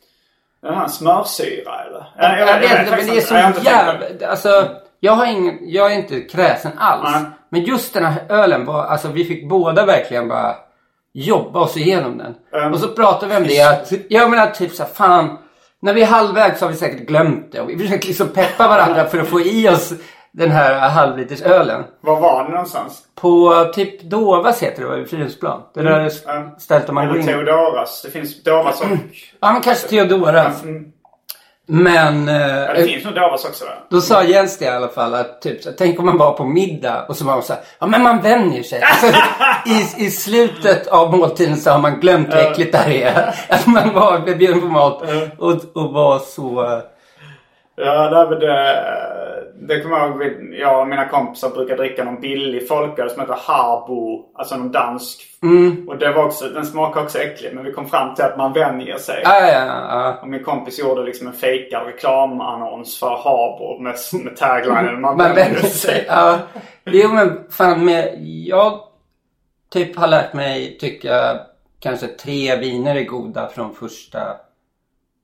Jaha, 0.62 0.88
smörsyra 0.88 1.72
eller? 1.86 2.06
Jag, 2.16 2.48
jag 2.48 2.60
vet 2.60 2.80
inte, 2.80 2.96
men 2.96 3.06
det 3.06 3.16
är 3.16 3.20
så 3.20 3.34
Jag 3.34 3.64
jävla... 3.64 4.28
Alltså, 4.28 4.68
jag, 5.00 5.12
har 5.12 5.26
ingen, 5.26 5.58
jag 5.62 5.92
är 5.92 5.96
inte 5.96 6.20
kräsen 6.20 6.72
alls. 6.78 7.10
Nej. 7.12 7.22
Men 7.48 7.64
just 7.64 7.94
den 7.94 8.04
här 8.04 8.22
ölen 8.28 8.64
var... 8.64 8.84
Alltså 8.84 9.08
vi 9.08 9.24
fick 9.24 9.48
båda 9.48 9.86
verkligen 9.86 10.28
bara 10.28 10.54
jobba 11.12 11.60
oss 11.60 11.76
igenom 11.76 12.18
den. 12.18 12.34
Mm. 12.52 12.72
Och 12.72 12.78
så 12.78 12.88
pratade 12.88 13.26
vi 13.26 13.36
om 13.36 13.46
det 13.46 13.62
att... 13.62 13.92
Jag 14.08 14.30
menar 14.30 14.46
typ 14.46 14.72
så 14.72 14.82
här, 14.82 14.90
fan. 14.90 15.38
När 15.82 15.94
vi 15.94 16.02
är 16.02 16.06
halvvägs 16.06 16.60
har 16.60 16.68
vi 16.68 16.74
säkert 16.74 17.06
glömt 17.08 17.52
det. 17.52 17.60
Och 17.60 17.70
vi 17.70 17.78
försöker 17.78 18.08
liksom 18.08 18.28
peppa 18.28 18.68
varandra 18.68 19.04
för 19.04 19.18
att 19.18 19.28
få 19.28 19.40
i 19.40 19.68
oss 19.68 19.92
den 20.32 20.50
här 20.50 20.88
halvliters 20.88 21.42
ölen. 21.42 21.84
Var 22.00 22.20
var 22.20 22.44
ni 22.44 22.50
någonstans? 22.50 23.02
På 23.14 23.64
typ 23.74 24.02
Dovas 24.02 24.62
heter 24.62 24.82
det 24.82 24.88
va, 24.88 24.94
vid 24.96 25.10
Fridhemsplan. 25.10 25.62
Det 25.74 25.82
där 25.82 26.10
Mm. 26.28 26.50
stället 26.58 26.92
man 26.92 27.06
går 27.06 27.12
Eller 27.14 27.20
in. 27.20 27.26
Teodoras. 27.26 28.02
Det 28.02 28.10
finns 28.10 28.42
Dovas 28.44 28.80
och... 28.80 28.86
Ja 29.40 29.52
men 29.52 29.62
kanske 29.62 29.88
Theodoras. 29.88 30.62
Mm. 30.62 30.84
Men... 31.66 32.28
eh, 32.28 32.34
Ja, 32.48 32.72
det 32.74 32.84
finns 32.84 33.04
nog 33.04 33.14
Dovas 33.14 33.44
också 33.44 33.64
där. 33.64 33.74
Då 33.90 34.00
sa 34.00 34.24
Jens 34.24 34.58
det 34.58 34.64
i 34.64 34.68
alla 34.68 34.88
fall 34.88 35.14
att 35.14 35.42
typ, 35.42 35.62
så, 35.62 35.70
tänk 35.78 35.98
om 35.98 36.06
man 36.06 36.18
var 36.18 36.32
på 36.32 36.44
middag 36.44 37.06
och 37.08 37.16
så 37.16 37.24
var 37.24 37.32
man 37.32 37.42
så 37.42 37.52
här, 37.52 37.62
ja 37.78 37.86
men 37.86 38.02
man 38.02 38.20
vänjer 38.20 38.62
sig. 38.62 38.82
Alltså, 38.82 39.06
i, 39.98 40.06
I 40.06 40.10
slutet 40.10 40.86
av 40.86 41.16
måltiden 41.16 41.56
så 41.56 41.70
har 41.70 41.78
man 41.78 42.00
glömt 42.00 42.34
hur 42.34 42.38
äckligt 42.38 42.72
det 42.72 42.78
här 42.78 42.90
är. 42.90 43.34
Att 43.48 43.66
man 43.66 43.94
var 43.94 44.18
bjuden 44.36 44.60
på 44.60 44.66
mat 44.66 45.02
och, 45.38 45.52
och 45.74 45.92
var 45.92 46.18
så... 46.18 46.80
Ja, 47.76 48.10
det, 48.10 48.30
men 48.30 48.40
det, 48.40 48.84
det 49.68 49.80
kommer 49.80 49.98
jag 49.98 50.08
ihåg. 50.08 50.54
Jag 50.54 50.80
och 50.80 50.88
mina 50.88 51.08
kompisar 51.08 51.50
brukar 51.50 51.76
dricka 51.76 52.04
någon 52.04 52.20
billig 52.20 52.68
folköl 52.68 53.10
som 53.10 53.20
heter 53.20 53.38
Harbo. 53.46 54.24
Alltså 54.34 54.56
någon 54.56 54.72
dansk. 54.72 55.22
Mm. 55.42 55.88
Och 55.88 55.98
det 55.98 56.12
var 56.12 56.24
också, 56.24 56.48
den 56.48 56.66
smakar 56.66 57.02
också 57.02 57.18
äcklig. 57.18 57.54
Men 57.54 57.64
vi 57.64 57.72
kom 57.72 57.88
fram 57.88 58.14
till 58.14 58.24
att 58.24 58.36
man 58.36 58.52
vänjer 58.52 58.98
sig. 58.98 59.20
Ja, 59.24 59.40
ja, 59.40 59.64
ja. 59.66 60.18
Och 60.22 60.28
min 60.28 60.44
kompis 60.44 60.78
gjorde 60.78 61.02
liksom 61.02 61.26
en 61.26 61.32
fejkad 61.32 61.86
reklamannons 61.86 62.98
för 62.98 63.08
Harbo 63.10 63.78
med, 63.82 63.94
med 64.24 64.36
taglinen 64.36 65.00
man, 65.00 65.16
Man 65.16 65.34
vänjer 65.34 65.60
sig. 65.60 66.04
Ja. 66.08 66.38
Jo 66.84 67.08
men 67.08 67.40
fan 67.50 67.84
med, 67.84 68.14
jag 68.46 68.80
typ 69.72 69.96
har 69.96 70.06
lärt 70.06 70.32
mig 70.32 70.78
tycka 70.78 71.38
kanske 71.80 72.06
tre 72.06 72.56
viner 72.56 72.96
är 72.96 73.04
goda 73.04 73.48
från 73.48 73.74
första 73.74 74.36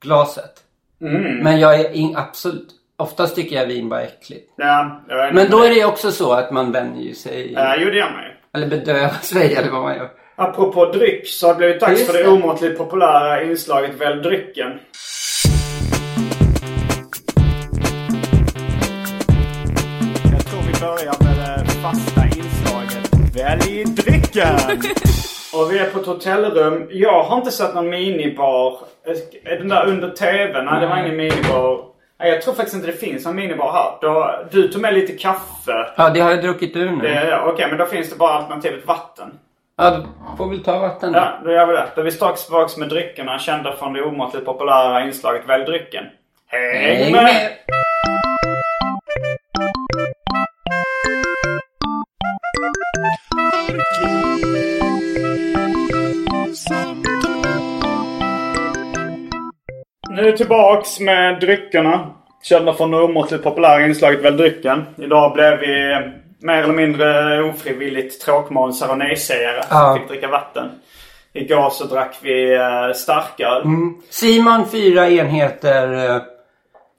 glaset. 0.01 0.65
Mm. 1.01 1.39
Men 1.39 1.61
jag 1.61 1.81
är 1.81 1.93
in, 1.93 2.17
absolut, 2.17 2.69
oftast 2.97 3.35
tycker 3.37 3.57
jag 3.57 3.67
vin 3.67 3.89
bara 3.89 4.03
är 4.03 4.07
äckligt. 4.07 4.53
Ja, 4.57 5.01
Men 5.33 5.51
då 5.51 5.63
är 5.63 5.75
det 5.75 5.85
också 5.85 6.13
så 6.13 6.33
att 6.33 6.51
man 6.51 6.73
vänjer 6.73 7.15
sig. 7.15 7.53
Ja, 7.53 7.77
jo, 7.79 7.91
det 7.91 7.97
gör 7.97 8.11
man 8.11 8.23
ju. 8.23 8.31
Eller 8.55 8.67
bedövar 8.67 9.23
sig 9.23 9.55
eller 9.55 9.71
vad 9.71 9.83
man 9.83 9.97
gör. 9.97 10.11
Apropå 10.37 10.85
dryck 10.93 11.29
så 11.29 11.47
har 11.47 11.55
det 11.55 11.59
blivit 11.59 11.81
dags 11.81 12.07
för 12.07 12.13
det 12.13 12.23
det. 12.23 12.29
omåttligt 12.29 12.79
populära 12.79 13.43
inslaget 13.43 14.01
Välj 14.01 14.23
drycken. 14.23 14.73
Jag 20.33 20.47
tror 20.47 20.61
vi 20.67 20.73
fasta 21.83 22.25
inslaget 22.25 23.37
Välj 23.37 23.85
drycken! 23.85 24.59
Och 25.59 25.73
vi 25.73 25.79
är 25.79 25.91
på 25.91 26.01
ett 26.01 26.07
hotellrum. 26.07 26.89
Jag 26.91 27.23
har 27.23 27.37
inte 27.37 27.51
sett 27.51 27.75
någon 27.75 27.91
minibar. 27.91 28.79
Den 29.45 29.69
där 29.69 29.87
under 29.87 30.11
TVn? 30.11 30.65
Nej, 30.65 30.81
det 30.81 30.87
var 30.87 30.97
ingen 30.97 31.17
minibar. 31.17 31.85
Nej, 32.21 32.31
jag 32.31 32.43
tror 32.43 32.55
faktiskt 32.55 32.75
inte 32.75 32.87
det 32.87 32.93
finns 32.93 33.25
någon 33.25 33.37
minibar 33.37 33.73
här. 33.73 33.91
Då, 34.01 34.41
du 34.51 34.69
tog 34.69 34.83
med 34.83 34.95
lite 34.95 35.13
kaffe. 35.13 35.89
Ja, 35.97 36.11
det 36.11 36.21
har 36.21 36.31
jag 36.31 36.43
druckit 36.43 36.77
ur 36.77 36.91
nu. 36.91 37.09
Det, 37.09 37.41
Okej, 37.45 37.67
men 37.69 37.79
då 37.79 37.87
finns 37.87 38.11
det 38.11 38.17
bara 38.17 38.33
alternativet 38.33 38.87
vatten. 38.87 39.39
Ja, 39.77 39.91
då 39.91 40.07
får 40.37 40.49
vi 40.49 40.59
ta 40.59 40.79
vatten 40.79 41.13
då. 41.13 41.19
Ja, 41.19 41.33
då 41.45 41.53
gör 41.53 41.67
vi 41.67 41.73
det. 41.73 41.87
Då 41.95 42.01
är 42.01 42.05
vi 42.05 42.11
strax 42.11 42.45
tillbaka 42.45 42.81
med 42.81 42.89
dryckerna 42.89 43.39
kända 43.39 43.77
från 43.77 43.93
det 43.93 44.03
omåttligt 44.03 44.47
populära 44.47 45.05
inslaget 45.05 45.43
Välj 45.49 45.65
drycken. 45.65 46.05
Häng 46.47 47.13
med! 47.13 47.51
Nu 60.19 60.29
är 60.29 60.33
tillbaks 60.33 61.01
med 61.01 61.41
dryckerna. 61.41 62.11
Kända 62.43 62.75
från 62.75 62.91
det 62.91 62.97
omåttligt 62.97 63.45
populära 63.45 63.87
inslaget 63.87 64.21
Välj 64.21 64.37
drycken. 64.37 64.87
Idag 64.97 65.33
blev 65.33 65.59
vi 65.59 65.97
mer 66.41 66.63
eller 66.63 66.75
mindre 66.75 67.43
ofrivilligt 67.43 68.21
tråkmånsar 68.25 68.91
och 68.91 68.99
nejsägare. 68.99 69.63
Ja. 69.71 69.99
Fick 69.99 70.09
dricka 70.09 70.29
vatten. 70.29 70.71
Igår 71.33 71.71
så 71.71 71.85
drack 71.85 72.19
vi 72.23 72.57
uh, 72.57 72.93
starköl. 72.95 73.63
Simon 74.11 74.69
fyra 74.71 75.09
enheter 75.09 75.93
eh, 75.93 76.15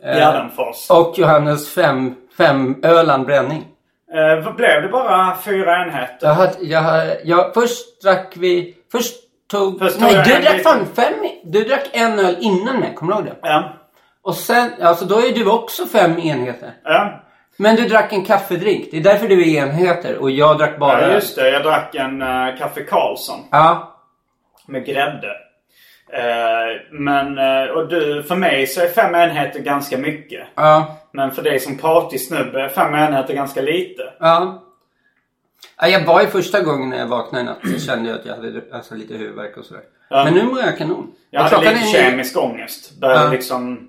eh, 0.04 0.18
Gärdenfors. 0.18 0.90
och 0.90 1.14
Johannes 1.18 1.74
fem, 1.74 2.16
fem 2.38 2.82
Öland 2.84 3.26
bränning. 3.26 3.66
Eh, 4.14 4.56
blev 4.56 4.82
det 4.82 4.88
bara 4.88 5.38
fyra 5.46 5.84
enheter? 5.84 6.28
Jag 6.28 6.34
hade, 6.34 6.54
jag, 6.62 7.08
jag, 7.24 7.54
först 7.54 8.02
drack 8.02 8.34
vi... 8.36 8.76
Först 8.92 9.16
tog... 9.50 9.80
Först 9.80 9.94
tog 9.94 10.04
nej, 10.04 10.16
jag 10.16 10.26
du 10.26 10.34
en 10.34 10.42
drack 10.42 10.58
liten. 10.58 10.72
fan 10.72 10.86
fem... 10.96 11.14
Du 11.44 11.64
drack 11.64 11.90
en 11.92 12.20
öl 12.20 12.38
innan 12.40 12.80
mig, 12.80 12.94
kommer 12.96 13.14
du 13.14 13.20
ihåg 13.20 13.28
det? 13.28 13.36
Ja. 13.42 13.74
Och 14.22 14.36
sen, 14.36 14.72
alltså 14.82 15.06
då 15.06 15.16
är 15.16 15.32
du 15.32 15.50
också 15.50 15.86
fem 15.86 16.20
enheter. 16.20 16.74
Ja. 16.84 17.24
Men 17.58 17.76
du 17.76 17.88
drack 17.88 18.14
en 18.14 18.26
kaffedrink. 18.26 18.88
Det 18.92 18.98
är 18.98 19.02
därför 19.02 19.28
du 19.28 19.42
är 19.42 19.64
enheter 19.64 20.18
och 20.18 20.32
jag 20.32 20.58
drack 20.58 20.80
bara 20.80 21.02
ja, 21.02 21.14
just 21.14 21.36
det. 21.36 21.50
Jag 21.50 21.64
drack 21.64 21.96
en 21.96 22.22
uh, 22.22 22.58
Kaffe 22.58 22.84
Karlsson. 22.84 23.40
Ja. 23.52 23.96
med 24.68 24.86
grädde. 24.86 25.36
Eh, 26.14 26.82
men, 26.92 27.38
eh, 27.38 27.70
och 27.70 27.88
du, 27.88 28.24
för 28.24 28.36
mig 28.36 28.68
så 28.68 28.82
är 28.82 28.88
fem 28.88 29.16
enheter 29.16 29.60
ganska 29.60 29.98
mycket. 29.98 30.48
Ja. 30.56 30.98
Men 31.12 31.32
för 31.32 31.42
dig 31.42 31.60
som 31.60 31.78
partysnubbe 31.78 32.62
är 32.62 32.70
fem 32.70 32.94
enheter 32.96 33.34
ganska 33.34 33.62
lite. 33.62 34.02
Ja. 34.20 34.64
Ja. 35.82 35.88
Jag 35.88 36.06
var 36.06 36.22
ju 36.22 36.28
första 36.28 36.62
gången 36.62 36.90
när 36.90 36.98
jag 36.98 37.08
vaknade 37.08 37.44
i 37.44 37.46
natt 37.46 37.58
så 37.74 37.80
kände 37.80 38.10
jag 38.10 38.20
att 38.20 38.26
jag 38.26 38.36
hade 38.36 38.62
alltså, 38.72 38.96
lite 38.96 39.14
huvudvärk 39.14 39.58
och 39.58 39.66
sådär. 39.66 39.84
Ja. 40.10 40.24
Men 40.24 40.34
nu 40.34 40.44
mår 40.44 40.60
jag 40.60 40.78
kanon. 40.78 41.12
Jag 41.30 41.44
Och 41.46 41.50
hade 41.50 41.74
lite 41.74 41.98
är 41.98 42.04
kemisk 42.10 42.38
ångest. 42.38 43.00
Började 43.02 43.24
Ja. 43.24 43.32
liksom, 43.32 43.88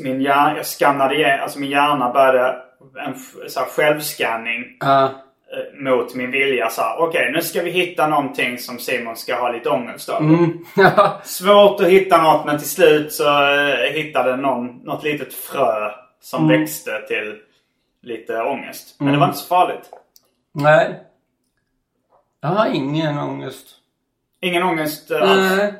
min 0.00 0.20
hjärna, 0.22 0.56
jag 0.56 0.66
skannade 0.66 1.14
igen, 1.14 1.40
alltså 1.40 1.58
min 1.58 1.70
hjärna 1.70 2.12
började 2.12 2.56
en 3.06 3.14
så 3.48 3.60
här, 3.60 3.66
självscanning 3.66 4.64
Ja. 4.80 5.04
eh, 5.04 5.10
mot 5.82 6.14
min 6.14 6.30
vilja. 6.30 6.70
Så 6.70 6.82
Okej, 6.98 7.32
nu 7.32 7.42
ska 7.42 7.62
vi 7.62 7.70
hitta 7.70 8.06
någonting 8.06 8.58
som 8.58 8.78
Simon 8.78 9.16
ska 9.16 9.34
ha 9.34 9.52
lite 9.52 9.68
ångest 9.68 10.08
över. 10.08 10.20
Mm. 10.20 10.64
Svårt 11.24 11.80
att 11.80 11.86
hitta 11.88 12.22
något 12.22 12.46
men 12.46 12.58
till 12.58 12.68
slut 12.70 13.12
så 13.12 13.24
eh, 13.54 13.92
hittade 13.92 14.36
någon 14.36 14.66
något 14.84 15.04
litet 15.04 15.34
frö 15.34 15.90
som 16.22 16.44
Mm. 16.44 16.60
växte 16.60 17.00
till 17.08 17.34
lite 18.02 18.42
ångest. 18.42 18.96
Men 18.98 19.12
det 19.12 19.18
var 19.18 19.26
inte 19.26 19.38
så 19.38 19.46
farligt. 19.46 19.90
Nej. 20.52 21.02
Jag 22.40 22.48
har 22.48 22.66
ingen 22.74 23.18
ångest. 23.18 23.66
Ingen 24.40 24.62
ångest 24.62 25.10
eh, 25.10 25.22
alls. 25.30 25.56
Nej. 25.56 25.74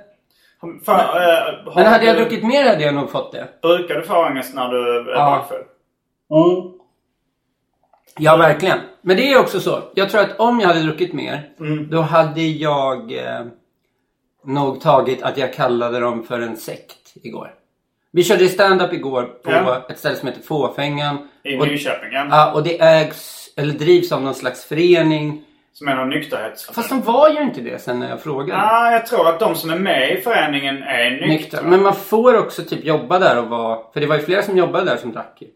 För, 0.85 0.92
eh, 0.92 1.72
har 1.72 1.74
Men 1.74 1.87
hade 1.87 2.04
jag 2.04 2.16
du- 2.16 2.20
druckit 2.20 2.44
mer 2.44 2.64
hade 2.68 2.82
jag 2.85 2.94
nog 2.94 3.11
fått 3.11 3.32
det. 3.32 3.48
Brukar 3.62 3.94
du 3.94 4.02
få 4.02 4.26
ångest 4.26 4.54
när 4.54 4.68
du 4.68 4.98
är 4.98 5.11
Ja. 5.14 5.18
bakfull? 5.24 5.64
Ja, 8.18 8.37
verkligen. 8.37 8.78
Men 9.00 9.16
det 9.16 9.32
är 9.32 9.38
också 9.40 9.61
så. 9.61 9.82
Jag 9.94 10.11
tror 10.11 10.20
att 10.20 10.40
om 10.40 10.61
jag 10.61 10.68
hade 10.68 10.80
druckit 10.82 11.12
mer, 11.12 11.50
Mm. 11.61 11.90
då 11.90 12.00
hade 12.00 12.40
jag 12.42 13.12
eh, 13.12 13.44
nog 14.44 14.80
tagit 14.80 15.22
att 15.22 15.38
jag 15.38 15.54
kallade 15.54 16.00
dem 16.00 16.22
för 16.22 16.40
en 16.40 16.56
sekt 16.56 17.12
igår. 17.22 17.54
Vi 18.11 18.24
körde 18.24 18.48
stand-up 18.48 18.92
igår 18.92 19.22
på 19.22 19.50
Ja. 19.50 19.87
ett 19.90 19.98
ställe 19.98 20.16
som 20.16 20.28
heter 20.28 20.42
Fåfängan. 20.42 21.28
I 21.42 21.58
och, 21.61 21.66
Nyköping? 21.66 22.12
Ja. 22.12 22.26
ja, 22.30 22.52
och 22.52 22.62
det 22.62 22.80
ägs, 22.80 23.41
eller 23.57 23.75
drivs 23.75 24.12
av 24.12 24.23
någon 24.23 24.35
slags 24.35 24.65
förening. 24.65 25.45
Som 25.73 25.88
är 25.88 25.97
någon 25.97 26.09
nykterhets... 26.09 26.67
Fast 26.67 26.88
de 26.88 27.03
var 27.03 27.29
ju 27.29 27.43
inte 27.43 27.61
det 27.61 27.83
sen 27.83 27.99
när 27.99 28.11
jag 28.11 28.23
frågade. 28.23 28.61
Ja, 28.62 28.93
jag 28.93 29.07
tror 29.07 29.29
att 29.29 29.41
de 29.41 29.55
som 29.55 29.71
är 29.71 29.79
med 29.79 30.19
i 30.19 30.21
föreningen 30.21 30.83
är 30.83 31.11
nyktra. 31.11 31.27
Nyktra. 31.27 31.62
Men 31.62 31.83
man 31.83 31.95
får 31.95 32.38
också 32.38 32.62
typ 32.62 32.85
jobba 32.85 33.19
där 33.19 33.38
och 33.38 33.49
vara... 33.49 33.79
För 33.93 34.01
det 34.01 34.07
var 34.07 34.17
ju 34.17 34.23
flera 34.23 34.43
som 34.43 34.57
jobbade 34.57 34.85
där 34.85 34.97
som 34.97 35.12
drack 35.12 35.37
ju. 35.41 35.49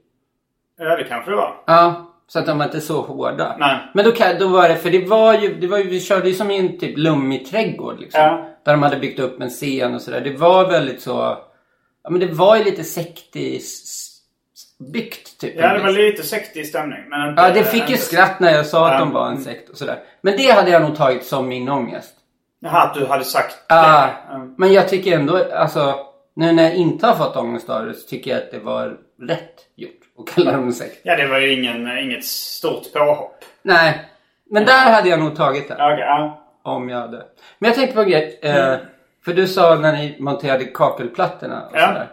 Ja, 0.78 0.96
det 0.96 1.04
kanske 1.04 1.30
det 1.30 1.36
var. 1.36 1.62
Ja, 1.66 2.12
så 2.28 2.38
att 2.38 2.46
de 2.46 2.58
var 2.58 2.64
inte 2.64 2.80
så 2.80 3.00
hårda. 3.00 3.56
Nej. 3.58 3.78
Men 3.94 4.04
då, 4.04 4.12
då 4.38 4.48
var 4.48 4.68
det, 4.68 4.76
för 4.76 4.90
det 4.90 5.06
var 5.06 5.34
ju, 5.34 5.54
det 5.54 5.66
var 5.66 5.78
ju, 5.78 5.84
vi 5.84 6.00
körde 6.00 6.28
ju 6.28 6.34
som 6.34 6.50
i 6.50 6.58
en 6.58 6.78
typ 6.78 6.98
lummig 6.98 7.46
trädgård 7.46 8.00
liksom. 8.00 8.20
Ja. 8.20 8.48
Där 8.64 8.72
de 8.72 8.82
hade 8.82 8.96
byggt 8.96 9.20
upp 9.20 9.40
en 9.40 9.50
scen 9.50 9.94
och 9.94 10.02
sådär. 10.02 10.20
Det 10.20 10.36
var 10.36 10.68
väldigt 10.68 11.02
så, 11.02 11.38
ja 12.04 12.10
men 12.10 12.20
det 12.20 12.26
var 12.26 12.56
ju 12.56 12.64
lite 12.64 12.84
sektiskt 12.84 13.86
byggt 14.78 15.40
typ. 15.40 15.54
Ja, 15.56 15.72
det 15.72 15.82
var 15.82 15.90
lite 15.90 16.22
sektig 16.22 16.66
stämning. 16.66 16.98
Men 17.08 17.28
inte, 17.28 17.42
Ja, 17.42 17.50
det 17.50 17.64
fick 17.64 17.90
ju 17.90 17.96
skratt 17.96 18.40
när 18.40 18.52
jag 18.54 18.66
sa 18.66 18.86
att 18.86 18.92
Ja. 18.92 18.98
de 18.98 19.12
var 19.12 19.28
en 19.28 19.40
sekt 19.40 19.68
och 19.70 19.76
sådär. 19.76 19.98
Men 20.20 20.36
det 20.36 20.50
hade 20.50 20.70
jag 20.70 20.82
nog 20.82 20.96
tagit 20.96 21.24
som 21.24 21.48
min 21.48 21.68
ångest. 21.68 22.14
Jaha, 22.60 22.82
att 22.82 22.94
du 22.94 23.06
hade 23.06 23.24
sagt 23.24 23.56
Ja, 23.68 23.82
det. 23.82 24.12
Ja. 24.34 24.46
men 24.56 24.72
jag 24.72 24.88
tycker 24.88 25.16
ändå, 25.16 25.44
alltså, 25.54 25.94
nu 26.36 26.52
när 26.52 26.62
jag 26.62 26.74
inte 26.74 27.06
har 27.06 27.14
fått 27.14 27.36
ångest 27.36 27.70
av 27.70 27.86
det 27.86 27.94
så 27.94 28.08
tycker 28.08 28.30
jag 28.30 28.38
att 28.38 28.50
det 28.50 28.58
var 28.58 28.96
rätt 29.22 29.54
gjort 29.76 29.90
att 30.18 30.34
kalla 30.34 30.52
dem 30.52 30.62
en 30.64 30.72
sekt. 30.72 31.00
Ja, 31.02 31.16
det 31.16 31.26
var 31.26 31.38
ju 31.38 31.52
ingen, 31.52 31.98
inget 31.98 32.24
stort 32.24 32.92
påhopp. 32.92 33.44
Nej, 33.62 34.04
men 34.50 34.64
där 34.64 34.92
hade 34.92 35.08
jag 35.08 35.20
nog 35.20 35.36
tagit 35.36 35.68
det. 35.68 35.74
Okej, 35.74 35.98
ja. 36.00 36.42
Om 36.62 36.88
jag 36.88 36.98
hade. 37.00 37.16
Men 37.58 37.68
jag 37.68 37.74
tänkte 37.74 37.94
på 37.94 38.00
en 38.02 38.08
grej. 38.10 38.38
Eh, 38.42 38.74
för 39.24 39.32
du 39.34 39.46
sa 39.46 39.74
när 39.74 39.92
ni 39.92 40.16
monterade 40.20 40.64
kakelplattorna 40.64 41.62
och 41.62 41.76
Ja. 41.76 41.86
sådär. 41.86 42.08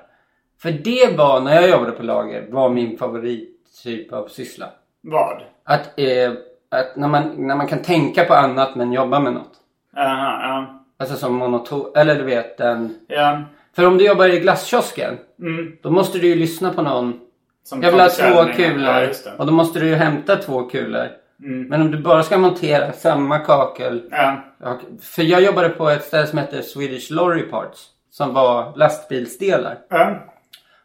För 0.63 0.71
det 0.71 1.17
var, 1.17 1.41
när 1.41 1.53
jag 1.53 1.69
jobbade 1.69 1.91
på 1.91 2.03
lager, 2.03 2.47
var 2.49 2.69
min 2.69 2.97
favorittyp 2.97 4.13
av 4.13 4.27
syssla. 4.27 4.65
Vad? 5.01 5.41
Att, 5.63 5.99
eh, 5.99 6.31
att 6.71 6.95
när, 6.95 7.07
man, 7.07 7.47
när 7.47 7.55
man 7.55 7.67
kan 7.67 7.81
tänka 7.81 8.23
på 8.23 8.33
annat 8.33 8.75
men 8.75 8.93
jobba 8.93 9.19
med 9.19 9.33
något. 9.33 9.51
Aha, 9.97 10.39
ja. 10.41 10.83
Alltså 10.97 11.15
som 11.15 11.35
monoton, 11.35 11.91
eller 11.95 12.15
du 12.15 12.23
vet 12.23 12.57
den. 12.57 12.95
Ja. 13.07 13.41
För 13.75 13.85
om 13.87 13.97
du 13.97 14.05
jobbar 14.05 14.27
i 14.27 14.39
glasskiosken. 14.39 15.17
Mm. 15.39 15.77
Då 15.81 15.91
måste 15.91 16.19
du 16.19 16.27
ju 16.27 16.35
lyssna 16.35 16.73
på 16.73 16.81
någon. 16.81 17.19
Som 17.63 17.81
Jag 17.81 17.91
vill 17.91 18.01
ha 18.01 18.09
två 18.09 18.53
kulor. 18.53 19.11
Ja, 19.25 19.31
och 19.37 19.45
då 19.45 19.51
måste 19.51 19.79
du 19.79 19.87
ju 19.87 19.95
hämta 19.95 20.35
två 20.35 20.63
kulor. 20.63 21.07
Mm. 21.39 21.67
Men 21.67 21.81
om 21.81 21.91
du 21.91 21.97
bara 21.97 22.23
ska 22.23 22.37
montera 22.37 22.91
samma 22.91 23.39
kakel. 23.39 24.03
Ja. 24.11 24.35
Ja, 24.63 24.79
För 25.01 25.23
jag 25.23 25.43
jobbade 25.43 25.69
på 25.69 25.89
ett 25.89 26.03
ställe 26.03 26.27
som 26.27 26.37
hette 26.37 26.63
Swedish 26.63 27.11
Lorry 27.11 27.41
Parts. 27.41 27.87
Som 28.11 28.33
var 28.33 28.73
lastbilsdelar. 28.75 29.77
Ja. 29.89 30.29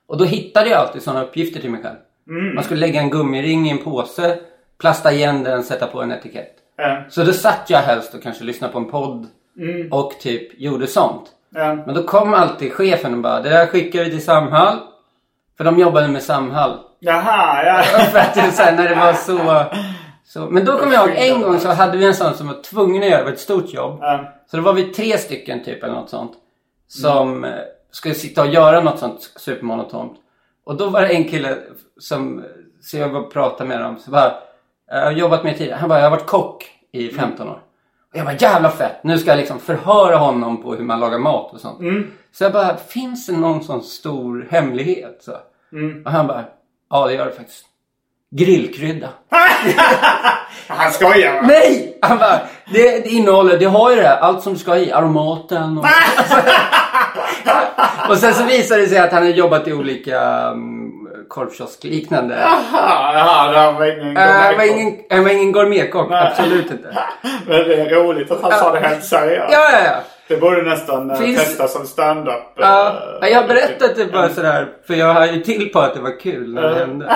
Och 0.08 0.18
då 0.18 0.24
hittade 0.24 0.70
jag 0.70 0.78
alltid 0.78 1.02
sådana 1.02 1.24
uppgifter 1.24 1.60
till 1.60 1.70
mig 1.70 1.82
själv. 1.82 1.96
Mm. 2.28 2.54
Man 2.54 2.64
skulle 2.64 2.80
lägga 2.80 3.00
en 3.00 3.10
gummiring 3.10 3.66
i 3.66 3.70
en 3.70 3.78
påse. 3.78 4.38
Plasta 4.80 5.12
igen 5.12 5.42
den, 5.42 5.64
sätta 5.64 5.86
på 5.86 6.02
en 6.02 6.12
etikett. 6.12 6.54
Ja. 6.76 7.02
Så 7.08 7.24
då 7.24 7.32
satt 7.32 7.70
jag 7.70 7.78
helst 7.78 8.14
och 8.14 8.22
kanske 8.22 8.44
lyssnade 8.44 8.72
på 8.72 8.78
en 8.78 8.90
podd. 8.90 9.26
Mm. 9.58 9.92
Och 9.92 10.12
typ 10.20 10.60
gjorde 10.60 10.86
sånt. 10.86 11.26
Men 11.50 11.94
då 11.94 12.02
kom 12.02 12.34
alltid 12.34 12.72
chefen 12.72 13.14
och 13.14 13.20
bara 13.20 13.40
Det 13.40 13.48
där 13.48 13.66
skickar 13.66 14.04
vi 14.04 14.10
till 14.10 14.24
Samhall. 14.24 14.78
För 15.56 15.64
de 15.64 15.78
jobbade 15.78 16.08
med 16.08 16.22
Samhall. 16.22 16.78
Jaha, 16.98 17.64
ja. 17.64 17.82
För 18.12 18.18
att 18.18 18.34
det, 18.34 18.72
när 18.76 18.88
det 18.88 18.94
var 18.94 19.12
så, 19.12 19.64
så... 20.24 20.50
Men 20.50 20.64
då 20.64 20.78
kommer 20.78 20.92
jag 20.92 21.08
ihåg 21.08 21.16
en 21.18 21.42
gång 21.42 21.58
så 21.58 21.68
hade 21.68 21.96
vi 21.98 22.04
en 22.04 22.14
sån 22.14 22.34
som 22.34 22.46
var 22.46 22.62
tvungen 22.62 23.02
att 23.02 23.08
göra. 23.08 23.18
Det 23.18 23.24
var 23.24 23.32
ett 23.32 23.40
stort 23.40 23.74
jobb. 23.74 24.02
Så 24.50 24.56
då 24.56 24.62
var 24.62 24.72
vi 24.72 24.84
tre 24.84 25.18
stycken 25.18 25.64
typ 25.64 25.82
eller 25.82 25.94
något 25.94 26.10
sånt. 26.10 26.32
Som 26.88 27.44
eh, 27.44 27.50
skulle 27.90 28.14
sitta 28.14 28.42
och 28.42 28.48
göra 28.48 28.80
något 28.80 28.98
sånt 28.98 29.32
supermonotont. 29.36 30.12
Och 30.64 30.76
då 30.76 30.88
var 30.90 31.00
det 31.00 31.08
en 31.08 31.24
kille 31.28 31.58
som, 31.98 32.44
så 32.82 32.96
jag 32.96 33.08
var 33.08 33.20
och 33.20 33.32
pratade 33.32 33.68
med 33.68 33.80
dem. 33.80 33.96
Så 33.98 34.10
bara, 34.10 34.32
jag 34.90 35.04
har 35.04 35.12
jobbat 35.12 35.44
med 35.44 35.58
tidigare. 35.58 35.78
Han 35.78 35.88
bara, 35.88 35.98
jag 35.98 36.10
har 36.10 36.16
varit 36.16 36.26
kock 36.26 36.64
i 36.92 37.08
15 37.08 37.48
år. 37.48 37.60
Och 38.12 38.18
jag 38.18 38.24
bara, 38.26 38.36
jävla 38.36 38.70
fett. 38.70 39.04
Nu 39.04 39.18
ska 39.18 39.30
jag 39.30 39.36
liksom 39.38 39.58
förhöra 39.60 40.16
honom 40.16 40.62
på 40.62 40.74
hur 40.74 40.84
man 40.84 41.00
lagar 41.00 41.18
mat 41.18 41.52
och 41.52 41.60
sånt. 41.60 41.78
Så 42.32 42.44
jag 42.44 42.52
bara, 42.52 42.76
finns 42.76 43.26
det 43.26 43.32
någon 43.36 43.64
sån 43.64 43.82
stor 43.82 44.48
hemlighet? 44.50 45.18
Så. 45.20 45.32
Och 46.04 46.12
han 46.12 46.26
bara, 46.26 46.44
ja 46.90 47.06
det 47.06 47.14
gör 47.14 47.26
det 47.26 47.32
faktiskt. 47.32 47.64
Grillkrydda. 48.30 49.08
Han 50.68 50.92
skojar 50.92 51.34
va? 51.34 51.42
Nej! 51.42 51.98
Han 52.02 52.18
bara, 52.18 52.40
det, 52.72 53.04
det 53.04 53.08
innehåller, 53.08 53.58
det 53.58 53.64
har 53.64 53.90
ju 53.90 53.96
det 53.96 54.02
här, 54.02 54.16
allt 54.16 54.42
som 54.42 54.52
du 54.52 54.58
ska 54.58 54.70
ha 54.70 54.78
i, 54.78 54.92
aromaten 54.92 55.78
och... 55.78 55.84
och 58.08 58.18
sen 58.18 58.34
så 58.34 58.44
visade 58.44 58.80
det 58.80 58.86
sig 58.88 58.98
att 58.98 59.12
han 59.12 59.22
hade 59.22 59.34
jobbat 59.34 59.68
i 59.68 59.72
olika 59.72 60.50
um, 60.50 60.92
korvkioskliknande 61.28 62.34
Ja, 62.72 63.50
det 63.72 63.78
var 63.78 63.86
ingen 64.02 64.16
Äh, 64.16 64.22
han, 64.22 64.42
var 64.56 64.66
gourmetkock. 64.66 64.78
ingen, 64.80 64.96
han 65.10 65.24
var 65.24 65.30
ingen 65.30 65.52
gourmetkock. 65.52 66.08
Absolut 66.12 66.70
inte. 66.70 66.88
Men 67.46 67.56
det 67.68 67.74
är 67.74 67.90
roligt 67.90 68.30
att 68.30 68.42
han 68.42 68.52
sa 68.52 68.72
det 68.72 68.80
helt 68.88 69.04
seriöst. 69.04 69.52
Ja, 69.52 69.70
ja, 69.72 69.78
ja. 69.84 69.94
Det 70.28 70.36
borde 70.36 70.62
nästan 70.62 71.10
eh, 71.10 71.16
Finns- 71.16 71.38
testa 71.44 71.68
som 71.68 71.86
stand-up. 71.86 72.42
Ja, 72.56 72.92
eh, 73.22 73.28
jag 73.28 73.40
har 73.40 73.48
berättat 73.48 73.96
det 73.96 74.12
bara 74.12 74.24
en- 74.26 74.34
sådär, 74.34 74.68
för 74.86 74.94
jag 74.94 75.14
har 75.14 75.26
ju 75.26 75.40
till 75.42 75.68
på 75.72 75.78
att 75.80 75.94
det 75.94 76.00
var 76.00 76.20
kul 76.20 76.54
när 76.54 76.62
det 76.62 76.74
hände. 76.78 77.12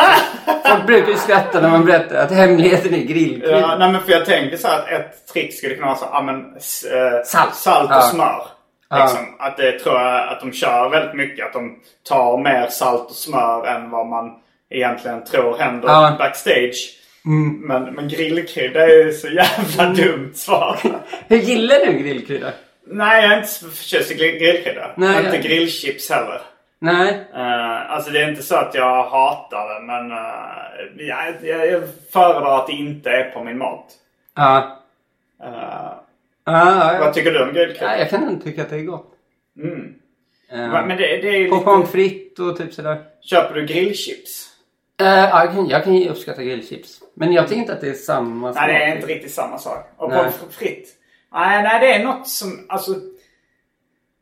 Folk 0.68 0.86
brukar 0.86 1.08
ju 1.08 1.16
skratta 1.16 1.60
när 1.60 1.68
man 1.68 1.84
berättar 1.84 2.16
att 2.16 2.30
hemligheten 2.32 2.94
är 2.94 3.04
grillkrydda. 3.04 3.60
Ja, 3.60 3.76
nej 3.78 3.92
men 3.92 4.00
för 4.02 4.12
jag 4.12 4.24
tänker 4.26 4.56
så 4.56 4.68
här 4.68 4.78
att 4.78 4.88
ett 4.88 5.26
trick 5.32 5.54
skulle 5.58 5.74
kunna 5.74 5.86
vara 5.86 5.96
så, 5.96 6.06
ja 6.12 6.22
men 6.22 6.36
eh, 6.36 7.22
Salt. 7.24 7.54
salt 7.54 7.90
och 7.90 7.96
Ja. 7.96 8.00
smör. 8.00 8.42
Liksom, 9.00 9.34
Att 9.38 9.56
det 9.56 9.78
tror 9.78 10.00
jag 10.00 10.28
att 10.28 10.40
de 10.40 10.52
kör 10.52 10.88
väldigt 10.88 11.14
mycket. 11.14 11.46
Att 11.46 11.52
de 11.52 11.78
tar 12.08 12.38
mer 12.38 12.66
salt 12.66 13.10
och 13.10 13.16
smör 13.16 13.66
än 13.66 13.90
vad 13.90 14.06
man 14.06 14.34
egentligen 14.70 15.24
tror 15.24 15.58
händer. 15.58 16.06
Mm. 16.06 16.18
backstage. 16.18 16.98
Men, 17.60 17.82
men 17.84 18.08
grillkrydda 18.08 18.82
är 18.82 19.04
ju 19.04 19.12
så 19.12 19.28
jävla 19.28 19.86
dumt 19.86 20.32
svar. 20.34 20.78
Hur 21.28 21.36
gillar 21.36 21.78
du 21.86 21.92
grillkrydda? 21.92 22.52
nej, 22.86 23.22
jag 23.22 23.32
är 23.32 23.36
inte 23.36 23.48
så 23.48 23.68
förtjust 23.68 24.10
i 24.10 24.14
grill- 24.14 24.38
grillkrydda. 24.38 24.90
Nej, 24.96 25.24
inte 25.24 25.36
jag- 25.36 25.44
grillchips 25.44 26.10
heller. 26.10 26.40
Nej. 26.78 27.12
Uh, 27.34 27.92
alltså 27.92 28.10
det 28.10 28.22
är 28.22 28.28
inte 28.28 28.42
så 28.42 28.56
att 28.56 28.74
jag 28.74 29.04
hatar 29.04 29.74
det 29.74 29.86
men 29.86 30.12
uh, 30.12 31.08
jag, 31.08 31.34
jag, 31.42 31.66
jag 31.72 31.82
föredrar 32.12 32.58
att 32.58 32.66
det 32.66 32.72
inte 32.72 33.10
är 33.10 33.30
på 33.30 33.44
min 33.44 33.58
mat. 33.58 33.86
Ja. 34.36 34.78
Uh, 35.44 35.92
Ja, 36.44 36.94
ja. 36.94 37.00
vad 37.00 37.14
tycker 37.14 37.30
du 37.30 37.42
om 37.42 37.52
grillkrydda? 37.52 37.92
ja, 37.92 37.98
jag 37.98 38.10
kan 38.10 38.28
inte 38.30 38.44
tycka 38.44 38.62
att 38.62 38.70
det 38.70 38.76
är 38.76 38.82
gott. 38.82 39.12
Mm. 39.58 39.94
Eh, 40.52 40.86
Men 40.86 40.88
det, 40.88 40.96
det 40.96 41.28
är 41.28 41.44
lite... 41.44 41.56
pommes 41.64 41.90
frites 41.90 42.38
och 42.38 42.56
typ 42.56 42.74
sådär. 42.74 43.02
Köper 43.20 43.54
du 43.54 43.66
grillchips? 43.66 44.48
Ja, 44.96 45.44
jag, 45.44 45.52
kan, 45.52 45.68
jag 45.68 45.84
kan 45.84 45.94
ju 45.94 46.08
uppskatta 46.08 46.42
grillchips. 46.42 47.00
Men 47.14 47.32
jag 47.32 47.48
tycker 47.48 47.60
inte 47.60 47.72
att 47.72 47.80
det 47.80 47.88
är 47.88 47.94
samma 47.94 48.52
Nej, 48.52 48.72
det 48.72 48.84
är 48.84 48.96
inte 48.96 49.06
riktigt 49.06 49.32
samma 49.32 49.58
sak. 49.58 49.90
Och 49.96 50.08
Nej. 50.10 50.18
pommes 50.18 50.54
frites? 50.56 50.88
Nej, 51.32 51.62
nej, 51.62 51.80
det 51.80 51.94
är 51.94 52.04
något 52.04 52.28
som... 52.28 52.66
Alltså, 52.68 52.94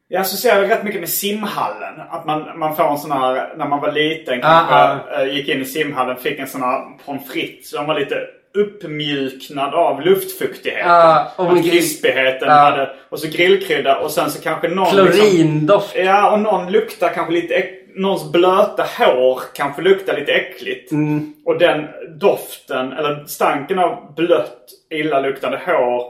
jag 0.09 0.21
associerar 0.21 0.63
rätt 0.63 0.85
mycket 0.85 1.01
med 1.01 1.09
simhallen. 1.09 2.01
Att 2.11 2.27
man, 2.27 2.59
man 2.59 2.77
får 2.77 2.91
en 2.91 2.99
sån 2.99 3.13
här... 3.13 3.55
När 3.57 3.69
man 3.69 3.81
var 3.81 3.93
liten 3.93 4.41
kanske 4.41 4.75
Ah, 4.75 5.21
eh, 5.23 5.35
gick 5.35 5.49
in 5.49 5.61
i 5.61 5.65
simhallen 5.65 6.17
fick 6.17 6.39
en 6.39 6.47
sån 6.47 6.63
här 6.63 6.99
pommes 7.05 7.29
frites. 7.29 7.71
Som 7.71 7.87
var 7.87 8.01
lite 8.01 8.17
uppmjuknad 8.55 9.75
av 9.75 10.01
luftfuktigheten. 10.03 10.89
Ja, 10.91 11.33
och 11.37 11.47
grill- 11.47 11.71
krispigheten 11.71 12.49
Ja. 12.49 12.55
hade... 12.55 12.91
Och 13.09 13.19
så 13.19 13.29
grillkrydda 13.29 13.99
och 13.99 14.11
sen 14.11 14.31
så 14.31 14.43
kanske 14.43 14.69
någon... 14.69 14.97
Liksom, 14.97 15.07
Klorindoft. 15.07 15.97
ja, 15.97 16.31
och 16.33 16.41
någon 16.41 16.73
luktar 16.73 17.09
kanske 17.09 17.33
lite... 17.35 17.55
Äck, 17.55 17.77
någons 17.95 18.33
blöta 18.33 18.85
hår 18.99 19.41
kanske 19.55 19.83
luktar 19.83 20.17
lite 20.17 20.33
äckligt. 20.33 20.93
Mm. 20.93 21.33
Och 21.45 21.59
den 21.59 21.87
doften, 22.21 22.93
eller 22.93 23.25
stanken 23.27 23.79
av 23.79 24.15
blött, 24.17 24.59
illaluktande 24.91 25.61
hår 25.67 26.05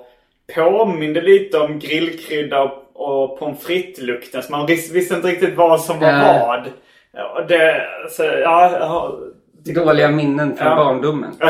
påminde 0.54 1.20
lite 1.20 1.58
om 1.58 1.78
grillkrydda 1.78 2.60
och, 2.62 2.82
och 2.94 3.38
pommes 3.38 3.64
frites-lukten. 3.64 4.42
Så 4.42 4.52
man 4.52 4.66
vis- 4.66 4.92
visste 4.92 5.14
inte 5.14 5.28
riktigt 5.28 5.54
vad 5.56 5.80
som 5.80 6.00
var 6.00 6.08
Ja. 6.08 6.46
vad. 6.48 6.66
Och 7.36 7.46
det, 7.48 7.82
så, 8.10 8.22
ja, 8.24 9.18
Dåliga 9.64 10.08
minnen 10.10 10.56
från 10.56 10.68
Ja. 10.68 10.76
barndomen. 10.76 11.34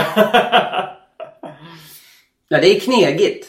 Ja, 2.53 2.59
det 2.61 2.77
är 2.77 2.81
knegigt. 2.81 3.47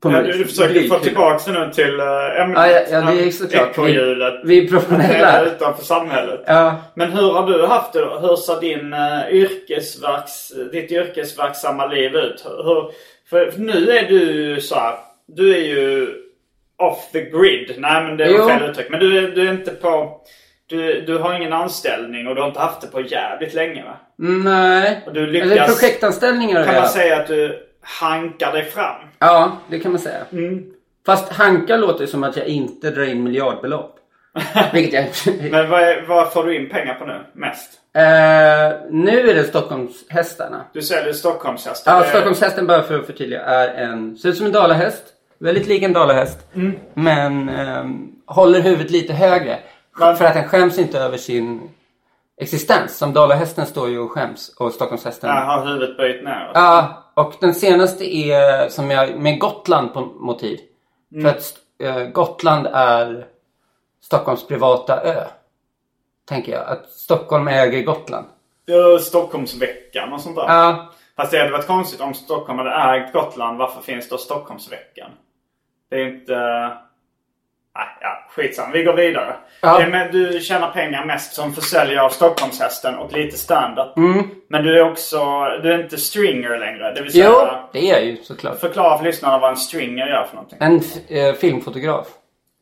På 0.00 0.10
Ja, 0.12 0.22
du, 0.22 0.44
försöker 0.44 0.88
få 0.88 0.98
tillbaka 0.98 1.52
nu 1.52 1.70
till 1.72 2.00
äh, 2.00 2.40
ämnet. 2.40 2.58
Ja, 2.58 2.66
ja, 2.70 2.80
ja, 2.90 3.00
det 3.00 3.26
är 3.26 3.30
såklart. 3.30 3.70
Ekorrhjulet. 3.70 4.34
Vi, 4.44 4.60
vi 4.60 4.66
är 4.66 4.70
professionella. 4.70 5.44
Utanför 5.44 5.84
samhället. 5.84 6.40
Ja. 6.46 6.74
Men 6.94 7.12
hur 7.12 7.32
har 7.32 7.46
du 7.46 7.66
haft 7.66 7.92
det? 7.92 7.98
Hur 8.20 8.36
ser 8.36 8.60
din 8.60 8.92
uh, 8.92 9.34
yrkesverks, 9.34 10.52
ditt 10.72 10.90
yrkesverksamma 10.92 11.86
liv 11.86 12.16
ut? 12.16 12.44
Hur, 12.44 12.90
för 13.30 13.52
nu 13.58 13.90
är 13.90 14.08
du 14.08 14.60
så 14.60 14.74
här, 14.74 14.94
Du 15.26 15.54
är 15.56 15.60
ju 15.60 16.08
off 16.76 17.10
the 17.12 17.20
grid. 17.20 17.74
Nej 17.78 18.04
men 18.04 18.16
det 18.16 18.38
var 18.38 18.48
fel 18.48 18.70
uttryck. 18.70 18.90
Men 18.90 19.00
du, 19.00 19.30
du 19.30 19.48
är 19.48 19.52
inte 19.52 19.70
på... 19.70 20.20
Du, 20.72 21.00
du 21.00 21.18
har 21.18 21.34
ingen 21.34 21.52
anställning 21.52 22.26
och 22.26 22.34
du 22.34 22.40
har 22.40 22.48
inte 22.48 22.60
haft 22.60 22.80
det 22.80 22.86
på 22.86 23.00
jävligt 23.00 23.54
länge 23.54 23.84
va? 23.84 23.96
Nej. 24.16 25.02
Och 25.06 25.12
du 25.14 25.26
lyckas- 25.26 25.50
Eller 25.52 25.66
projektanställningar 25.66 26.64
Kan 26.64 26.74
man 26.74 26.88
säga 26.88 27.16
att 27.16 27.26
du 27.26 27.58
hankar 27.82 28.52
dig 28.52 28.64
fram? 28.64 28.96
Ja, 29.18 29.52
det 29.70 29.78
kan 29.78 29.92
man 29.92 30.00
säga. 30.00 30.18
Mm. 30.32 30.64
Fast 31.06 31.32
hanka 31.32 31.76
låter 31.76 32.06
som 32.06 32.24
att 32.24 32.36
jag 32.36 32.46
inte 32.46 32.90
drar 32.90 33.04
in 33.04 33.22
miljardbelopp. 33.22 33.96
Vilket 34.72 35.26
jag 35.26 35.34
Men 35.50 35.70
vad, 35.70 36.04
vad 36.08 36.32
får 36.32 36.44
du 36.44 36.56
in 36.56 36.68
pengar 36.68 36.94
på 36.94 37.06
nu? 37.06 37.20
Mest? 37.32 37.70
eh, 37.94 38.02
Nu 38.90 39.30
är 39.30 39.34
det 39.34 39.44
Stockholmshästarna. 39.44 40.64
Du 40.72 40.82
säljer 40.82 41.12
Stockholmshästar. 41.12 41.96
Ja, 41.96 42.04
Stockholmshästen 42.04 42.66
bara 42.66 42.82
för 42.82 42.98
att 42.98 43.06
förtydliga 43.06 43.40
är 43.44 43.68
en, 43.74 44.16
ser 44.16 44.28
ut 44.28 44.36
som 44.36 44.46
en 44.46 44.52
dalahäst. 44.52 45.02
Väldigt 45.38 45.66
lik 45.66 45.82
en 45.82 45.92
dalahäst. 45.92 46.38
Mm. 46.54 46.72
Men 46.94 47.48
ehm, 47.48 48.08
håller 48.26 48.60
huvudet 48.60 48.90
lite 48.90 49.12
högre. 49.12 49.58
För 49.98 50.24
att 50.24 50.34
den 50.34 50.48
skäms 50.48 50.78
inte 50.78 50.98
över 50.98 51.16
sin 51.16 51.70
existens. 52.36 52.98
Som 52.98 53.12
dalahästen 53.12 53.66
står 53.66 53.88
ju 53.88 53.98
och 53.98 54.10
skäms. 54.10 54.48
Och 54.58 54.72
Stockholmshästen. 54.72 55.30
Ja, 55.30 55.36
har 55.36 55.66
huvudet 55.66 55.96
böjt 55.96 56.24
ner. 56.24 56.50
Ja, 56.54 57.02
och 57.14 57.34
den 57.40 57.54
senaste 57.54 58.16
är 58.16 58.68
som 58.68 58.90
jag, 58.90 59.18
med 59.18 59.40
Gotland 59.40 59.94
på 59.94 60.00
motiv. 60.00 60.60
Mm. 61.12 61.22
För 61.22 61.30
att 61.30 61.58
eh, 61.78 62.04
Gotland 62.04 62.66
är 62.72 63.26
Stockholms 64.02 64.46
privata 64.46 65.00
ö. 65.02 65.24
Tänker 66.28 66.52
jag. 66.52 66.68
Att 66.68 66.90
Stockholm 66.90 67.48
äger 67.48 67.82
Gotland. 67.82 68.26
Ja, 68.64 68.98
Stockholmsveckan 68.98 70.12
och 70.12 70.20
sånt 70.20 70.36
där. 70.36 70.44
Ja, 70.48 70.92
Fast 71.16 71.30
det 71.32 71.38
hade 71.38 71.50
varit 71.50 71.66
konstigt 71.66 72.00
om 72.00 72.14
Stockholm 72.14 72.58
hade 72.58 72.96
ägt 72.96 73.12
Gotland. 73.12 73.58
Varför 73.58 73.82
finns 73.82 74.08
då 74.08 74.18
Stockholmsveckan? 74.18 75.10
Det 75.90 75.96
är 75.96 76.06
inte... 76.06 76.70
Nej, 77.76 77.86
ja, 78.00 78.24
skitsamma. 78.30 78.72
Vi 78.72 78.82
går 78.82 78.94
vidare. 78.94 79.34
Ja. 79.60 79.78
Det 79.78 79.86
med, 79.86 80.12
du 80.12 80.40
tjänar 80.40 80.70
pengar 80.70 81.04
mest 81.04 81.34
som 81.34 81.52
försäljare 81.52 82.02
av 82.04 82.10
Stockholmshästen 82.10 82.94
och 82.94 83.12
lite 83.12 83.38
stand-up. 83.38 83.96
Mm. 83.96 84.30
Men 84.48 84.64
du 84.64 84.78
är 84.78 84.90
också... 84.90 85.18
Du 85.62 85.72
är 85.72 85.82
inte 85.82 85.98
stringer 85.98 86.58
längre. 86.58 86.94
Det 86.94 87.02
vill 87.02 87.12
säga... 87.12 87.24
jo, 87.28 87.48
det 87.72 87.78
är 87.78 87.92
jag 87.92 88.04
ju 88.04 88.16
såklart. 88.16 88.60
Förklara 88.60 88.98
för 88.98 89.04
lyssnarna 89.04 89.38
vad 89.38 89.50
en 89.50 89.56
stringer 89.56 90.06
gör 90.06 90.24
för 90.24 90.34
någonting. 90.34 90.58
En 90.60 90.80
eh, 91.08 91.34
filmfotograf. 91.34 92.06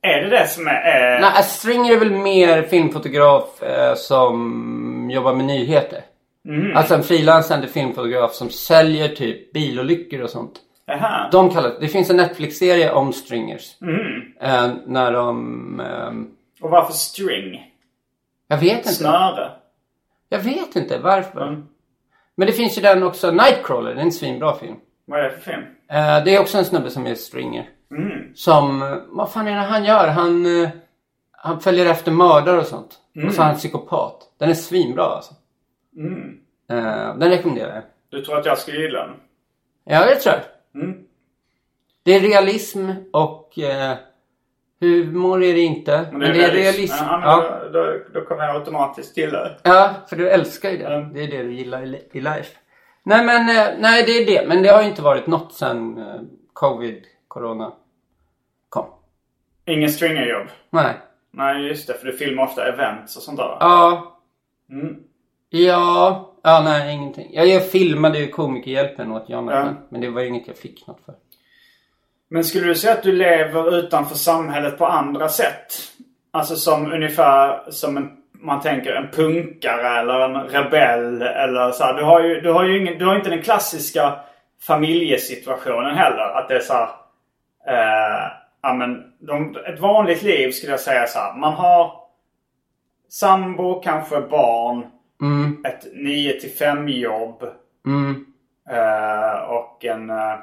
Är 0.02 0.22
det 0.22 0.28
det 0.28 0.48
som 0.48 0.66
är... 0.66 0.72
är 0.72 1.20
Nej, 1.20 1.42
Stringer 1.42 1.92
är 1.92 1.98
väl 1.98 2.10
mer 2.10 2.62
filmfotograf 2.62 3.62
eh, 3.62 3.94
som 3.94 5.10
jobbar 5.12 5.34
med 5.34 5.44
nyheter. 5.44 6.00
Mm. 6.48 6.76
Alltså 6.76 6.94
en 6.94 7.02
frilansande 7.02 7.68
filmfotograf 7.68 8.34
som 8.34 8.50
säljer 8.50 9.08
typ 9.08 9.52
bilolyckor 9.52 10.20
och 10.20 10.30
sånt. 10.30 10.52
Aha. 10.90 11.28
De 11.32 11.50
kallar 11.50 11.72
det 11.80 11.88
finns 11.88 12.10
en 12.10 12.16
Netflix-serie 12.16 12.92
om 12.92 13.12
stringers. 13.12 13.76
Mm. 13.82 14.22
Eh, 14.40 14.76
när 14.86 15.12
de... 15.12 15.80
ehm, 15.80 16.30
Och 16.60 16.70
varför 16.70 16.92
string? 16.92 17.66
jag 18.48 18.56
vet 18.58 18.76
inte. 18.76 18.88
Snöre? 18.88 19.50
Jag 20.28 20.38
vet 20.38 20.76
inte 20.76 20.98
varför. 20.98 21.46
Mm. 21.48 21.66
Men 22.34 22.46
det 22.46 22.52
finns 22.52 22.78
ju 22.78 22.82
den 22.82 23.02
också, 23.02 23.30
Nightcrawler. 23.30 23.94
Det 23.94 24.00
är 24.00 24.04
en 24.04 24.12
svinbra 24.12 24.54
film. 24.56 24.76
Vad 25.06 25.18
är 25.20 25.24
det 25.24 25.30
för 25.30 25.40
film? 25.40 25.62
Eh, 25.88 26.24
det 26.24 26.34
är 26.36 26.40
också 26.40 26.58
en 26.58 26.64
snubbe 26.64 26.90
som 26.90 27.06
är 27.06 27.14
stringer. 27.14 27.68
Mm. 27.90 28.34
Som, 28.34 28.82
eh, 28.82 28.88
vad 29.08 29.32
fan 29.32 29.48
är 29.48 29.54
det 29.56 29.60
han 29.62 29.84
gör? 29.84 30.08
Han, 30.08 30.46
han 31.32 31.60
följer 31.60 31.86
efter 31.86 32.12
mördare 32.12 32.58
och 32.58 32.66
sånt. 32.66 32.98
Och 33.26 33.32
så 33.34 33.42
är 33.42 33.46
han 33.46 33.56
psykopat. 33.56 34.16
Den 34.38 34.50
är 34.50 34.54
svinbra 34.54 35.04
alltså. 35.04 35.34
Mm. 35.96 36.36
Den 37.20 37.28
rekommenderar 37.30 37.74
jag. 37.74 37.82
Du 38.08 38.24
tror 38.24 38.38
att 38.38 38.46
jag 38.46 38.58
skulle 38.58 38.78
gilla 38.80 39.06
den? 39.06 39.16
Ja, 39.84 40.06
det 40.06 40.16
tror 40.16 40.34
jag. 40.34 40.42
Mm. 40.74 41.04
Det 42.02 42.14
är 42.14 42.20
realism 42.20 42.90
och 43.12 43.58
eh, 43.58 43.96
humor 44.80 45.42
är 45.42 45.54
det 45.54 45.60
inte. 45.60 46.08
Men 46.12 46.20
det 46.20 46.44
är, 46.44 46.52
realism. 46.52 47.04
Ja, 47.04 47.18
men 47.18 47.28
Ja, 47.28 47.60
Då, 47.72 47.84
då, 47.84 47.98
då 48.20 48.26
kommer 48.26 48.44
jag 48.44 48.56
automatiskt 48.56 49.16
gilla 49.16 49.44
det. 49.44 49.56
ja, 49.62 49.94
för 50.08 50.16
du 50.16 50.30
älskar 50.30 50.70
ju 50.70 50.78
det. 50.78 50.86
Mm. 50.86 51.12
Det 51.12 51.20
är 51.22 51.26
det 51.30 51.42
du 51.42 51.52
gillar 51.52 51.82
i, 51.82 52.08
i 52.12 52.20
life. 52.20 52.56
Nej, 53.02 53.24
men 53.26 53.48
eh, 53.48 53.74
nej, 53.78 54.02
det 54.06 54.12
är 54.12 54.26
det. 54.26 54.48
Men 54.48 54.62
det 54.62 54.68
har 54.68 54.82
ju 54.82 54.88
inte 54.88 55.02
varit 55.02 55.26
något 55.26 55.54
sen 55.54 55.98
eh, 55.98 56.20
covid, 56.52 57.04
corona 57.28 57.72
kom. 58.68 58.86
Ingen 59.66 59.90
stringerjobb? 59.90 60.46
Nej. 60.70 60.94
Nej, 61.30 61.66
just 61.66 61.86
det. 61.86 61.94
För 61.94 62.06
du 62.06 62.12
filmar 62.12 62.42
ofta 62.44 62.68
events 62.68 63.16
och 63.16 63.22
sånt 63.22 63.38
där. 63.38 63.44
va? 63.48 63.56
Ja. 63.60 64.16
Mm. 64.70 64.96
Ja. 65.48 66.29
Ja, 66.42 66.62
nej, 66.64 66.94
ingenting. 66.94 67.28
Jag, 67.32 67.46
jag 67.46 67.70
filmade 67.70 68.18
ju 68.18 68.28
Komikerhjälpen 68.28 69.12
åt 69.12 69.28
Jonathan. 69.28 69.66
Ja. 69.66 69.86
Men 69.88 70.00
det 70.00 70.10
var 70.10 70.20
ju 70.20 70.28
inget 70.28 70.46
jag 70.46 70.56
fick 70.56 70.86
något 70.86 71.00
för. 71.04 71.14
Men 72.28 72.44
skulle 72.44 72.66
du 72.66 72.74
säga 72.74 72.92
att 72.92 73.02
du 73.02 73.12
lever 73.12 73.78
utanför 73.78 74.14
samhället 74.14 74.78
på 74.78 74.86
andra 74.86 75.28
sätt? 75.28 75.74
Alltså 76.30 76.56
som 76.56 76.92
ungefär 76.92 77.70
som 77.70 77.96
en, 77.96 78.10
man 78.32 78.60
tänker 78.60 78.92
en 78.92 79.10
punkare 79.10 80.00
eller 80.00 80.20
en 80.20 80.48
rebell 80.48 81.22
eller 81.22 81.70
så 81.70 81.84
här. 81.84 81.94
Du 81.94 82.04
har 82.04 82.20
ju, 82.20 82.40
du 82.40 82.52
har 82.52 82.64
ju 82.64 82.80
ingen, 82.80 82.98
du 82.98 83.06
har 83.06 83.16
inte 83.16 83.30
den 83.30 83.42
klassiska 83.42 84.20
familjesituationen 84.62 85.94
heller. 85.94 86.38
Att 86.38 86.48
det 86.48 86.54
är 86.56 86.60
så 86.60 86.72
här, 86.72 86.88
eh, 87.66 88.30
ja 88.62 88.74
men 88.74 89.12
de, 89.18 89.56
ett 89.66 89.80
vanligt 89.80 90.22
liv 90.22 90.50
skulle 90.50 90.72
jag 90.72 90.80
säga 90.80 91.06
så 91.06 91.18
här. 91.18 91.34
Man 91.34 91.52
har 91.52 91.92
sambo, 93.08 93.80
kanske 93.80 94.20
barn. 94.20 94.86
Ett 95.64 95.86
9 95.94 96.40
till 96.40 96.50
5 96.50 96.88
jobb. 96.88 97.44
Mm. 97.86 98.26
eh, 98.70 99.38
och 99.40 99.84
en, 99.84 100.10
eh, 100.10 100.34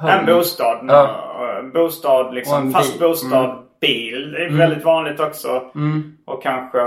Hum. 0.00 0.10
en 0.10 0.26
bostad. 0.26 0.84
Ja. 0.88 1.58
En 1.58 1.72
bostad 1.72 2.34
liksom. 2.34 2.62
en 2.66 2.72
Fast 2.72 2.92
bil. 2.92 3.08
bostad, 3.08 3.64
bil. 3.80 4.32
Det 4.32 4.44
är 4.44 4.50
väldigt 4.50 4.84
vanligt 4.84 5.20
också. 5.20 5.70
Mm. 5.74 6.16
Och 6.24 6.42
kanske... 6.42 6.78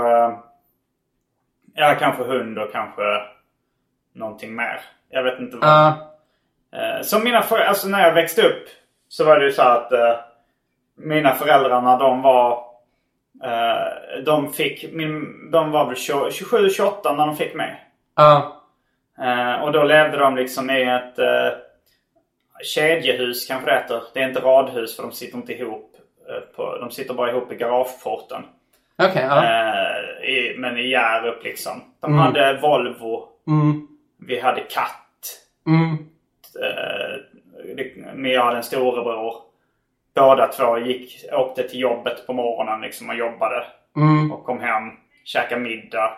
Ja, 1.74 1.94
kanske 1.98 2.22
hund 2.24 2.58
och 2.58 2.72
kanske 2.72 3.02
någonting 4.14 4.54
mer. 4.56 4.80
Jag 5.10 5.22
vet 5.22 5.38
inte 5.40 5.56
vad. 5.56 5.86
Eh, 5.86 7.02
Som 7.02 7.24
mina 7.24 7.42
föräldrar, 7.42 7.68
alltså 7.68 7.88
när 7.88 8.06
jag 8.06 8.14
växte 8.14 8.42
upp 8.42 8.64
så 9.08 9.24
var 9.24 9.38
det 9.38 9.44
ju 9.44 9.52
så 9.52 9.62
att 9.62 9.92
eh, 9.92 10.14
mina 10.96 11.34
föräldrar 11.34 11.80
när 11.82 11.98
de 11.98 12.22
var 12.22 12.64
eh, 13.44 14.22
de 14.24 14.52
fick, 14.52 14.92
min, 14.92 15.50
de 15.50 15.70
var 15.70 15.86
väl 15.86 15.94
27-28 15.94 17.16
när 17.16 17.26
de 17.26 17.36
fick 17.36 17.54
mig. 17.54 17.84
Ja. 18.16 18.62
Eh, 19.18 19.62
och 19.62 19.72
då 19.72 19.84
levde 19.84 20.16
de 20.16 20.36
liksom 20.36 20.70
i 20.70 20.82
ett 20.82 21.18
eh, 21.18 21.58
kedjehus 22.74 23.46
kanske 23.48 23.70
det 23.70 23.76
heter. 23.76 24.02
Det 24.14 24.22
är 24.22 24.28
inte 24.28 24.40
radhus 24.40 24.96
för 24.96 25.02
de 25.02 25.12
sitter 25.12 25.36
inte 25.36 25.52
ihop. 25.52 25.88
På, 26.56 26.78
de 26.78 26.90
sitter 26.90 27.14
bara 27.14 27.30
ihop 27.30 27.52
i 27.52 27.56
garageporten. 27.56 28.42
Okej, 28.98 29.26
ja. 29.28 29.44
Eh, 29.44 30.28
i, 30.28 30.54
men 30.58 30.78
i 30.78 30.88
Hjärup 30.88 31.44
liksom. 31.44 31.82
De 32.00 32.14
hade 32.14 32.58
Volvo. 32.62 33.28
Mm. 33.46 33.88
Vi 34.18 34.40
hade 34.40 34.60
katt. 34.60 35.38
Mm. 35.66 36.08
Men 38.14 38.30
jag 38.30 38.44
hade 38.44 38.56
en 38.56 38.62
storebror. 38.62 39.51
Båda 40.14 40.46
två 40.48 40.78
gick, 40.78 41.24
åkte 41.32 41.68
till 41.68 41.80
jobbet 41.80 42.26
på 42.26 42.32
morgonen 42.32 42.80
liksom 42.80 43.08
och 43.08 43.14
jobbade. 43.14 43.64
Mm. 43.96 44.32
Och 44.32 44.44
kom 44.44 44.60
hem, 44.60 44.82
käkade 45.24 45.60
middag. 45.60 46.12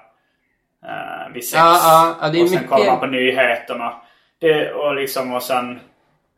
Eh, 0.85 1.33
vid 1.35 1.45
sex. 1.45 1.57
Ja, 1.63 2.15
det 2.33 2.39
är 2.39 2.43
och 2.43 2.49
sen 2.49 2.57
mycket- 2.59 2.71
kollar 2.71 2.87
man 2.87 3.01
på 3.01 3.07
nyheterna. 3.07 3.93
Det, 4.41 4.73
och, 4.73 4.95
liksom, 4.95 5.35
och 5.35 5.43
sen 5.43 5.81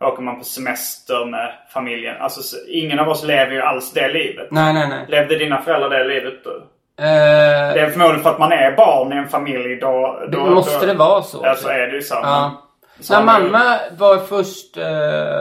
åker 0.01 0.23
man 0.23 0.38
på 0.38 0.45
semester 0.45 1.25
med 1.25 1.53
familjen. 1.73 2.16
Alltså 2.21 2.42
så, 2.42 2.57
ingen 2.69 2.99
av 2.99 3.09
oss 3.09 3.25
lever 3.25 3.53
ju 3.53 3.61
alls 3.62 3.92
det 3.92 4.09
livet. 4.09 4.49
Nej, 4.51 4.75
nej, 4.75 4.88
nej. 4.88 5.05
Levde 5.09 5.38
dina 5.38 5.62
föräldrar 5.62 5.90
det 5.90 6.05
livet 6.05 6.45
då? 6.45 6.51
Eh, 6.51 7.75
Det 7.75 7.81
är 7.81 7.90
förmodligen 7.90 8.23
för 8.23 8.31
att 8.31 8.38
man 8.38 8.53
är 8.53 8.73
barn 8.77 9.12
i 9.12 9.16
en 9.16 9.29
familj 9.29 9.77
då... 9.77 10.21
då 10.33 10.45
det 10.45 10.51
måste 10.51 10.81
då, 10.81 10.92
det 10.92 10.95
vara 10.99 11.23
så. 11.23 11.40
Ja, 11.45 11.55
så 11.55 11.69
är 11.69 11.87
det 11.87 11.92
ju 11.97 12.03
så. 12.03 12.14
Ja. 12.14 12.53
Men- 12.97 13.05
så 13.05 13.14
När 13.14 13.25
mamma 13.25 13.79
var 13.99 14.19
först 14.19 14.77
eh, 14.77 15.38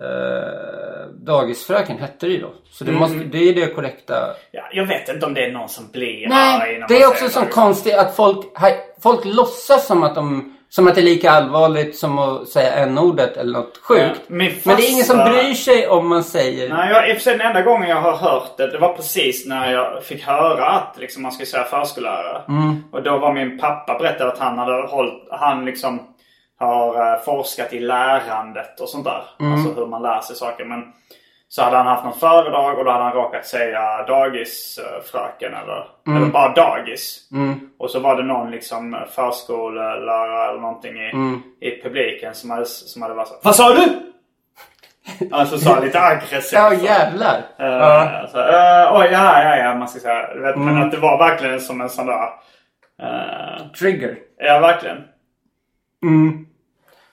eh, 0.00 0.81
dagisfröken 1.20 1.98
hette 1.98 2.26
det 2.26 2.32
ju 2.32 2.40
då. 2.40 2.50
Så 2.70 2.84
det, 2.84 2.90
Mm. 2.90 3.00
måste, 3.00 3.18
det 3.18 3.38
är 3.48 3.54
det 3.54 3.66
korrekta. 3.74 4.14
Ja, 4.50 4.62
jag 4.72 4.86
vet 4.86 5.08
inte 5.08 5.26
om 5.26 5.34
det 5.34 5.44
är 5.44 5.52
någon 5.52 5.68
som 5.68 5.90
blir 5.92 6.28
Nej, 6.28 6.84
det 6.88 7.02
är 7.02 7.08
också 7.08 7.28
så 7.28 7.40
konstigt 7.40 7.94
att 7.94 8.16
folk, 8.16 8.46
folk 9.02 9.24
låtsas 9.24 9.86
som 9.86 10.02
att, 10.02 10.14
de, 10.14 10.56
som 10.68 10.88
att 10.88 10.94
det 10.94 11.00
är 11.00 11.04
lika 11.04 11.30
allvarligt 11.30 11.96
som 11.96 12.18
att 12.18 12.48
säga 12.48 12.72
n-ordet 12.74 13.36
eller 13.36 13.52
något 13.52 13.78
sjukt. 13.82 14.02
Ja, 14.02 14.12
min 14.26 14.52
Men 14.64 14.76
det 14.76 14.82
är 14.82 14.92
ingen 14.92 15.04
som 15.04 15.18
bryr 15.18 15.54
sig 15.54 15.88
om 15.88 16.08
man 16.08 16.24
säger... 16.24 16.68
Nej, 16.68 16.90
jag, 16.90 17.08
i 17.10 17.12
och 17.12 17.16
för 17.16 17.22
sig 17.22 17.38
den 17.38 17.46
enda 17.46 17.62
gången 17.62 17.88
jag 17.88 18.00
har 18.00 18.16
hört 18.16 18.56
det, 18.56 18.66
det 18.66 18.78
var 18.78 18.92
precis 18.92 19.46
när 19.46 19.72
jag 19.72 20.04
fick 20.04 20.22
höra 20.26 20.66
att 20.66 20.96
liksom, 20.98 21.22
man 21.22 21.32
skulle 21.32 21.46
säga 21.46 21.64
förskollärare. 21.64 22.42
Mm. 22.48 22.84
Och 22.92 23.02
då 23.02 23.18
var 23.18 23.32
min 23.34 23.58
pappa 23.58 23.98
berättade 23.98 24.32
att 24.32 24.38
han 24.38 24.58
hade 24.58 24.86
hållit, 24.88 25.22
han 25.30 25.64
liksom 25.64 26.00
har 26.62 27.12
eh, 27.14 27.20
forskat 27.20 27.72
i 27.72 27.78
lärandet 27.80 28.80
och 28.80 28.88
sånt 28.88 29.04
där. 29.04 29.22
Mm. 29.40 29.52
Alltså 29.52 29.72
hur 29.80 29.86
man 29.86 30.02
lär 30.02 30.20
sig 30.20 30.36
saker. 30.36 30.64
Men 30.64 30.92
så 31.48 31.62
hade 31.62 31.76
han 31.76 31.86
haft 31.86 32.04
någon 32.04 32.18
föredrag 32.18 32.78
och 32.78 32.84
då 32.84 32.90
hade 32.90 33.04
han 33.04 33.12
råkat 33.12 33.46
säga 33.46 34.02
dagisfröken 34.06 35.54
eller, 35.54 35.86
Mm. 36.06 36.22
eller 36.22 36.32
bara 36.32 36.52
dagis. 36.54 37.28
Och 37.78 37.90
så 37.90 38.00
var 38.00 38.16
det 38.16 38.22
någon 38.22 38.50
liksom 38.50 38.96
förskolelärare 39.10 40.50
eller 40.50 40.60
någonting 40.60 40.96
i, 41.00 41.10
Mm. 41.10 41.42
i 41.60 41.82
publiken 41.82 42.34
som 42.34 42.50
hade, 42.50 42.66
som 42.66 43.02
hade 43.02 43.14
varit 43.14 43.28
så 43.28 43.34
Vad 43.42 43.56
sa 43.56 43.74
du? 43.74 43.82
Alltså 45.32 45.58
sa 45.58 45.80
lite 45.80 46.00
aggressivt. 46.00 46.52
Ja, 46.58 46.74
jävlar. 46.74 47.36
Uh, 47.60 47.66
Ja. 47.66 48.26
så, 48.32 48.38
uh, 48.38 49.00
oj, 49.00 49.08
ja, 49.12 49.42
ja, 49.42 49.56
ja, 49.56 49.74
man 49.74 49.88
ska 49.88 50.00
säga. 50.00 50.34
Vet, 50.34 50.56
Mm. 50.56 50.74
Men 50.74 50.82
att 50.82 50.90
det 50.90 50.96
var 50.98 51.18
verkligen 51.18 51.60
som 51.60 51.80
en 51.80 51.88
sån 51.88 52.06
där... 52.06 52.22
eh, 53.02 53.66
Trigger. 53.78 54.16
ja, 54.38 54.58
verkligen. 54.60 54.96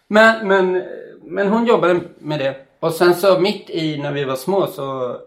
Men, 0.10 0.48
men, 0.48 0.84
men 1.24 1.48
hon 1.48 1.66
jobbade 1.66 2.00
med 2.20 2.40
det. 2.40 2.56
Och 2.80 2.94
sen 2.94 3.14
så 3.14 3.40
mitt 3.40 3.70
i 3.70 3.98
när 3.98 4.12
vi 4.12 4.24
var 4.24 4.36
små 4.36 4.68
så 4.68 5.18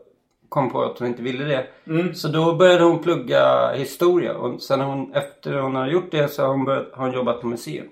kom 0.49 0.71
på 0.71 0.83
att 0.83 0.99
hon 0.99 1.09
inte 1.09 1.23
ville 1.23 1.45
det. 1.45 1.67
Så 2.15 2.29
då 2.29 2.55
började 2.55 2.85
hon 2.85 3.03
plugga 3.03 3.73
historia. 3.73 4.35
Och 4.35 4.63
sen 4.63 4.81
hon, 4.81 5.15
efter 5.15 5.59
hon 5.59 5.75
har 5.75 5.87
gjort 5.87 6.11
det 6.11 6.29
så 6.29 6.43
har 6.43 6.49
hon, 6.49 6.65
börjat, 6.65 6.89
har 6.93 7.05
hon 7.05 7.15
jobbat 7.15 7.41
på 7.41 7.47
museum. 7.47 7.87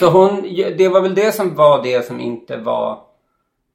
Så 0.00 0.10
hon, 0.10 0.42
det 0.78 0.88
var 0.88 1.00
väl 1.00 1.14
det 1.14 1.32
som 1.32 1.54
var 1.54 1.82
det 1.82 2.06
som 2.06 2.20
inte 2.20 2.56
var 2.56 2.98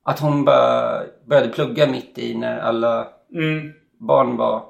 att 0.04 0.20
hon 0.20 0.46
bara 0.46 1.02
började 1.26 1.50
plugga 1.50 1.88
mitt 1.88 2.18
i 2.18 2.36
när 2.36 2.60
alla 2.60 3.08
barn 3.98 4.38
var 4.38 4.64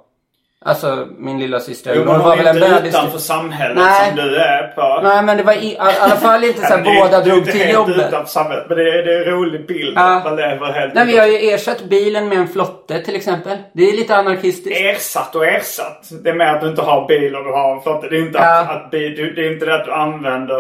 Alltså 0.68 1.08
min 1.18 1.40
lilla 1.40 1.60
syster. 1.60 1.94
Jo, 1.96 2.02
men 2.06 2.16
hon 2.16 2.24
var 2.24 2.38
väl 2.38 2.48
en 2.48 2.60
bebis. 2.60 2.90
utanför 2.96 3.18
samhället 3.18 3.78
Nej. 3.78 4.08
som 4.08 4.16
du 4.16 4.36
är 4.36 4.68
på. 4.68 5.00
Nej 5.04 5.24
men 5.24 5.38
det 5.38 5.44
var 5.44 5.54
i, 5.54 5.72
i 5.72 5.78
alla 5.78 6.16
fall 6.16 6.44
inte 6.44 6.62
så 6.62 6.74
här, 6.74 7.00
båda 7.02 7.22
drog 7.22 7.38
inte 7.38 7.52
till 7.52 7.70
jobbet. 7.70 7.98
utanför 8.08 8.26
samhället. 8.32 8.66
Men 8.70 8.78
det 8.78 8.84
är, 8.84 9.04
det 9.06 9.14
är 9.16 9.26
en 9.28 9.34
rolig 9.34 9.68
bild. 9.68 9.94
Ja. 9.98 10.16
att 10.18 10.24
Man 10.24 10.36
lever 10.36 10.72
helt 10.72 10.94
Nej, 10.94 11.06
vi 11.06 11.18
har 11.18 11.28
ju 11.28 11.50
ersatt 11.50 11.84
bilen 11.84 12.30
med 12.30 12.38
en 12.38 12.48
flotte 12.48 13.02
till 13.02 13.16
exempel. 13.16 13.58
Det 13.74 13.84
är 13.90 13.94
lite 13.98 14.16
anarkistiskt. 14.16 14.82
Ersatt 14.82 15.36
och 15.36 15.46
ersatt. 15.46 16.10
Det 16.24 16.30
är 16.30 16.34
mer 16.34 16.46
att 16.46 16.62
du 16.62 16.68
inte 16.70 16.82
har 16.82 17.08
bil 17.08 17.36
och 17.36 17.44
du 17.44 17.52
har 17.52 17.76
en 17.76 17.82
flotte. 17.82 18.08
Det 18.10 18.18
är 18.18 18.22
inte, 18.22 18.40
Ja. 18.40 18.60
att, 18.60 18.70
att 18.86 18.92
bil, 18.92 19.16
du, 19.16 19.34
det 19.34 19.42
är 19.48 19.54
inte 19.54 19.66
det 19.66 19.76
att 19.76 19.86
du 19.86 19.92
använder 19.92 20.60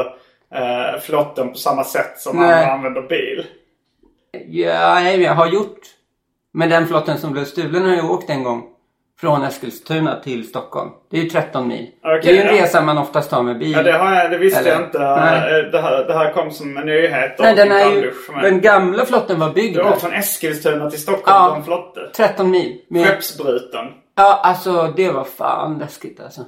eh, 0.56 1.00
flotten 1.02 1.50
på 1.52 1.58
samma 1.58 1.84
sätt 1.84 2.14
som 2.18 2.36
man 2.38 2.48
Nej. 2.48 2.66
använder 2.66 3.02
bil. 3.02 3.46
Ja, 4.48 5.02
jag 5.02 5.34
har 5.34 5.48
gjort. 5.48 5.80
Men 6.54 6.70
den 6.70 6.88
flotten 6.88 7.18
som 7.18 7.32
blev 7.34 7.46
stulen 7.46 7.86
har 7.86 7.96
jag 7.96 8.12
åkt 8.12 8.30
en 8.30 8.44
gång. 8.44 8.64
Från 9.20 9.44
Eskilstuna 9.44 10.16
till 10.24 10.48
Stockholm. 10.48 10.90
Det 11.12 11.18
är 11.18 11.22
ju 11.22 11.30
13 11.30 11.68
mil. 11.68 11.88
Okej, 12.04 12.20
det 12.24 12.30
är 12.30 12.34
ju 12.34 12.40
en 12.50 12.56
ja. 12.56 12.64
resa 12.64 12.82
man 12.82 12.98
oftast 12.98 13.30
tar 13.30 13.44
med 13.44 13.60
bil. 13.60 13.72
Ja, 13.72 13.84
det, 13.84 13.92
har 13.92 14.14
jag, 14.16 14.32
det 14.32 14.38
visste 14.38 14.60
Eller- 14.60 14.72
jag 14.72 14.82
inte. 14.82 15.00
Nej. 15.00 15.60
Eh, 15.60 15.72
Det 15.72 15.82
här, 15.82 16.06
det 16.08 16.14
här 16.14 16.34
kom 16.34 16.52
som 16.52 16.78
en 16.78 16.86
nyhet. 16.86 17.36
Nej, 17.40 17.56
den 17.56 17.72
är 17.72 17.92
ju, 17.92 18.14
den 18.42 18.62
gamla 18.62 19.06
flotten 19.06 19.40
var 19.40 19.50
byggd 19.50 19.78
där. 19.78 19.88
åkt 19.88 20.02
från 20.02 20.14
Eskilstuna 20.14 20.90
till 20.90 21.02
Stockholm 21.02 21.24
Ja. 21.38 21.50
på 21.50 21.56
en 21.56 21.64
flotte. 21.64 22.10
13 22.16 22.52
mil. 22.52 22.82
Med, 22.90 23.06
Skeppsbruten. 23.08 23.86
ja, 24.16 24.40
alltså 24.44 24.94
det 24.96 25.12
var 25.12 25.24
fan 25.24 25.78
läskigt 25.80 26.20
alltså. 26.20 26.42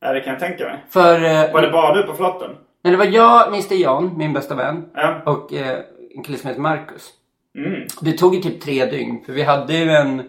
Ja, 0.00 0.12
det 0.12 0.20
kan 0.20 0.32
jag 0.32 0.40
tänka 0.40 0.64
mig. 0.64 0.84
För... 0.90 1.14
Eh, 1.24 1.52
Var 1.52 1.62
det 1.62 1.70
bara 1.70 1.94
du 1.94 2.02
på 2.02 2.14
flotten? 2.14 2.50
men 2.82 2.92
det 2.92 2.98
var 2.98 3.04
jag, 3.06 3.48
Mr 3.48 3.74
Jan, 3.74 4.10
min 4.16 4.32
bästa 4.32 4.54
vän. 4.54 4.84
Ja. 4.94 5.22
Och 5.26 5.52
eh, 5.52 5.78
en 6.16 6.22
kille 6.24 6.38
som 6.38 6.48
heter 6.48 6.60
Marcus. 6.62 7.10
Mm. 7.58 7.80
Det 8.00 8.12
tog 8.12 8.34
ju 8.34 8.40
typ 8.40 8.60
tre 8.62 8.86
dygn. 8.86 9.22
För 9.26 9.32
vi 9.32 9.42
hade 9.42 9.72
ju 9.74 9.90
en 9.90 10.22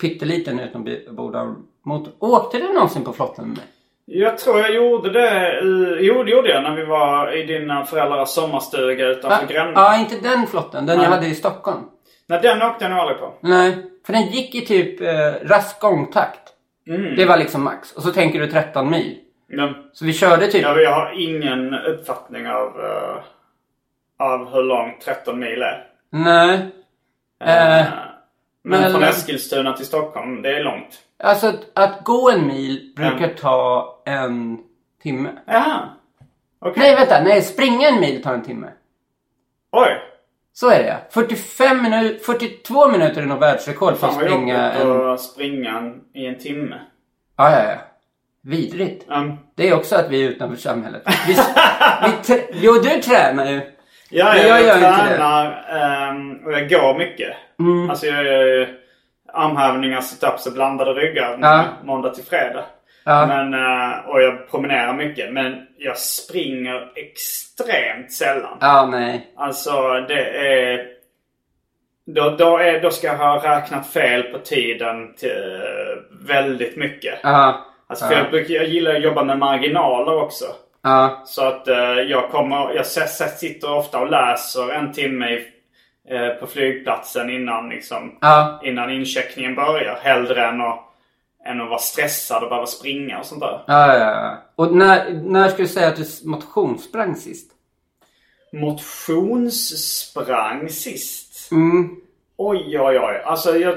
pytteliten 0.00 0.60
utombordsmotor. 0.60 2.12
Åkte 2.18 2.58
du 2.58 2.72
någonsin 2.72 3.04
på 3.04 3.12
flotten 3.12 3.44
med 3.48 3.56
mig? 3.56 3.66
Jag 4.12 4.38
tror 4.38 4.58
jag 4.60 4.74
gjorde 4.74 5.10
det. 5.10 5.60
i- 5.60 5.98
Jo, 6.06 6.22
det 6.22 6.30
gjorde 6.30 6.48
jag 6.48 6.62
när 6.62 6.76
vi 6.76 6.84
var 6.84 7.36
i 7.36 7.42
dina 7.46 7.84
föräldrars 7.84 8.28
sommarstuga 8.28 9.06
utanför 9.06 9.46
Gränna. 9.46 9.72
Ja, 9.74 9.98
inte 10.00 10.28
den 10.28 10.46
flotten. 10.46 10.86
Den 10.86 10.96
jag 10.96 11.02
Nej. 11.10 11.16
hade 11.16 11.26
i 11.26 11.34
Stockholm. 11.34 11.80
Nej, 12.28 12.40
den 12.42 12.62
åkte 12.62 12.84
jag 12.84 12.90
nog 12.90 13.00
aldrig 13.00 13.18
på. 13.18 13.34
Nej, 13.40 13.76
för 14.06 14.12
den 14.12 14.22
gick 14.26 14.54
i 14.54 14.60
typ 14.66 15.00
eh, 15.00 15.08
rask 15.48 15.80
gångtakt. 15.80 16.40
Mm. 16.88 17.16
Det 17.16 17.24
var 17.24 17.36
liksom 17.36 17.64
max. 17.64 17.92
Och 17.92 18.02
så 18.02 18.10
tänker 18.12 18.38
du 18.40 18.46
13 18.46 18.90
mil. 18.90 19.16
Men, 19.48 19.74
Så 19.92 20.04
vi 20.04 20.12
körde 20.12 20.46
typ... 20.46 20.62
ja, 20.62 20.78
jag 20.80 20.92
har 20.92 21.12
ingen 21.28 21.74
uppfattning 21.74 22.46
av, 22.48 22.66
eh, 22.80 23.16
av 24.26 24.52
hur 24.54 24.62
långt 24.62 25.00
13 25.04 25.38
mil 25.38 25.62
är. 25.62 25.86
Nej. 26.10 26.58
Eh, 27.44 27.80
Eh, 27.80 27.86
men 28.62 28.80
men- 28.80 28.92
från 28.92 29.02
Eskilstuna 29.02 29.72
till 29.76 29.86
Stockholm, 29.86 30.42
det 30.42 30.56
är 30.56 30.64
långt. 30.64 30.98
Alltså 31.22 31.46
att, 31.46 31.60
att 31.74 32.04
gå 32.04 32.30
en 32.30 32.46
mil 32.46 32.92
brukar 32.96 33.16
Mm. 33.24 33.36
ta 33.40 34.02
en 34.06 34.58
timme. 35.02 35.30
Jaha. 35.46 35.88
Okej. 36.58 36.74
Nej, 36.82 36.94
vänta. 36.94 37.22
Nej, 37.22 37.42
springa 37.42 37.88
en 37.88 38.00
mil 38.00 38.22
tar 38.22 38.34
en 38.34 38.42
timme. 38.42 38.66
Oj. 39.72 39.88
Så 40.52 40.70
är 40.70 40.82
det 40.82 40.98
45 41.10 41.82
minuter, 41.82 42.24
42 42.24 42.88
minuter 42.88 43.22
är 43.22 43.26
nog 43.26 43.38
världsrekord 43.40 43.96
för 43.96 44.06
att 44.06 44.14
springa 44.14 44.70
en... 44.70 45.10
att 45.10 45.20
springa 45.20 45.92
i 46.14 46.26
en 46.26 46.38
timme. 46.38 46.76
Ja, 47.36 47.52
ja, 47.52 47.64
ja. 47.70 47.76
Vidrigt. 48.42 49.04
Um, 49.10 49.36
Det 49.54 49.68
är 49.68 49.74
också 49.76 49.96
att 49.96 50.10
vi 50.10 50.24
är 50.24 50.28
utanför 50.28 50.56
samhället. 50.56 51.02
Vi, 51.26 51.34
vi. 52.28 52.44
Jo, 52.52 52.72
du 52.72 53.02
tränar 53.02 53.50
ju. 53.50 53.60
Ja, 54.10 54.36
jag, 54.36 54.62
jag 54.62 54.80
jag, 54.82 54.98
tränar 55.06 55.64
ehm, 55.70 56.46
och 56.46 56.52
jag 56.52 56.68
går 56.68 56.98
mycket. 56.98 57.36
Mm. 57.58 57.90
Alltså 57.90 58.06
jag 58.06 58.24
gör 58.24 58.44
ju 58.44 58.66
armhävningar, 59.32 60.00
situps 60.00 60.46
och 60.46 60.52
blandade 60.52 60.92
ryggar 60.92 61.38
Ja. 61.40 61.64
måndag 61.84 62.10
till 62.10 62.24
fredag. 62.24 62.64
Ja. 63.04 63.26
Men, 63.26 63.54
eh, 63.54 63.98
och 64.06 64.22
jag 64.22 64.50
promenerar 64.50 64.92
mycket. 64.94 65.32
Men 65.32 65.66
jag 65.78 65.98
springer 65.98 66.88
extremt 66.94 68.12
sällan. 68.12 68.58
Ja, 68.60 68.88
nej. 68.90 69.32
Alltså 69.36 70.00
det 70.08 70.24
är... 70.24 70.86
Då, 72.06 72.30
då, 72.38 72.58
är, 72.58 72.80
då 72.80 72.90
ska 72.90 73.06
jag 73.06 73.16
ha 73.16 73.56
räknat 73.56 73.86
fel 73.86 74.22
på 74.22 74.38
tiden 74.38 75.14
till, 75.14 75.60
eh, 75.60 76.26
väldigt 76.26 76.76
mycket. 76.76 77.14
Ja. 77.22 77.66
Alltså, 77.86 78.06
för 78.06 78.14
jag, 78.14 78.30
brukar, 78.30 78.54
jag 78.54 78.64
gillar 78.66 78.94
att 78.94 79.02
jobba 79.02 79.24
med 79.24 79.38
marginaler 79.38 80.22
också. 80.22 80.44
Ja. 80.82 81.22
Så 81.26 81.44
att 81.44 81.68
eh, 81.68 81.76
jag 82.08 82.30
kommer, 82.30 82.74
jag 82.74 82.86
sitter 82.86 83.72
ofta 83.72 84.00
och 84.00 84.10
läser 84.10 84.72
en 84.72 84.92
timme 84.92 85.28
i, 85.30 85.44
eh, 86.08 86.28
på 86.28 86.46
flygplatsen 86.46 87.30
innan, 87.30 87.68
liksom, 87.68 88.18
Ja. 88.20 88.60
innan 88.64 88.90
incheckningen 88.90 89.54
börjar. 89.54 89.98
Hellre 90.02 90.46
än 90.46 90.60
att, 90.60 90.80
än 91.46 91.60
att 91.60 91.68
vara 91.68 91.78
stressad 91.78 92.42
och 92.42 92.48
behöva 92.48 92.66
springa 92.66 93.18
och 93.18 93.26
sånt 93.26 93.40
där. 93.40 93.62
Ja, 93.66 93.96
ja, 93.96 93.98
ja. 93.98 94.38
Och 94.56 94.74
när, 94.74 95.10
när 95.12 95.48
skulle 95.48 95.68
du 95.68 95.72
säga 95.72 95.88
att 95.88 95.96
du 95.96 96.04
motionssprang 96.24 97.16
sist? 97.16 97.50
Motionssprang 98.52 100.68
sist. 100.68 101.52
Mm. 101.52 101.96
Oj, 102.36 102.80
oj, 102.80 102.98
oj. 102.98 103.22
Alltså 103.24 103.56
jag, 103.56 103.76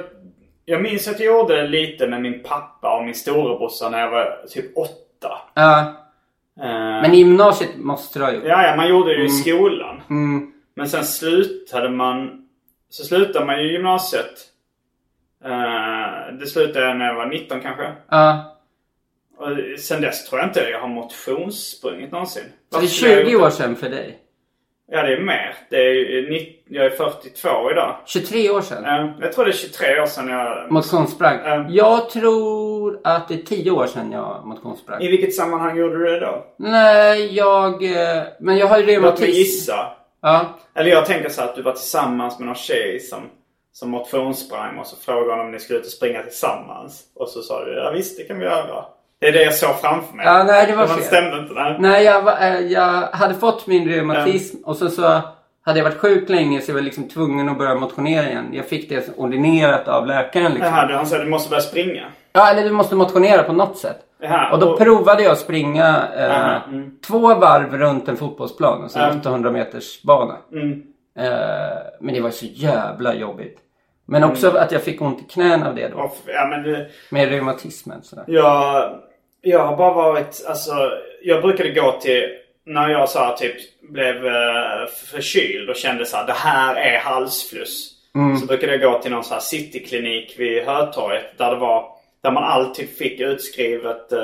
jag 0.65 0.81
minns 0.81 1.07
att 1.07 1.19
jag 1.19 1.37
gjorde 1.37 1.67
lite 1.67 2.07
med 2.07 2.21
min 2.21 2.43
pappa 2.43 2.97
och 2.97 3.05
min 3.05 3.15
storebrorsa 3.15 3.89
när 3.89 3.99
jag 3.99 4.11
var 4.11 4.45
typ 4.49 4.77
åtta. 4.77 5.41
Ja. 5.53 5.93
Eh, 6.59 7.01
Men 7.01 7.13
i 7.13 7.17
gymnasiet 7.17 7.69
måste 7.77 8.19
du 8.19 8.25
ha 8.25 8.31
gjort. 8.31 8.43
Ja, 8.45 8.67
ja, 8.67 8.75
man 8.75 8.89
gjorde 8.89 9.09
det 9.13 9.19
ju 9.19 9.25
i 9.25 9.29
skolan. 9.29 10.01
Mm. 10.09 10.51
Men 10.75 10.89
sen 10.89 11.05
slutade 11.05 11.89
man... 11.89 12.39
Så 12.89 13.03
slutade 13.03 13.45
man 13.45 13.61
ju 13.63 13.71
gymnasiet. 13.71 14.39
Eh, 15.45 16.33
det 16.39 16.45
slutade 16.47 16.93
när 16.93 17.05
jag 17.05 17.15
var 17.15 17.25
19 17.25 17.61
kanske. 17.61 17.91
Ja. 18.09 18.49
Och 19.37 19.79
sen 19.79 20.01
dess 20.01 20.29
tror 20.29 20.39
jag 20.41 20.49
inte 20.49 20.59
jag 20.59 20.79
har 20.79 20.87
motionssprungit 20.87 22.11
någonsin. 22.11 22.43
Så 22.43 22.49
det 22.49 22.75
är 22.77 22.81
Varför 22.81 22.87
skulle 22.87 23.11
jag 23.11 23.25
20 23.25 23.31
gjort 23.31 23.41
år 23.43 23.49
sedan 23.49 23.75
för 23.75 23.89
dig? 23.89 24.19
Ja, 24.91 25.03
det 25.03 25.13
är 25.13 25.19
mer. 25.21 25.55
Det 25.69 25.75
är 25.77 25.93
ju 25.93 26.29
90, 26.31 26.53
jag 26.65 26.85
är 26.85 26.89
42 26.89 27.71
idag. 27.71 27.95
23 28.05 28.49
år 28.49 28.61
sedan? 28.61 29.13
Jag 29.21 29.33
tror 29.33 29.45
det 29.45 29.51
är 29.51 29.53
23 29.53 29.99
år 30.01 30.05
sedan 30.05 30.27
jag... 30.27 30.71
Motionssprang? 30.71 31.39
Ja. 31.45 31.65
Jag 31.69 32.09
tror 32.09 32.72
att 33.03 33.27
det 33.27 33.33
är 33.33 33.37
10 33.37 33.71
år 33.71 33.87
sedan 33.87 34.11
jag 34.11 34.41
motionssprang. 34.45 35.01
I 35.01 35.07
vilket 35.07 35.35
sammanhang 35.35 35.77
gjorde 35.77 35.97
du 35.97 36.05
det 36.05 36.19
då? 36.19 36.45
Nej, 36.57 37.35
jag... 37.35 37.83
eh, 37.83 38.23
Men 38.39 38.57
jag 38.57 38.67
har 38.67 38.77
ju 38.77 38.81
Låt 38.83 38.87
mig 38.87 38.95
reumatism. 38.95 39.25
gissa. 39.31 39.87
Ja. 40.21 40.45
Eller 40.75 40.89
jag 40.91 41.05
tänker 41.05 41.29
så 41.29 41.41
att 41.41 41.55
du 41.55 41.61
var 41.61 41.71
tillsammans 41.71 42.39
med 42.39 42.45
någon 42.45 42.55
tjej 42.55 42.99
som, 42.99 43.19
som 43.73 43.89
motionssprang 43.89 44.77
och 44.79 44.87
så 44.87 44.95
frågade 44.95 45.31
hon 45.31 45.39
om 45.45 45.51
ni 45.51 45.59
skulle 45.59 45.79
ut 45.79 45.85
och 45.85 45.91
springa 45.91 46.21
tillsammans. 46.23 47.01
Och 47.15 47.29
så 47.29 47.41
sa 47.41 47.65
du 47.65 47.73
ja 47.73 47.91
visst 47.91 48.17
det 48.17 48.23
kan 48.23 48.39
vi 48.39 48.45
göra. 48.45 48.85
Det 49.19 49.27
är 49.27 49.31
det 49.31 49.43
jag 49.43 49.53
såg 49.53 49.79
framför 49.81 50.15
mig. 50.15 50.25
Ja, 50.25 50.43
nej, 50.43 50.67
det 50.67 50.75
var 50.75 50.87
fel. 50.87 51.03
stämde 51.03 51.37
inte. 51.37 51.53
Nej. 51.53 51.75
Nej, 51.79 52.03
jag, 52.03 52.21
var- 52.21 52.37
eh, 52.41 52.59
jag 52.59 53.01
hade 53.11 53.33
fått 53.33 53.67
min 53.67 53.89
reumatism 53.89 54.57
och 54.63 54.77
så, 54.77 54.89
så 54.89 55.21
hade 55.65 55.79
jag 55.79 55.83
varit 55.83 55.97
sjuk 55.97 56.29
länge 56.29 56.61
så 56.61 56.71
jag 56.71 56.75
var 56.75 56.81
liksom 56.81 57.07
tvungen 57.09 57.49
att 57.49 57.57
börja 57.57 57.75
motionera 57.75 58.29
igen. 58.29 58.49
Jag 58.51 58.65
fick 58.65 58.89
det 58.89 59.09
ordinerat 59.17 59.87
av 59.87 60.07
läkaren 60.07 60.53
liksom. 60.53 60.73
Jaha, 60.73 60.89
han 60.95 61.05
sa 61.07 61.17
du 61.17 61.29
måste 61.29 61.49
börja 61.49 61.61
springa. 61.61 62.03
Ja, 62.33 62.49
eller 62.51 62.63
du 62.63 62.71
måste 62.71 62.95
motionera 62.95 63.43
på 63.43 63.53
något 63.53 63.77
sätt. 63.77 63.97
Jaha, 64.21 64.53
Och 64.53 64.59
då 64.59 64.71
och- 64.71 64.77
provade 64.79 65.23
jag 65.23 65.31
att 65.31 65.39
springa 65.39 66.03
eh, 66.17 66.31
Aha, 66.41 66.61
mm. 66.67 66.91
två 67.07 67.19
varv 67.35 67.77
runt 67.77 68.07
en 68.07 68.17
fotbollsplan. 68.17 68.83
Alltså 68.83 68.99
Ja. 68.99 69.11
800 69.19 69.51
meters 69.51 70.01
bana. 70.03 70.37
Mm. 70.51 70.71
Eh, 71.19 71.77
men 71.99 72.13
det 72.15 72.21
var 72.21 72.29
så 72.29 72.45
jävla 72.45 73.13
jobbigt. 73.15 73.59
Men 74.05 74.23
också 74.23 74.49
att 74.57 74.71
jag 74.71 74.81
fick 74.81 75.01
ont 75.01 75.19
i 75.21 75.23
knäna 75.23 75.67
av 75.69 75.75
det 75.75 75.87
då. 75.87 76.11
Ja, 76.25 76.45
men 76.47 76.63
det, 76.63 76.87
Med 77.09 77.29
reumatismen 77.29 78.03
sådär. 78.03 78.23
jag, 78.27 78.89
jag 79.41 79.59
har 79.67 79.77
bara 79.77 79.93
varit, 79.93 80.45
alltså, 80.49 80.71
jag 81.23 81.41
brukade 81.41 81.69
gå 81.69 81.91
till, 82.01 82.23
när 82.65 82.89
jag 82.89 83.09
så 83.09 83.19
här, 83.19 83.35
typ 83.35 83.81
blev 83.81 84.27
eh, 84.27 84.87
förkyld 85.11 85.69
och 85.69 85.75
kände 85.75 86.05
så 86.05 86.17
här, 86.17 86.27
det 86.27 86.33
här 86.33 86.75
är 86.75 86.99
halsfluss. 86.99 87.89
Så 88.39 88.45
brukade 88.45 88.75
jag 88.75 88.81
gå 88.91 88.99
till 89.01 89.11
någon 89.11 89.23
så 89.23 89.33
här 89.33 89.41
cityklinik 89.41 90.35
vid 90.37 90.63
Hötorget 90.63 91.37
där 91.37 91.51
det 91.51 91.57
var, 91.57 91.85
där 92.23 92.31
man 92.31 92.43
alltid 92.43 92.89
fick 92.89 93.19
utskrivet 93.19 94.11
eh, 94.11 94.19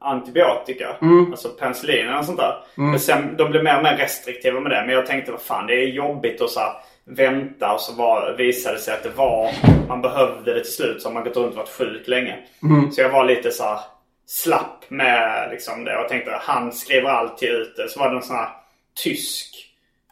antibiotika. 0.00 0.96
Alltså 1.30 1.48
penicillin 1.48 2.08
eller 2.08 2.22
sånt 2.22 2.38
där. 2.38 2.56
Men 2.74 3.00
sen, 3.00 3.36
de 3.36 3.50
blev 3.50 3.64
mer 3.64 3.76
och 3.76 3.82
mer 3.82 3.96
restriktiva 3.96 4.60
med 4.60 4.72
det. 4.72 4.84
Men 4.86 4.94
jag 4.94 5.06
tänkte, 5.06 5.32
vad 5.32 5.40
fan 5.40 5.66
det 5.66 5.74
är 5.74 5.86
jobbigt 5.86 6.40
att 6.40 6.50
så 6.50 6.60
här, 6.60 6.72
vänta 7.04 7.72
och 7.72 7.80
så 7.80 7.92
var, 7.94 8.34
visade 8.38 8.76
det 8.76 8.80
sig 8.80 8.94
att 8.94 9.02
det 9.02 9.16
var, 9.16 9.50
man 9.88 10.02
behövde 10.02 10.54
det 10.54 10.64
till 10.64 10.72
slut 10.72 11.02
så 11.02 11.08
har 11.08 11.14
man 11.14 11.24
gått 11.24 11.36
runt 11.36 11.50
och 11.50 11.56
varit 11.56 11.68
sjuk 11.68 12.08
länge. 12.08 12.38
Så 12.92 13.00
jag 13.00 13.10
var 13.10 13.24
lite 13.24 13.50
så 13.50 13.64
här 13.64 13.78
slapp 14.26 14.84
med 14.88 15.48
liksom 15.50 15.84
det 15.84 15.96
och 15.96 16.08
tänkte 16.08 16.38
han 16.40 16.72
skriver 16.72 17.08
alltid 17.08 17.48
ut 17.48 17.76
det. 17.76 17.88
Så 17.88 18.00
var 18.00 18.10
det 18.10 18.16
en 18.16 18.22
sån 18.22 18.36
här 18.36 18.48
tysk, 19.04 19.54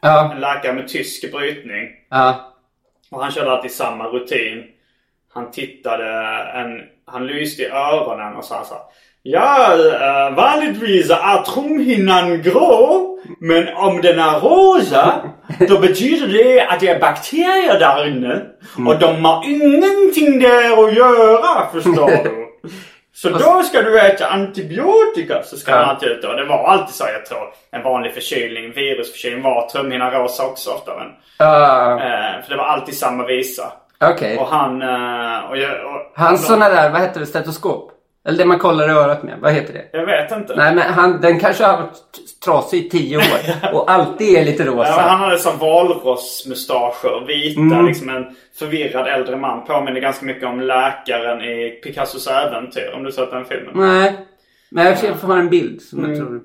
Ja, 0.02 0.32
en 0.32 0.40
läkare 0.40 0.72
med 0.72 0.88
tysk 0.88 1.32
brytning. 1.32 1.88
ja. 2.11 2.46
Och 3.11 3.22
han 3.22 3.32
körde 3.32 3.52
alltid 3.52 3.70
samma 3.72 4.04
rutin. 4.04 4.64
Han 5.34 5.50
tittade, 5.50 6.06
en, 6.54 6.80
han 7.06 7.26
lyste 7.26 7.62
i 7.62 7.66
öronen 7.66 8.36
och 8.36 8.44
sa 8.44 8.64
så 8.64 8.74
här. 8.74 8.82
Ja, 9.22 9.76
uh, 9.76 10.36
vanligtvis 10.36 11.11
är 11.11 11.42
trumhinnan 11.42 12.42
grå. 12.42 13.06
Men 13.40 13.74
om 13.74 14.00
den 14.00 14.18
är 14.18 14.40
rosa, 14.40 15.22
då 15.68 15.78
betyder 15.78 16.26
det 16.26 16.66
att 16.66 16.80
det 16.80 16.88
är 16.88 17.00
bakterier 17.00 17.78
där 17.78 18.08
inne. 18.08 18.42
Och 18.88 18.98
de 18.98 19.24
har 19.24 19.44
ingenting 19.44 20.38
där 20.40 20.84
att 20.84 20.94
göra, 20.94 21.70
förstår 21.72 22.24
du. 22.24 22.46
Så 23.22 23.28
då 23.28 23.62
ska 23.62 23.82
du 23.82 24.00
äta 24.00 24.26
antibiotika. 24.26 25.42
Så 25.42 25.56
ska 25.56 25.70
Ja. 25.70 25.76
han 25.76 25.88
alltid 25.88 26.08
ut 26.08 26.24
och 26.24 26.36
det 26.36 26.44
var 26.44 26.64
alltid 26.64 26.94
så 26.94 27.04
jag 27.04 27.26
tror. 27.26 27.52
En 27.70 27.82
vanlig 27.82 28.14
förkylning, 28.14 28.72
virusförkylning 28.72 29.42
var 29.42 29.68
trumhinnan 29.68 30.10
rosa 30.12 30.46
också 30.46 30.70
ofta. 30.70 30.92
Men, 30.98 31.08
ja. 31.38 31.92
eh, 31.92 32.42
för 32.42 32.50
det 32.50 32.56
var 32.56 32.64
alltid 32.64 32.98
samma 32.98 33.26
visa. 33.26 33.72
Okej. 34.04 34.38
Och 34.38 34.46
han... 34.46 34.82
Eh, 34.82 35.50
och 35.50 35.56
jag, 35.56 35.70
och, 35.70 36.12
Hans 36.14 36.46
såna 36.46 36.68
där, 36.68 36.90
vad 36.90 37.00
heter 37.00 37.20
det, 37.20 37.26
stetoskop? 37.26 37.92
Eller 38.24 38.38
det 38.38 38.44
man 38.44 38.58
kollar 38.58 38.88
i 38.88 38.92
örat 38.92 39.22
med, 39.22 39.38
vad 39.40 39.52
heter 39.52 39.72
det? 39.72 39.84
Jag 39.92 40.06
vet 40.06 40.32
inte. 40.32 40.56
Nej 40.56 40.74
men 40.74 40.92
han, 40.92 41.20
den 41.20 41.40
kanske 41.40 41.64
har 41.64 41.76
varit 41.76 42.40
trasig 42.44 42.86
i 42.86 42.88
tio 42.88 43.16
år 43.16 43.22
och 43.74 43.90
alltid 43.90 44.36
är 44.38 44.44
lite 44.44 44.62
Ja, 44.62 44.70
rosa. 44.70 44.96
men 44.96 45.08
han 45.08 45.20
hade 45.20 45.38
sån 45.38 45.58
valrossmustascher, 45.58 47.26
vita, 47.26 47.60
Mm. 47.60 47.86
liksom 47.86 48.08
en 48.08 48.36
förvirrad 48.58 49.06
äldre 49.08 49.36
man. 49.36 49.64
Påminner 49.64 50.00
ganska 50.00 50.26
mycket 50.26 50.48
om 50.48 50.60
läkaren 50.60 51.40
i 51.40 51.70
Picassos 51.84 52.26
äventyr, 52.26 52.92
om 52.96 53.02
du 53.04 53.12
sett 53.12 53.30
den 53.30 53.44
filmen. 53.44 53.72
Nej. 53.74 54.26
Men 54.70 54.86
jag 54.86 54.98
ska 54.98 55.14
få 55.14 55.32
en 55.32 55.48
bild 55.50 55.82
som 55.82 55.98
Mm. 55.98 56.10
jag 56.10 56.20
tror... 56.20 56.40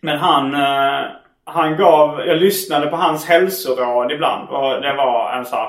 Men 0.00 0.18
han, 0.18 0.54
eh, 0.54 1.06
han 1.44 1.76
gav, 1.76 2.20
jag 2.26 2.36
lyssnade 2.38 2.86
på 2.86 2.96
hans 2.96 3.26
hälsoråd 3.26 4.12
ibland. 4.12 4.48
Och 4.48 4.82
det 4.82 4.94
var 4.96 5.32
en 5.32 5.44
sån 5.44 5.58
här, 5.58 5.68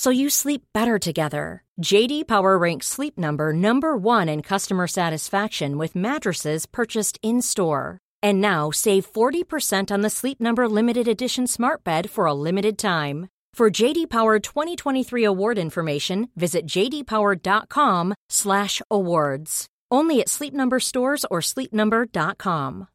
so 0.00 0.08
you 0.08 0.30
sleep 0.30 0.62
better 0.72 0.98
together. 0.98 1.62
JD 1.82 2.26
Power 2.26 2.56
ranks 2.56 2.86
Sleep 2.86 3.18
Number 3.18 3.52
number 3.52 3.98
1 3.98 4.30
in 4.30 4.42
customer 4.42 4.86
satisfaction 4.86 5.76
with 5.76 5.94
mattresses 5.94 6.64
purchased 6.64 7.18
in-store. 7.22 7.98
And 8.22 8.40
now 8.40 8.70
save 8.70 9.04
40% 9.12 9.90
on 9.90 10.00
the 10.00 10.08
Sleep 10.08 10.40
Number 10.40 10.70
limited 10.70 11.06
edition 11.06 11.46
Smart 11.46 11.84
Bed 11.84 12.08
for 12.08 12.24
a 12.24 12.32
limited 12.32 12.78
time. 12.78 13.28
For 13.52 13.68
JD 13.68 14.08
Power 14.08 14.38
2023 14.38 15.22
award 15.22 15.58
information, 15.58 16.30
visit 16.34 16.66
jdpower.com/awards. 16.66 19.66
Only 19.90 20.20
at 20.20 20.30
Sleep 20.30 20.54
Number 20.54 20.80
stores 20.80 21.26
or 21.30 21.42
sleepnumber.com. 21.42 22.88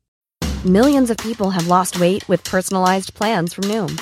Millions 0.65 1.11
of 1.11 1.17
people 1.17 1.51
have 1.51 1.67
lost 1.67 1.99
weight 1.99 2.27
with 2.27 2.43
personalized 2.43 3.13
plans 3.13 3.53
from 3.53 3.65
Noom, 3.65 4.01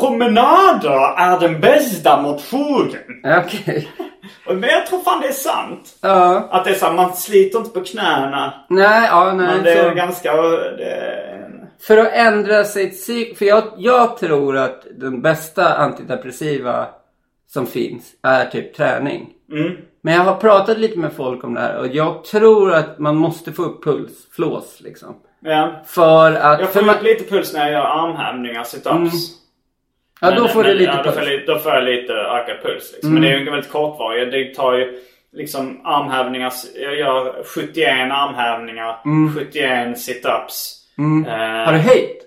Promenader 0.00 1.14
är 1.18 1.40
den 1.40 1.60
bästa 1.60 2.22
motionen. 2.22 3.00
Okej. 3.44 3.88
Och 4.46 4.56
Men 4.56 4.70
jag 4.70 4.86
tror 4.86 4.98
fan 5.02 5.20
det 5.20 5.28
är 5.28 5.32
sant. 5.32 5.98
Ja. 6.00 6.48
Att 6.50 6.64
det 6.64 6.70
är 6.70 6.74
så 6.74 6.86
här, 6.86 6.92
man 6.92 7.12
sliter 7.14 7.58
inte 7.58 7.70
på 7.70 7.80
knäna. 7.84 8.54
Nej, 8.68 9.08
ja, 9.10 9.32
nej. 9.36 9.46
Men 9.46 9.62
det 9.62 9.72
är 9.72 9.88
så- 9.90 9.94
ganska... 9.94 10.32
Det, 10.36 11.40
För 11.86 11.96
att 11.98 12.12
ändra 12.12 12.64
sitt 12.64 12.92
psyk... 12.92 13.38
För 13.38 13.44
jag, 13.44 13.64
jag 13.76 14.16
tror 14.18 14.56
att 14.56 14.86
den 14.96 15.22
bästa 15.22 15.74
antidepressiva 15.74 16.86
som 17.52 17.66
finns 17.66 18.04
är 18.22 18.44
typ 18.44 18.74
träning. 18.76 19.28
mm. 19.52 19.72
Men 20.02 20.14
jag 20.14 20.22
har 20.22 20.34
pratat 20.34 20.78
lite 20.78 20.98
med 20.98 21.12
folk 21.12 21.44
om 21.44 21.54
det 21.54 21.60
här 21.60 21.76
och 21.78 21.86
jag 21.86 22.24
tror 22.24 22.72
att 22.74 22.98
man 22.98 23.16
måste 23.16 23.52
få 23.52 23.62
upp 23.62 23.84
puls, 23.84 24.12
flås 24.36 24.80
liksom. 24.80 25.16
Ja. 25.40 25.82
För 25.86 26.32
att... 26.32 26.60
Jag 26.60 26.68
får 26.72 26.82
man, 26.82 26.94
upp 26.96 27.02
lite 27.02 27.24
puls 27.24 27.52
när 27.54 27.60
jag 27.60 27.72
gör 27.72 27.84
armhävningar, 27.84 28.62
sit-ups. 28.62 29.10
Ja, 30.24 30.34
då 30.36 30.42
Men- 30.42 30.50
får 30.50 30.62
du 30.62 30.68
men, 30.68 30.76
lite 30.78 30.92
ja, 30.96 31.02
då 31.02 31.10
får, 31.12 31.20
puls. 31.20 31.30
jag, 31.30 31.46
då 31.46 31.58
får 31.58 31.72
jag 31.72 31.84
lite 31.84 32.12
ökad 32.12 32.62
puls. 32.62 32.92
Liksom. 32.92 33.12
Men 33.14 33.22
det 33.22 33.28
är 33.28 33.38
ju 33.38 33.50
väldigt 33.50 33.72
kortvarigt. 33.72 34.32
Det 34.32 34.54
tar 34.54 34.72
ju 34.74 35.00
liksom 35.32 35.80
armhävningar. 35.86 36.52
Jag 36.74 36.94
gör 36.96 37.42
71 37.44 38.12
armhävningar, 38.12 38.98
71 39.36 39.96
sit-ups. 39.96 40.80
Eh, 41.28 41.66
Har 41.66 41.72
du 41.72 41.78
höjt? 41.78 42.22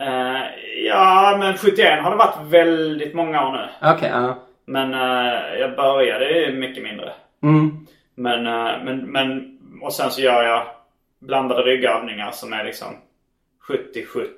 eh, 0.00 0.42
ja, 0.86 1.36
men 1.40 1.56
71 1.56 2.02
har 2.02 2.10
det 2.10 2.16
varit 2.16 2.38
väldigt 2.52 3.14
många 3.14 3.46
år 3.48 3.52
nu. 3.52 3.88
Okej, 3.90 4.10
ja. 4.12 4.38
Men 4.66 4.94
eh, 4.94 5.58
jag 5.60 5.76
började 5.76 6.52
mycket 6.52 6.82
mindre. 6.82 7.12
Mm. 7.42 7.86
Men, 8.14 8.46
eh, 8.46 8.72
men, 8.84 8.98
men, 9.12 9.58
och 9.82 9.92
sen 9.92 10.10
så 10.10 10.20
gör 10.20 10.42
jag 10.42 10.62
blandade 11.20 11.62
ryggövningar 11.62 12.30
som 12.30 12.52
är 12.52 12.64
liksom 12.64 12.88
70, 13.68 14.04
70, 14.06 14.28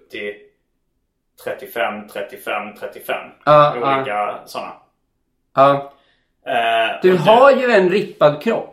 35, 1.45 2.09
35, 2.13 2.75
35. 2.81 3.17
Ja, 3.45 3.73
Olika 3.77 4.39
sådana. 4.47 4.73
ja. 5.55 5.93
Eh, 6.47 6.99
Du 7.03 7.17
har 7.17 7.51
ju 7.51 7.71
en 7.71 7.89
rippad 7.91 8.43
kropp. 8.43 8.73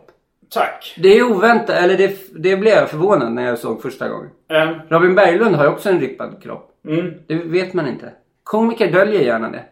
Tack. 0.54 0.94
Det 0.98 1.18
är 1.18 1.24
oväntat, 1.32 1.76
eller 1.76 1.98
det, 1.98 2.18
det 2.44 2.58
blev 2.58 2.74
jag 2.74 2.90
förvånad 2.90 3.32
när 3.32 3.46
jag 3.48 3.60
såg 3.60 3.82
första 3.82 4.08
gången. 4.10 4.30
Eh, 4.52 4.70
Robin 4.90 5.16
Berglund 5.16 5.56
har 5.56 5.64
ju 5.64 5.70
också 5.70 5.90
en 5.90 6.00
rippad 6.00 6.44
kropp. 6.44 6.72
mm. 6.88 7.14
Det 7.28 7.36
vet 7.36 7.74
man 7.74 7.88
inte. 7.88 8.12
Komiker 8.44 8.92
döljer 8.92 9.22
gärna 9.22 9.50
det. 9.50 9.64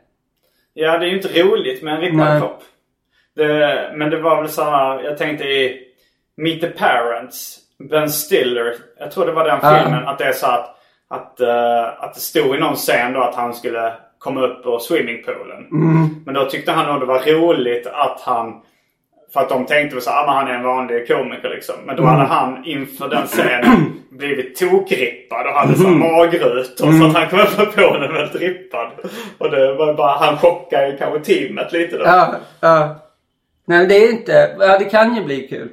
Ja, 0.73 0.97
det 0.97 1.05
är 1.05 1.09
ju 1.09 1.15
inte 1.15 1.43
roligt 1.43 1.83
med 1.83 1.93
en 1.95 2.01
rippad 2.01 2.17
Nej. 2.17 2.39
kropp. 2.39 2.63
Det, 3.35 3.91
men 3.95 4.09
det 4.09 4.17
var 4.21 4.41
väl 4.41 4.51
så 4.51 4.63
här, 4.63 5.03
jag 5.03 5.17
tänkte 5.17 5.43
i 5.43 5.87
Meet 6.37 6.61
the 6.61 6.67
Parents, 6.67 7.57
Ben 7.89 8.09
Stiller, 8.09 8.75
jag 8.99 9.11
tror 9.11 9.25
det 9.25 9.31
var 9.31 9.43
den 9.45 9.59
filmen, 9.83 10.07
att 10.07 10.17
det 10.17 10.23
är 10.25 10.31
så 10.33 10.45
att, 10.47 10.80
att, 11.11 11.39
eh, 11.39 12.03
att 12.03 12.13
det 12.13 12.19
stod 12.19 12.55
i 12.55 12.59
någon 12.59 12.75
scen 12.75 13.13
då 13.13 13.21
att 13.21 13.35
han 13.35 13.53
skulle 13.53 13.93
komma 14.19 14.41
upp 14.41 14.63
på 14.63 14.79
swimmingpoolen. 14.79 15.67
Men 16.25 16.33
då 16.33 16.45
tyckte 16.45 16.71
han 16.71 16.87
nog 16.87 16.99
det 16.99 17.05
var 17.05 17.19
roligt 17.19 17.87
att 17.87 18.21
han 18.21 18.61
för 19.33 19.39
att 19.39 19.49
de 19.49 19.65
tänkte 19.65 19.95
väl 19.95 20.03
så 20.03 20.09
här, 20.09 20.23
ah, 20.27 20.31
han 20.31 20.47
är 20.47 20.53
en 20.53 20.63
vanlig 20.63 21.07
komiker 21.07 21.49
liksom. 21.49 21.75
Men 21.85 21.95
då 21.95 22.03
hade 22.03 22.23
han 22.23 22.65
inför 22.65 23.09
den 23.09 23.27
scenen 23.27 23.93
blivit 24.11 24.55
tokrippad 24.59 25.47
och 25.47 25.53
hade 25.53 25.75
så 25.75 25.83
här 25.87 25.95
magrutor. 25.95 26.91
Så 26.99 27.05
att 27.05 27.13
han 27.13 27.29
kom 27.29 27.39
upp 27.39 27.57
på 27.57 27.65
poolen 27.65 28.13
väldigt 28.13 28.41
rippad. 28.41 28.91
Och 29.37 29.51
det 29.51 29.73
var 29.73 29.93
bara, 29.93 30.17
han 30.17 30.37
chockade 30.37 30.87
ju 30.87 30.97
kanske 30.97 31.19
teamet 31.19 31.71
lite 31.73 31.97
då. 31.97 32.03
Ja, 32.03 32.35
ja. 32.59 32.95
Nej, 33.65 33.87
det 33.87 33.95
är 33.95 34.11
inte... 34.11 34.55
Ja, 34.59 34.77
det 34.77 34.85
kan 34.85 35.15
ju 35.15 35.23
bli 35.23 35.47
kul. 35.47 35.69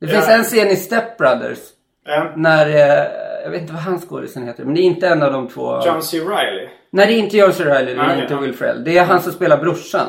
Det 0.00 0.08
finns 0.08 0.28
Ja. 0.28 0.34
en 0.34 0.44
scen 0.44 0.68
i 0.68 0.76
Step 0.76 1.18
Brothers. 1.18 1.58
Ja. 2.06 2.26
När... 2.36 2.66
Eh, 2.66 3.06
jag 3.44 3.50
vet 3.50 3.60
inte 3.60 3.72
vad 3.72 3.82
hans 3.82 4.04
skådisen 4.08 4.46
heter. 4.46 4.64
Men 4.64 4.74
det 4.74 4.80
är 4.80 4.82
inte 4.82 5.08
en 5.08 5.22
av 5.22 5.32
de 5.32 5.48
två. 5.48 5.86
John 5.86 6.02
C. 6.02 6.20
Reilly. 6.20 6.68
Nej, 6.90 7.06
det 7.06 7.12
är 7.12 7.18
inte 7.18 7.36
John 7.36 7.52
C. 7.52 7.64
Reilly. 7.64 7.94
Det 7.94 8.00
är 8.00 8.06
Okej, 8.06 8.22
inte 8.22 8.34
ja. 8.34 8.40
Will 8.40 8.54
Ferrell. 8.54 8.84
Det 8.84 8.98
är 8.98 9.04
han 9.04 9.22
som 9.22 9.32
spelar 9.32 9.58
brorsan. 9.58 10.06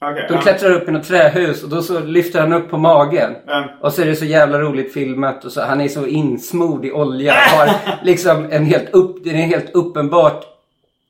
Okej. 0.00 0.24
De 0.28 0.34
ja. 0.34 0.40
klättrar 0.40 0.70
upp 0.70 0.88
i 0.88 0.92
något 0.92 1.08
trähus 1.08 1.62
och 1.62 1.68
då 1.68 1.82
så 1.82 2.00
lyfter 2.00 2.40
han 2.40 2.52
upp 2.52 2.70
på 2.70 2.78
magen. 2.78 3.36
Ja. 3.46 3.64
Och 3.80 3.92
så 3.92 4.02
är 4.02 4.06
det 4.06 4.16
så 4.16 4.24
jävla 4.24 4.60
roligt 4.60 4.92
filmat 4.92 5.44
och 5.44 5.52
så, 5.52 5.60
han 5.60 5.80
är 5.80 5.88
så 5.88 6.06
insmord 6.06 6.84
i 6.84 6.92
olja. 6.92 7.32
Har 7.32 7.70
liksom 8.04 8.46
en 8.50 8.64
helt 8.64 8.90
upp, 8.90 9.24
det 9.24 9.30
är 9.30 9.34
en 9.34 9.40
helt 9.40 9.74
uppenbart 9.74 10.44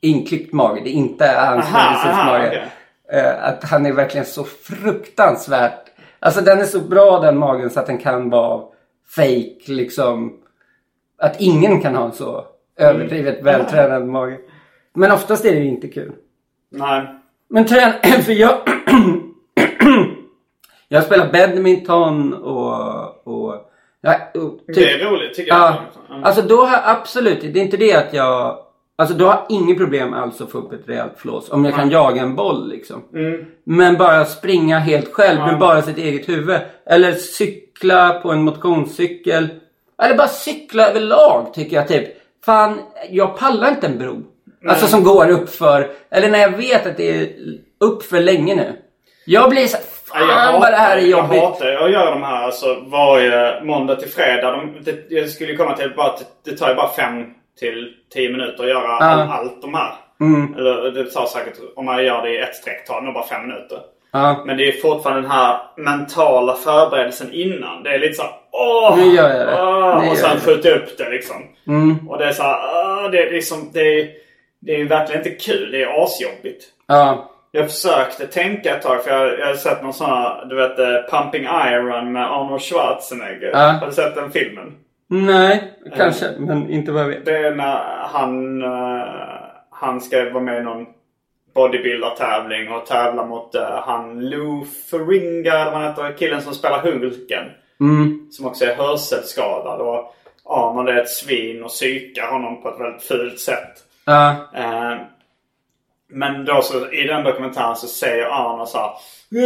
inklippt 0.00 0.52
mage. 0.52 0.80
Det 0.84 0.90
är 0.90 0.92
inte 0.92 1.26
hans 1.26 1.72
mage. 1.72 2.46
okej. 2.46 2.72
Eh, 3.12 3.44
att 3.44 3.64
han 3.64 3.86
är 3.86 3.92
verkligen 3.92 4.26
så 4.26 4.44
fruktansvärt. 4.44 5.84
Alltså 6.18 6.40
den 6.40 6.58
är 6.58 6.64
så 6.64 6.80
bra 6.80 7.20
den 7.20 7.38
magen 7.38 7.70
så 7.70 7.80
att 7.80 7.86
den 7.86 7.98
kan 7.98 8.30
vara 8.30 8.62
fake 9.16 9.62
liksom. 9.66 10.32
Att 11.18 11.40
ingen 11.40 11.80
kan 11.80 11.94
ha 11.96 12.04
en 12.04 12.12
så 12.12 12.44
överdrivet 12.78 13.42
vältränad 13.42 14.06
mage. 14.08 14.38
Men 14.94 15.12
oftast 15.12 15.44
är 15.44 15.52
det 15.54 15.60
ju 15.60 15.68
inte 15.68 15.88
kul. 15.88 16.12
Nej. 16.70 17.06
Men 17.50 17.64
trän... 17.64 17.92
För 18.22 18.32
jag... 18.32 18.54
jag 20.88 21.04
spelar 21.04 21.32
badminton 21.32 22.34
och... 22.34 23.26
och, 23.26 23.54
ja, 24.00 24.14
och 24.34 24.58
typ, 24.66 24.74
Det 24.74 24.92
är 24.92 25.10
roligt 25.10 25.34
tycker 25.34 25.52
jag. 25.52 25.60
Ja, 25.60 25.76
Mm. 26.10 26.24
alltså 26.24 26.42
då 26.42 26.56
har 26.64 26.72
jag 26.72 26.82
absolut... 26.84 27.40
Det 27.40 27.60
är 27.60 27.64
inte 27.64 27.76
det 27.76 27.94
att 27.94 28.12
jag... 28.12 28.58
Alltså 28.98 29.14
då 29.14 29.24
har 29.26 29.32
jag 29.34 29.44
inget 29.48 29.78
problem 29.78 30.14
alls 30.14 30.40
att 30.40 30.50
få 30.50 30.58
upp 30.58 30.72
ett 30.72 30.88
rejält 30.88 31.12
flås. 31.16 31.50
Om 31.50 31.64
jag 31.64 31.74
kan 31.74 31.90
jaga 31.90 32.22
en 32.22 32.36
boll 32.36 32.68
liksom. 32.68 33.02
Mm. 33.14 33.44
Men 33.64 33.96
bara 33.96 34.24
springa 34.24 34.78
helt 34.78 35.12
själv 35.12 35.40
med 35.40 35.58
bara 35.58 35.82
sitt 35.82 35.98
eget 35.98 36.28
huvud. 36.28 36.60
Eller 36.86 37.12
cykla 37.12 38.20
på 38.20 38.30
en 38.32 38.42
motionscykel. 38.42 39.48
Eller 40.02 40.16
bara 40.16 40.28
cykla 40.28 40.88
överlag 40.88 41.54
tycker 41.54 41.76
jag 41.76 41.88
typ. 41.88 42.08
Fan, 42.44 42.80
jag 43.10 43.38
pallar 43.38 43.68
inte 43.68 43.86
en 43.86 43.98
bro. 43.98 44.22
Alltså 44.68 44.86
som 44.86 45.04
går 45.04 45.30
upp 45.30 45.50
för 45.50 45.90
Eller 46.10 46.28
när 46.30 46.38
jag 46.38 46.50
vet 46.50 46.86
att 46.86 46.96
det 46.96 47.10
är 47.10 47.28
upp 47.80 48.02
för 48.02 48.20
länge 48.20 48.54
nu. 48.54 48.72
Jag 49.26 49.50
blir 49.50 49.66
så 49.66 49.76
Ja, 50.14 50.20
jag 50.20 50.28
Fan 50.28 50.60
vad 50.60 50.72
det 50.72 50.76
här 50.76 50.96
är 50.96 51.00
Jag 51.00 51.10
jobbigt. 51.10 51.42
hatar 51.42 51.72
att 51.72 51.90
göra 51.90 52.10
de 52.10 52.22
här 52.22 52.42
alltså, 52.42 52.76
varje 52.86 53.64
måndag 53.64 53.96
till 53.96 54.08
fredag. 54.08 54.50
De, 54.50 54.76
det, 54.84 55.06
jag 55.08 55.28
skulle 55.28 55.56
komma 55.56 55.76
till 55.76 55.92
bara 55.96 56.06
att 56.06 56.22
det 56.44 56.56
tar 56.56 56.68
ju 56.68 56.74
bara 56.74 56.88
fem 56.88 57.24
till 57.58 57.92
tio 58.14 58.32
minuter 58.32 58.62
att 58.64 58.68
göra 58.70 58.88
all, 58.88 59.30
allt 59.30 59.62
de 59.62 59.74
här. 59.74 59.94
Mm. 60.20 60.54
Eller 60.54 60.90
det 60.90 61.10
tar 61.10 61.26
säkert, 61.26 61.54
om 61.76 61.84
man 61.84 62.04
gör 62.04 62.22
det 62.22 62.30
i 62.30 62.38
ett 62.38 62.54
streck, 62.54 62.86
tar 62.86 63.00
det 63.00 63.04
nog 63.04 63.14
bara 63.14 63.26
fem 63.26 63.42
minuter. 63.48 63.78
Ja. 64.12 64.42
Men 64.46 64.56
det 64.56 64.68
är 64.68 64.72
fortfarande 64.72 65.22
den 65.22 65.30
här 65.30 65.60
mentala 65.76 66.54
förberedelsen 66.54 67.32
innan. 67.32 67.82
Det 67.82 67.94
är 67.94 67.98
lite 67.98 68.14
så 68.14 68.22
här, 68.22 68.32
åh! 68.56 68.96
Nu 68.96 69.04
gör 69.14 69.28
jag 69.28 69.46
det. 69.48 69.62
åh", 69.62 70.02
Nu 70.04 70.10
och 70.10 70.16
sen 70.16 70.40
skjuta 70.40 70.70
upp 70.70 70.98
det 70.98 71.10
liksom. 71.10 71.36
Mm. 71.66 72.08
Och 72.08 72.18
det 72.18 72.24
är 72.24 72.32
så 72.32 72.42
här, 72.42 72.58
åh, 72.74 73.10
det 73.10 73.22
är 73.22 73.30
liksom, 73.30 73.70
det 73.72 74.00
är, 74.00 74.08
det 74.60 74.80
är 74.80 74.84
verkligen 74.84 75.26
inte 75.26 75.44
kul. 75.44 75.70
Det 75.70 75.82
är 75.82 76.04
asjobbigt. 76.04 76.64
Ja. 76.86 77.30
Jag 77.50 77.70
försökte 77.70 78.26
tänka 78.26 78.76
ett 78.76 78.82
tag 78.82 79.04
för 79.04 79.10
jag, 79.10 79.38
jag 79.38 79.46
har 79.46 79.54
sett 79.54 79.82
någon 79.82 79.92
sån 79.92 80.10
här, 80.10 80.44
du 80.44 80.56
vet 80.56 80.78
eh, 80.78 81.18
Pumping 81.18 81.44
Iron 81.44 82.12
med 82.12 82.32
Arnold 82.32 82.62
Schwarzenegger. 82.62 83.50
Ja. 83.52 83.58
Har 83.58 83.86
du 83.86 83.92
sett 83.92 84.14
den 84.14 84.30
filmen? 84.30 84.74
Nej, 85.08 85.72
kanske. 85.96 86.26
Men 86.38 86.70
inte 86.70 86.92
vad 86.92 87.02
jag 87.02 87.08
vet. 87.08 87.24
Det 87.24 87.36
är 87.36 87.54
när 87.54 87.80
han, 88.12 88.62
eh, 88.62 89.08
han 89.70 90.00
ska 90.00 90.30
vara 90.30 90.44
med 90.44 90.60
i 90.60 90.62
någon 90.62 90.86
bodybuilder-tävling 91.54 92.72
och 92.72 92.86
tävla 92.86 93.26
mot 93.26 93.54
eh, 93.54 93.82
han 93.86 94.28
Lou 94.28 94.64
Ferringa, 94.90 95.52
eller 95.52 95.70
vad 95.70 95.80
han 95.80 95.90
heter, 95.90 96.16
killen 96.18 96.42
som 96.42 96.54
spelar 96.54 96.82
Hulken. 96.82 97.44
Mm. 97.80 98.26
Som 98.30 98.46
också 98.46 98.64
är 98.64 98.74
hörselskadad. 98.74 99.80
Och 99.80 100.14
Arnold 100.44 100.88
är 100.88 101.02
ett 101.02 101.10
svin 101.10 101.62
och 101.62 101.70
psykar 101.70 102.26
honom 102.26 102.62
på 102.62 102.68
ett 102.68 102.80
väldigt 102.80 103.02
fult 103.02 103.40
sätt. 103.40 103.82
Ja. 104.04 104.30
Eh, 104.54 104.96
men 106.08 106.44
då 106.44 106.62
så 106.62 106.90
i 106.92 107.02
den 107.06 107.24
dokumentären 107.24 107.76
så 107.76 107.86
säger 107.86 108.24
Arnold 108.24 108.68
så 108.68 108.78
här. 108.78 108.90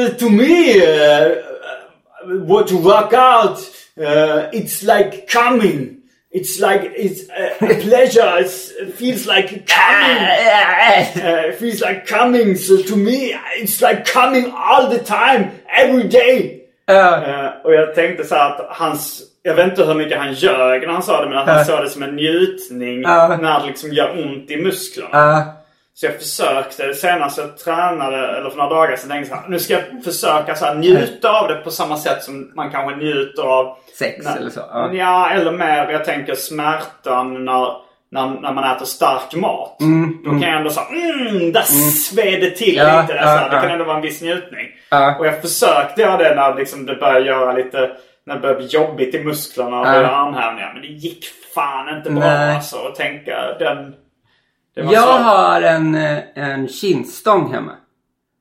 "Eh, 0.05 0.09
To 0.09 0.29
me, 0.29 0.75
uh, 0.77 1.37
what 2.49 2.69
to 2.69 2.77
work 2.79 3.13
out, 3.13 3.59
uh, 3.97 4.51
it's 4.53 4.83
like 4.99 5.27
coming. 5.33 5.97
It's 6.33 6.61
like 6.61 6.85
it's 6.97 7.29
uh, 7.31 7.71
a 7.71 7.75
pleasure. 7.83 8.39
It's, 8.41 8.71
it 8.83 8.95
feels 8.99 9.27
like 9.27 9.49
coming. 9.67 10.23
Uh, 11.25 11.49
it 11.49 11.59
feels 11.59 11.81
like 11.81 12.07
coming. 12.07 12.57
So 12.57 12.77
to 12.77 12.97
me, 12.97 13.35
it's 13.63 13.81
like 13.81 14.05
coming 14.05 14.53
all 14.57 14.89
the 14.91 14.99
time, 15.01 15.51
every 15.69 16.09
day. 16.09 16.60
Eh, 17.45 17.51
och 17.65 17.75
jag 17.75 17.95
tänkte 17.95 18.25
så 18.25 18.35
att 18.35 18.67
hans... 18.69 19.23
Jag 19.43 19.55
vet 19.55 19.67
inte 19.67 19.85
hur 19.85 19.95
mycket 19.95 20.19
han 20.19 20.33
ljög 20.33 20.87
när 20.87 20.93
han 20.93 21.03
sa 21.03 21.21
det 21.25 21.29
men 21.29 21.39
att 21.39 21.49
han 21.49 21.65
sa 21.65 21.81
det 21.83 21.89
som 21.91 22.03
en 22.03 22.17
njutning 22.17 23.05
när 23.37 23.61
det 23.61 23.67
liksom 23.67 23.91
gör 23.93 24.25
ont 24.25 24.51
i 24.51 24.57
musklerna. 24.63 25.09
Så 25.95 26.07
jag 26.07 26.15
försökte 26.15 26.95
senast 26.95 27.39
jag 27.39 27.59
tränade, 27.59 28.37
eller 28.37 28.51
för 28.51 28.57
några 28.57 28.71
dagar 28.71 28.97
sedan, 28.97 29.09
tänkte 29.11 29.35
jag 29.35 29.51
nu 29.51 29.59
ska 29.59 29.73
jag 29.75 30.05
försöka 30.05 30.55
så 30.55 30.65
här, 30.65 30.75
njuta 30.75 31.41
av 31.41 31.49
det 31.49 31.55
på 31.55 31.71
samma 31.71 31.97
sätt 31.97 32.23
som 32.23 32.53
man 32.55 32.71
kanske 32.71 32.97
njuter 32.97 33.43
av 33.43 33.77
Sex 33.99 34.25
när- 34.25 34.37
eller 34.37 34.51
så. 34.51 34.61
Ja. 34.73 34.91
Ja, 34.93 35.31
eller 35.31 35.53
mer. 35.53 35.91
Jag 35.91 36.05
tänker 36.05 36.35
smärtan 36.35 37.45
när 37.45 37.73
när, 38.11 38.41
när 38.41 38.53
man 38.53 38.77
äter 38.77 38.85
stark 38.85 39.35
mat. 39.35 39.77
då 40.25 40.31
kan 40.31 40.41
jag 40.41 40.57
ändå 40.57 40.71
säga 40.71 40.87
mm, 40.87 41.53
där 41.53 41.63
sved 41.63 42.41
det 42.41 42.51
till 42.51 42.77
Ja, 42.77 43.01
lite. 43.03 43.15
Där, 43.15 43.21
ja. 43.23 43.49
Det 43.49 43.57
ja. 43.57 43.63
kan 43.63 43.71
ändå 43.71 43.85
vara 43.85 43.97
en 43.97 44.03
viss 44.03 44.23
njutning. 44.23 44.67
Ja. 44.91 45.17
Och 45.19 45.27
jag 45.27 45.41
försökte 45.43 46.01
göra 46.01 46.17
det 46.17 46.35
när 46.35 46.55
liksom, 46.55 46.87
det 46.87 46.95
började 46.95 47.27
göra 47.27 47.53
lite... 47.53 47.91
När 48.27 48.35
det 48.35 48.41
började 48.41 48.59
bli 48.61 48.69
jobbigt 48.69 49.15
i 49.15 49.25
musklerna 49.25 49.81
och 49.81 49.87
Ja. 49.87 50.07
armhävningar. 50.07 50.73
Men 50.73 50.83
det 50.83 50.89
gick 50.89 51.25
fan 51.55 51.97
inte 51.97 52.11
bra 52.11 52.21
Nej. 52.21 52.55
alltså. 52.55 52.77
Att 52.77 52.95
tänka 52.95 53.55
den... 53.59 53.95
Jag 54.75 55.03
svårt. 55.03 55.21
har 55.21 55.63
en, 55.63 55.95
eh, 55.95 56.19
en 56.35 56.69
kinstång 56.69 57.53
hemma. 57.53 57.73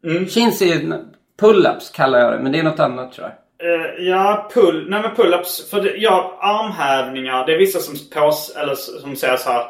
Mm. 0.06 0.28
Chins 0.28 0.62
är 0.62 0.66
ju 0.66 0.94
pull-ups 1.42 1.96
kallar 1.96 2.20
jag 2.20 2.34
det, 2.34 2.40
men 2.40 2.52
det 2.52 2.60
är 2.60 2.64
något 2.64 2.80
annat 2.80 3.14
tror 3.14 3.28
jag. 3.28 3.36
Eh, 3.64 4.04
ja, 4.06 4.50
pull, 4.54 4.90
nej 4.90 5.02
men 5.02 5.12
pull-ups. 5.16 5.70
För 5.70 5.82
det, 5.82 5.98
ja, 5.98 6.38
armhävningar. 6.42 7.46
Det 7.46 7.54
är 7.54 7.58
vissa 7.58 7.80
som, 7.80 7.96
pås, 8.14 8.56
eller 8.56 8.76
som 8.76 9.16
säger 9.16 9.38
så 9.38 9.52
här. 9.52 9.66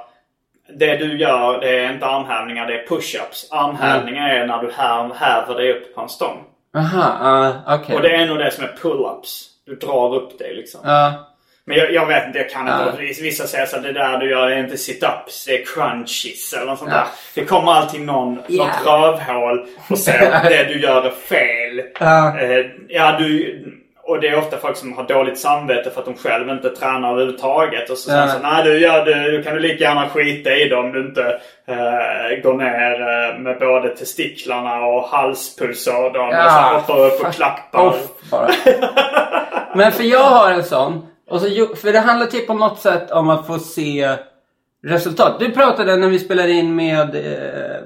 Det 0.79 0.95
du 0.95 1.19
gör, 1.19 1.59
det 1.59 1.79
är 1.79 1.93
inte 1.93 2.05
armhävningar, 2.05 2.67
det 2.67 2.73
är 2.73 2.85
push-ups. 2.87 3.47
Armhävningar 3.51 4.29
är 4.29 4.47
när 4.47 4.61
du 4.61 4.71
häv, 4.71 5.13
häver 5.15 5.55
dig 5.55 5.73
upp 5.73 5.95
på 5.95 6.01
en 6.01 6.09
stång. 6.09 6.43
Aha, 6.77 7.47
uh, 7.47 7.75
okej. 7.79 7.95
Och 7.95 8.01
det 8.01 8.15
är 8.15 8.27
nog 8.27 8.37
det 8.37 8.51
som 8.51 8.63
är 8.63 8.75
pull-ups. 8.81 9.45
Du 9.65 9.75
drar 9.75 10.15
upp 10.15 10.39
dig 10.39 10.55
liksom. 10.55 10.81
Ja. 10.83 11.28
Men 11.69 11.77
jag, 11.77 11.93
jag 11.93 12.05
vet 12.05 12.25
inte, 12.27 12.37
jag 12.39 12.49
kan 12.49 12.61
inte. 12.61 13.03
Ja. 13.03 13.13
Vissa 13.21 13.47
säger 13.47 13.65
så 13.65 13.75
att 13.77 13.83
det 13.83 13.91
där 13.93 14.17
du 14.17 14.29
gör 14.29 14.49
är 14.49 14.59
inte 14.59 14.75
sit-ups, 14.75 15.45
det 15.47 15.61
är 15.61 15.65
crunchies 15.65 16.53
eller 16.53 16.65
något 16.65 16.79
sånt 16.79 16.91
Ja. 16.93 16.97
där. 16.97 17.07
Det 17.35 17.45
kommer 17.45 17.71
alltid 17.71 18.01
någon, 18.01 18.39
Ja. 18.47 18.65
något 18.65 18.85
rövhål 18.85 19.65
och 19.89 19.97
säger 19.97 20.31
att 20.31 20.43
det 20.43 20.63
du 20.63 20.81
gör 20.81 21.03
är 21.05 21.09
fel. 21.11 21.81
Ja. 21.99 22.39
Eh, 22.39 22.65
ja, 22.87 23.15
du... 23.19 23.75
Och 24.03 24.19
det 24.21 24.27
är 24.27 24.37
ofta 24.37 24.57
folk 24.57 24.77
som 24.77 24.93
har 24.93 25.03
dåligt 25.03 25.39
samvete 25.39 25.89
för 25.91 25.99
att 25.99 26.05
de 26.05 26.15
själva 26.17 26.53
inte 26.53 26.69
tränar 26.69 27.11
överhuvudtaget. 27.11 27.89
Och 27.89 27.97
så 27.97 28.09
säger 28.09 28.21
Ja. 28.21 28.27
så 28.27 28.39
nej 28.39 28.63
du 28.63 28.79
gör 28.79 29.05
det, 29.05 29.31
du 29.31 29.43
kan 29.43 29.53
du 29.53 29.59
lika 29.59 29.83
gärna 29.83 30.09
skita 30.09 30.51
i 30.55 30.69
det 30.69 30.75
om 30.75 30.91
du 30.91 30.99
inte 31.01 31.39
eh, 31.67 32.41
går 32.43 32.53
ner 32.53 32.91
eh, 33.01 33.39
med 33.39 33.59
både 33.59 33.89
testiklarna 33.89 34.85
och 34.85 35.03
halspulsådern 35.09 36.27
och 36.27 36.51
så 36.51 36.93
hoppar 36.95 37.05
upp 37.05 37.21
och 37.25 37.33
klappar. 37.33 37.79
off 37.87 38.07
bara. 38.31 38.49
Men 39.75 39.91
för 39.91 40.03
jag 40.03 40.23
har 40.23 40.51
en 40.51 40.63
sån. 40.63 41.05
Och 41.29 41.41
så, 41.41 41.75
för 41.75 41.93
det 41.93 41.99
handlar 41.99 42.25
typ 42.27 42.47
på 42.47 42.53
något 42.53 42.79
sätt 42.79 43.11
om 43.11 43.29
att 43.29 43.47
få 43.47 43.59
se 43.59 44.09
resultat. 44.83 45.39
Du 45.39 45.51
pratade 45.51 45.95
när 45.95 46.07
vi 46.09 46.19
spelade 46.19 46.51
in 46.51 46.75
med, 46.75 47.15
eh, 47.15 47.81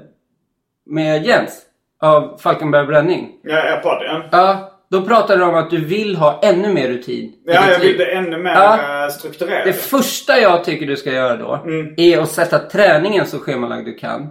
med 0.86 1.26
Jens 1.26 1.62
av 2.02 2.38
Falkenberg 2.42 2.86
Bränning. 2.86 3.28
Ja, 3.42 3.54
jag 3.66 3.82
pratar 3.82 4.28
ja. 4.32 4.70
Då 4.90 5.02
pratade 5.02 5.38
du 5.40 5.44
om 5.44 5.54
att 5.54 5.70
du 5.70 5.84
vill 5.84 6.16
ha 6.16 6.40
ännu 6.42 6.72
mer 6.72 6.88
rutin. 6.88 7.32
Ja, 7.46 7.70
jag 7.70 7.78
vill 7.78 7.98
det 7.98 8.04
ännu 8.12 8.38
mer 8.38 8.50
Ja. 8.54 9.04
eh, 9.04 9.10
strukturerat. 9.10 9.64
Det 9.64 9.72
första 9.72 10.38
jag 10.38 10.64
tycker 10.64 10.86
du 10.86 10.96
ska 10.96 11.12
göra 11.12 11.36
då 11.36 11.60
Mm. 11.64 11.94
är 11.96 12.18
att 12.18 12.30
sätta 12.30 12.58
träningen 12.58 13.26
så 13.26 13.38
schemalagd 13.38 13.84
du 13.86 13.94
kan. 13.94 14.28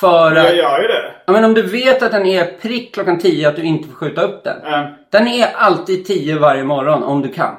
För 0.00 0.34
Jag 0.36 0.46
att, 0.46 0.56
gör 0.56 0.80
ju 0.82 0.88
det. 0.88 1.12
ja, 1.26 1.32
men 1.32 1.44
om 1.44 1.54
du 1.54 1.62
vet 1.62 2.02
att 2.02 2.10
den 2.12 2.26
är 2.26 2.44
prick 2.62 2.94
klockan 2.94 3.18
10 3.18 3.48
att 3.48 3.56
du 3.56 3.62
inte 3.62 3.88
får 3.88 3.94
skjuta 3.94 4.22
upp 4.22 4.44
den. 4.44 4.56
Eh, 4.74 4.86
Den 5.12 5.26
är 5.28 5.48
alltid 5.54 6.06
10 6.06 6.38
varje 6.38 6.64
morgon 6.64 7.02
om 7.02 7.22
du 7.22 7.28
kan. 7.32 7.54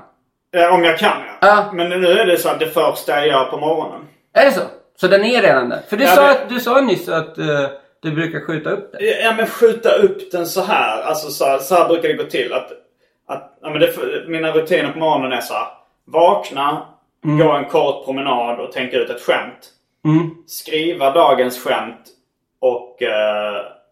Eh, 0.56 0.74
om 0.74 0.84
jag 0.84 0.98
kan 0.98 1.22
ja. 1.42 1.48
Ja. 1.48 1.70
Men 1.74 1.90
nu 1.90 2.08
är 2.08 2.26
det 2.26 2.38
så 2.38 2.50
att 2.50 2.60
det 2.60 2.70
första 2.70 3.12
jag 3.12 3.28
gör 3.28 3.46
på 3.46 3.58
morgonen. 3.58 4.08
Är 4.34 4.46
det 4.46 4.52
så? 4.52 4.62
Så 4.96 5.08
den 5.08 5.24
är 5.26 5.42
redan 5.42 5.70
där? 5.70 5.82
För 5.90 5.98
du, 5.98 6.04
Ja, 6.04 6.10
sa, 6.16 6.28
det- 6.28 6.46
du 6.50 6.60
sa 6.60 6.82
nyss 6.82 7.10
att 7.10 7.38
eh, 7.38 7.66
du 8.02 8.12
brukar 8.12 8.40
skjuta 8.40 8.70
upp 8.70 8.92
den. 8.92 9.02
Ja 9.24 9.34
men 9.38 9.48
skjuta 9.48 9.90
upp 9.92 10.32
den 10.32 10.46
så 10.48 10.62
här. 10.62 11.02
Alltså 11.02 11.30
så 11.30 11.46
här, 11.46 11.60
så 11.60 11.76
här 11.76 11.88
brukar 11.88 12.08
det 12.08 12.14
gå 12.14 12.24
till. 12.24 12.54
Att, 12.54 12.72
att, 13.28 13.58
ja, 13.62 13.70
men 13.70 13.80
det, 13.80 13.94
mina 14.28 14.52
rutiner 14.52 14.92
på 14.92 15.00
morgonen 15.00 15.32
är 15.32 15.42
så 15.42 15.54
här. 15.54 15.68
Vakna, 16.06 16.86
gå 17.24 17.52
en 17.52 17.66
kort 17.66 18.06
promenad 18.06 18.60
och 18.60 18.72
tänka 18.72 18.98
ut 18.98 19.10
ett 19.10 19.22
skämt. 19.22 19.70
Mm. 20.06 20.30
Skriva 20.48 21.12
dagens 21.12 21.64
skämt 21.64 22.04
och, 22.60 23.02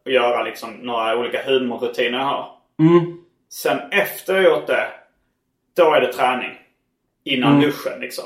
och 0.05 0.11
göra 0.11 0.43
liksom 0.43 0.73
några 0.73 1.17
olika 1.17 1.43
humorrutiner 1.45 2.17
jag 2.17 2.25
har. 2.25 2.47
Mm. 2.79 3.17
Sen 3.51 3.77
efter 3.91 4.35
jag 4.35 4.43
gjort 4.43 4.67
det, 4.67 4.87
då 5.77 5.93
är 5.93 6.01
det 6.01 6.13
träning. 6.13 6.51
Innan 7.25 7.49
Mm. 7.51 7.61
duschen 7.61 7.99
liksom. 7.99 8.23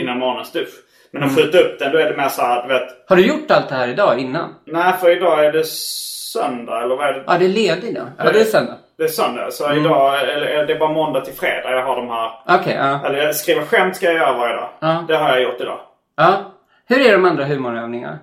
Innan 0.00 0.18
morgonens 0.18 0.52
dusch. 0.52 0.74
Men 1.10 1.22
att 1.22 1.36
skjuta 1.36 1.58
upp 1.58 1.78
den, 1.78 1.92
då 1.92 1.98
är 1.98 2.10
det 2.10 2.16
mer 2.16 2.28
så 2.28 2.42
här, 2.42 2.62
du 2.62 2.68
vet. 2.68 2.88
Har 3.08 3.16
du 3.16 3.26
gjort 3.26 3.50
allt 3.50 3.68
det 3.68 3.74
här 3.74 3.88
idag 3.88 4.18
innan? 4.18 4.54
Nej, 4.64 4.92
för 5.00 5.10
idag 5.16 5.44
är 5.44 5.52
det 5.52 5.66
söndag, 5.66 6.82
eller 6.82 6.96
vad 6.96 7.06
är 7.08 7.12
det? 7.12 7.24
Ja, 7.26 7.38
det 7.38 7.44
är 7.44 7.48
ledig 7.48 7.94
då. 7.94 8.00
Ja, 8.18 8.32
det 8.32 8.40
är 8.40 8.44
söndag. 8.44 8.74
Det 8.98 9.04
är 9.04 9.08
söndag. 9.08 9.50
Så 9.50 9.66
Mm. 9.66 9.78
idag, 9.84 10.20
eller 10.22 10.46
är 10.46 10.66
det 10.66 10.74
bara 10.74 10.92
måndag 10.92 11.20
till 11.20 11.34
fredag 11.34 11.70
jag 11.70 11.82
har 11.84 11.96
de 11.96 12.08
här. 12.08 12.30
Okej, 12.60 12.74
ja. 12.78 13.06
Eller 13.06 13.32
skriva 13.32 13.62
skämt 13.66 13.96
ska 13.96 14.06
jag 14.06 14.14
göra 14.14 14.32
varje 14.38 14.54
dag. 14.56 14.70
Ja. 14.80 15.04
Det 15.08 15.16
har 15.16 15.28
jag 15.28 15.42
gjort 15.42 15.60
idag. 15.60 15.80
ja. 16.16 16.50
Hur 16.88 17.00
är 17.06 17.12
de 17.12 17.24
andra 17.24 17.44
humorövningarna? 17.44 18.18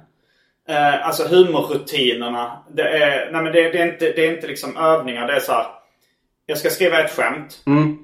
Eh, 0.69 1.07
alltså 1.07 1.23
humorrutinerna. 1.27 2.57
Det 2.71 2.81
är, 3.03 3.31
nej 3.31 3.43
men 3.43 3.53
det, 3.53 3.69
det, 3.71 3.77
är 3.81 3.85
inte, 3.85 4.05
det 4.05 4.25
är 4.27 4.33
inte 4.35 4.47
liksom 4.47 4.77
övningar. 4.77 5.27
Det 5.27 5.33
är 5.35 5.39
så 5.39 5.51
här. 5.51 5.65
Jag 6.45 6.57
ska 6.57 6.69
skriva 6.69 6.99
ett 6.99 7.11
skämt. 7.11 7.63
Mm. 7.67 7.97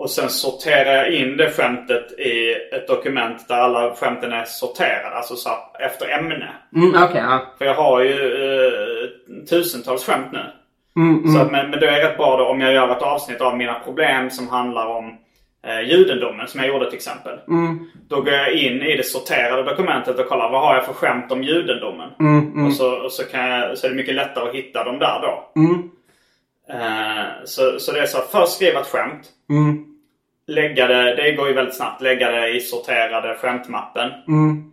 Och 0.00 0.10
sen 0.10 0.30
sorterar 0.30 0.92
jag 0.92 1.12
in 1.12 1.36
det 1.36 1.50
skämtet 1.50 2.12
i 2.18 2.56
ett 2.72 2.88
dokument 2.88 3.48
där 3.48 3.56
alla 3.56 3.94
skämten 3.94 4.32
är 4.32 4.44
sorterade. 4.44 5.16
Alltså 5.16 5.36
så 5.36 5.50
efter 5.78 6.08
ämne. 6.08 6.48
Mm, 6.76 7.02
Okej, 7.04 7.22
ja. 7.22 7.54
För 7.58 7.64
jag 7.64 7.74
har 7.74 8.00
ju 8.00 8.12
eh, 8.12 9.44
tusentals 9.50 10.04
skämt 10.06 10.32
nu. 10.32 10.42
Mm, 10.96 11.22
Så 11.24 11.30
mm. 11.30 11.42
att, 11.42 11.52
men, 11.52 11.70
men 11.70 11.80
det 11.80 11.88
är 11.88 12.08
rätt 12.08 12.16
bra 12.16 12.36
då 12.36 12.44
om 12.44 12.60
jag 12.60 12.72
gör 12.72 12.96
ett 12.96 13.02
avsnitt 13.02 13.40
av 13.40 13.56
mina 13.56 13.74
problem 13.74 14.30
som 14.30 14.48
handlar 14.48 14.86
om 14.86 15.18
eh, 15.66 15.80
judendomen 15.90 16.48
som 16.48 16.60
jag 16.60 16.68
gjorde 16.68 16.86
till 16.86 16.96
exempel. 16.96 17.38
Mm. 17.48 17.90
Då 18.08 18.20
går 18.20 18.32
jag 18.32 18.52
in 18.52 18.82
i 18.82 18.96
det 18.96 19.06
sorterade 19.06 19.62
dokumentet 19.62 20.18
och 20.18 20.28
kollar 20.28 20.50
vad 20.50 20.60
har 20.60 20.74
jag 20.74 20.84
för 20.84 20.92
skämt 20.92 21.32
om 21.32 21.42
judendomen. 21.42 22.10
Mm, 22.20 22.52
mm. 22.52 22.66
Och, 22.66 22.72
så, 22.72 23.04
och 23.04 23.12
så, 23.12 23.24
kan 23.24 23.48
jag, 23.48 23.78
så 23.78 23.86
är 23.86 23.90
det 23.90 23.96
mycket 23.96 24.14
lättare 24.14 24.48
att 24.48 24.54
hitta 24.54 24.84
dem 24.84 24.98
där 24.98 25.20
då. 25.22 25.60
Eh, 26.72 27.44
så, 27.44 27.78
så 27.78 27.92
det 27.92 28.00
är 28.00 28.06
så 28.06 28.18
att 28.18 28.30
först 28.30 28.52
skriva 28.52 28.80
ett 28.80 28.86
skämt. 28.86 29.28
Lägga 30.50 30.86
det, 30.86 31.14
det 31.14 31.32
går 31.32 31.48
ju 31.48 31.54
väldigt 31.54 31.76
snabbt, 31.76 32.02
lägga 32.02 32.30
det 32.30 32.48
i 32.48 32.60
sorterade 32.60 33.34
skämtmappen. 33.34 34.10
Mm. 34.28 34.72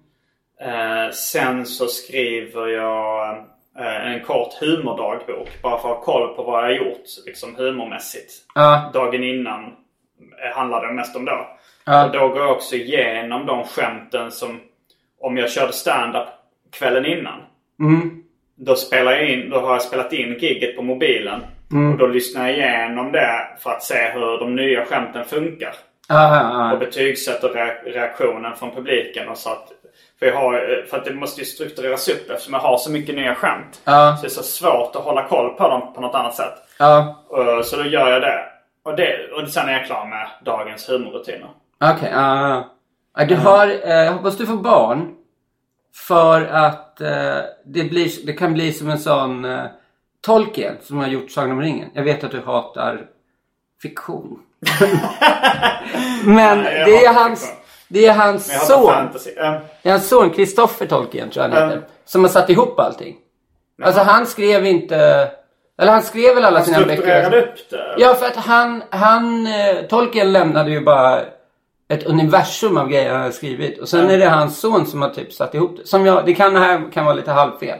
Eh, 0.61 1.11
sen 1.11 1.65
så 1.65 1.87
skriver 1.87 2.67
jag 2.67 3.37
eh, 3.79 4.11
en 4.13 4.23
kort 4.23 4.53
humordagbok. 4.61 5.49
Bara 5.61 5.79
för 5.79 5.89
att 5.89 5.95
ha 5.95 6.03
koll 6.03 6.35
på 6.35 6.43
vad 6.43 6.59
jag 6.59 6.67
har 6.67 6.85
gjort 6.85 7.03
liksom 7.25 7.55
humormässigt. 7.55 8.33
Ja. 8.55 8.91
Dagen 8.93 9.23
innan 9.23 9.75
handlade 10.53 10.87
det 10.87 10.93
mest 10.93 11.15
om 11.15 11.25
då. 11.25 11.47
Ja. 11.85 12.05
Och 12.05 12.11
då 12.11 12.27
går 12.27 12.37
jag 12.37 12.51
också 12.51 12.75
igenom 12.75 13.45
de 13.45 13.63
skämten 13.63 14.31
som 14.31 14.59
om 15.19 15.37
jag 15.37 15.51
körde 15.51 15.73
stand-up 15.73 16.27
kvällen 16.71 17.05
innan. 17.05 17.39
Mm. 17.79 18.23
Då, 18.55 18.75
spelar 18.75 19.11
jag 19.11 19.29
in, 19.29 19.49
då 19.49 19.59
har 19.59 19.71
jag 19.71 19.81
spelat 19.81 20.13
in 20.13 20.37
gigget 20.39 20.75
på 20.75 20.81
mobilen. 20.81 21.41
Mm. 21.71 21.91
Och 21.91 21.97
då 21.97 22.07
lyssnar 22.07 22.47
jag 22.47 22.57
igenom 22.57 23.11
det 23.11 23.47
för 23.59 23.69
att 23.69 23.83
se 23.83 24.09
hur 24.13 24.39
de 24.39 24.55
nya 24.55 24.85
skämten 24.85 25.25
funkar. 25.25 25.73
Ja, 26.09 26.35
ja, 26.35 26.67
Och 26.67 26.75
ja. 26.75 26.79
betygsätter 26.79 27.47
re- 27.49 27.83
reaktionen 27.93 28.55
från 28.55 28.71
publiken. 28.71 29.29
Och 29.29 29.37
så 29.37 29.49
att, 29.49 29.71
för, 30.19 30.25
jag 30.25 30.35
har, 30.35 30.85
för 30.89 30.97
att 30.97 31.05
det 31.05 31.13
måste 31.13 31.41
ju 31.41 31.45
struktureras 31.45 32.09
upp 32.09 32.29
eftersom 32.29 32.53
jag 32.53 32.61
har 32.61 32.77
så 32.77 32.91
mycket 32.91 33.15
nya 33.15 33.35
skämt. 33.35 33.81
Ja. 33.83 34.15
Så 34.17 34.21
det 34.21 34.27
är 34.27 34.29
så 34.29 34.43
svårt 34.43 34.95
att 34.95 35.01
hålla 35.03 35.27
koll 35.27 35.49
på 35.49 35.69
dem 35.69 35.93
på 35.93 36.01
något 36.01 36.15
annat 36.15 36.35
sätt. 36.35 36.53
Och, 37.27 37.65
så 37.65 37.75
då 37.75 37.83
gör 37.83 38.11
jag 38.11 38.21
det. 38.21 38.39
Och, 38.83 38.95
det. 38.95 39.31
och 39.31 39.49
sen 39.49 39.69
är 39.69 39.73
jag 39.73 39.85
klar 39.85 40.05
med 40.05 40.27
dagens 40.45 40.89
humorrutiner. 40.89 41.49
Okej, 41.81 42.09
ja, 42.13 42.49
ja. 42.49 42.69
ja. 43.17 43.25
Du 43.25 43.35
har, 43.35 43.67
eh, 43.67 43.95
jag 44.05 44.11
hoppas 44.11 44.37
du 44.37 44.45
får 44.45 44.57
barn. 44.57 45.13
För 46.07 46.41
att 46.41 47.01
eh, 47.01 47.37
det, 47.65 47.83
blir, 47.83 48.25
det 48.25 48.33
kan 48.33 48.53
bli 48.53 48.73
som 48.73 48.89
en 48.89 48.99
sån 48.99 49.45
eh, 49.45 49.63
Tolkien 50.21 50.75
som 50.81 50.97
har 50.97 51.07
gjort 51.07 51.31
Sagan 51.31 51.51
om 51.51 51.61
ringen. 51.61 51.89
Jag 51.93 52.03
vet 52.03 52.23
att 52.23 52.31
du 52.31 52.41
hatar 52.41 53.05
fiktion. 53.81 54.39
Men 56.25 56.57
Nej, 56.61 56.83
det 56.85 57.05
är 57.05 57.13
hans, 57.13 57.41
fiktion. 57.41 57.63
det 57.87 58.05
är 58.05 58.13
hans 58.13 58.67
son. 58.67 58.93
fantasy. 58.93 59.31
Det 59.35 59.89
är 59.89 59.91
hans 59.91 60.07
son 60.07 60.29
Kristoffer 60.29 60.85
Tolkien 60.85 61.29
tror 61.29 61.45
jag 61.45 61.51
han 61.51 61.61
heter. 61.63 61.77
Mm. 61.77 61.89
Som 62.05 62.23
har 62.23 62.31
satt 62.31 62.49
ihop 62.49 62.79
allting. 62.79 63.15
Alltså 63.83 64.01
han 64.01 64.25
skrev 64.25 64.65
inte... 64.65 65.29
Eller 65.81 65.91
han 65.91 66.01
skrev 66.03 66.35
väl 66.35 66.45
alla 66.45 66.57
han 66.57 66.65
sina 66.65 66.77
strukturerade 66.79 67.29
böcker. 67.29 67.47
upp 67.47 67.69
det. 67.69 67.95
Ja, 67.97 68.13
för 68.13 68.25
att 68.25 68.35
han, 68.35 68.83
han 68.89 69.47
eh, 69.47 69.81
Tolkien 69.89 70.33
lämnade 70.33 70.71
ju 70.71 70.81
bara 70.81 71.21
ett 71.89 72.03
universum 72.03 72.77
av 72.77 72.89
grejer 72.89 73.11
han 73.11 73.21
hade 73.21 73.33
skrivit. 73.33 73.79
Och 73.79 73.89
sen 73.89 74.09
är 74.09 74.17
det 74.17 74.29
hans 74.29 74.59
son 74.59 74.85
som 74.85 75.01
har 75.01 75.09
typ 75.09 75.33
satt 75.33 75.55
ihop 75.55 75.77
det. 75.77 75.87
Som 75.87 76.05
jag, 76.05 76.25
det 76.25 76.33
kan, 76.33 76.53
det 76.53 76.59
här 76.59 76.91
kan 76.91 77.05
vara 77.05 77.15
lite 77.15 77.31
halvfel. 77.31 77.79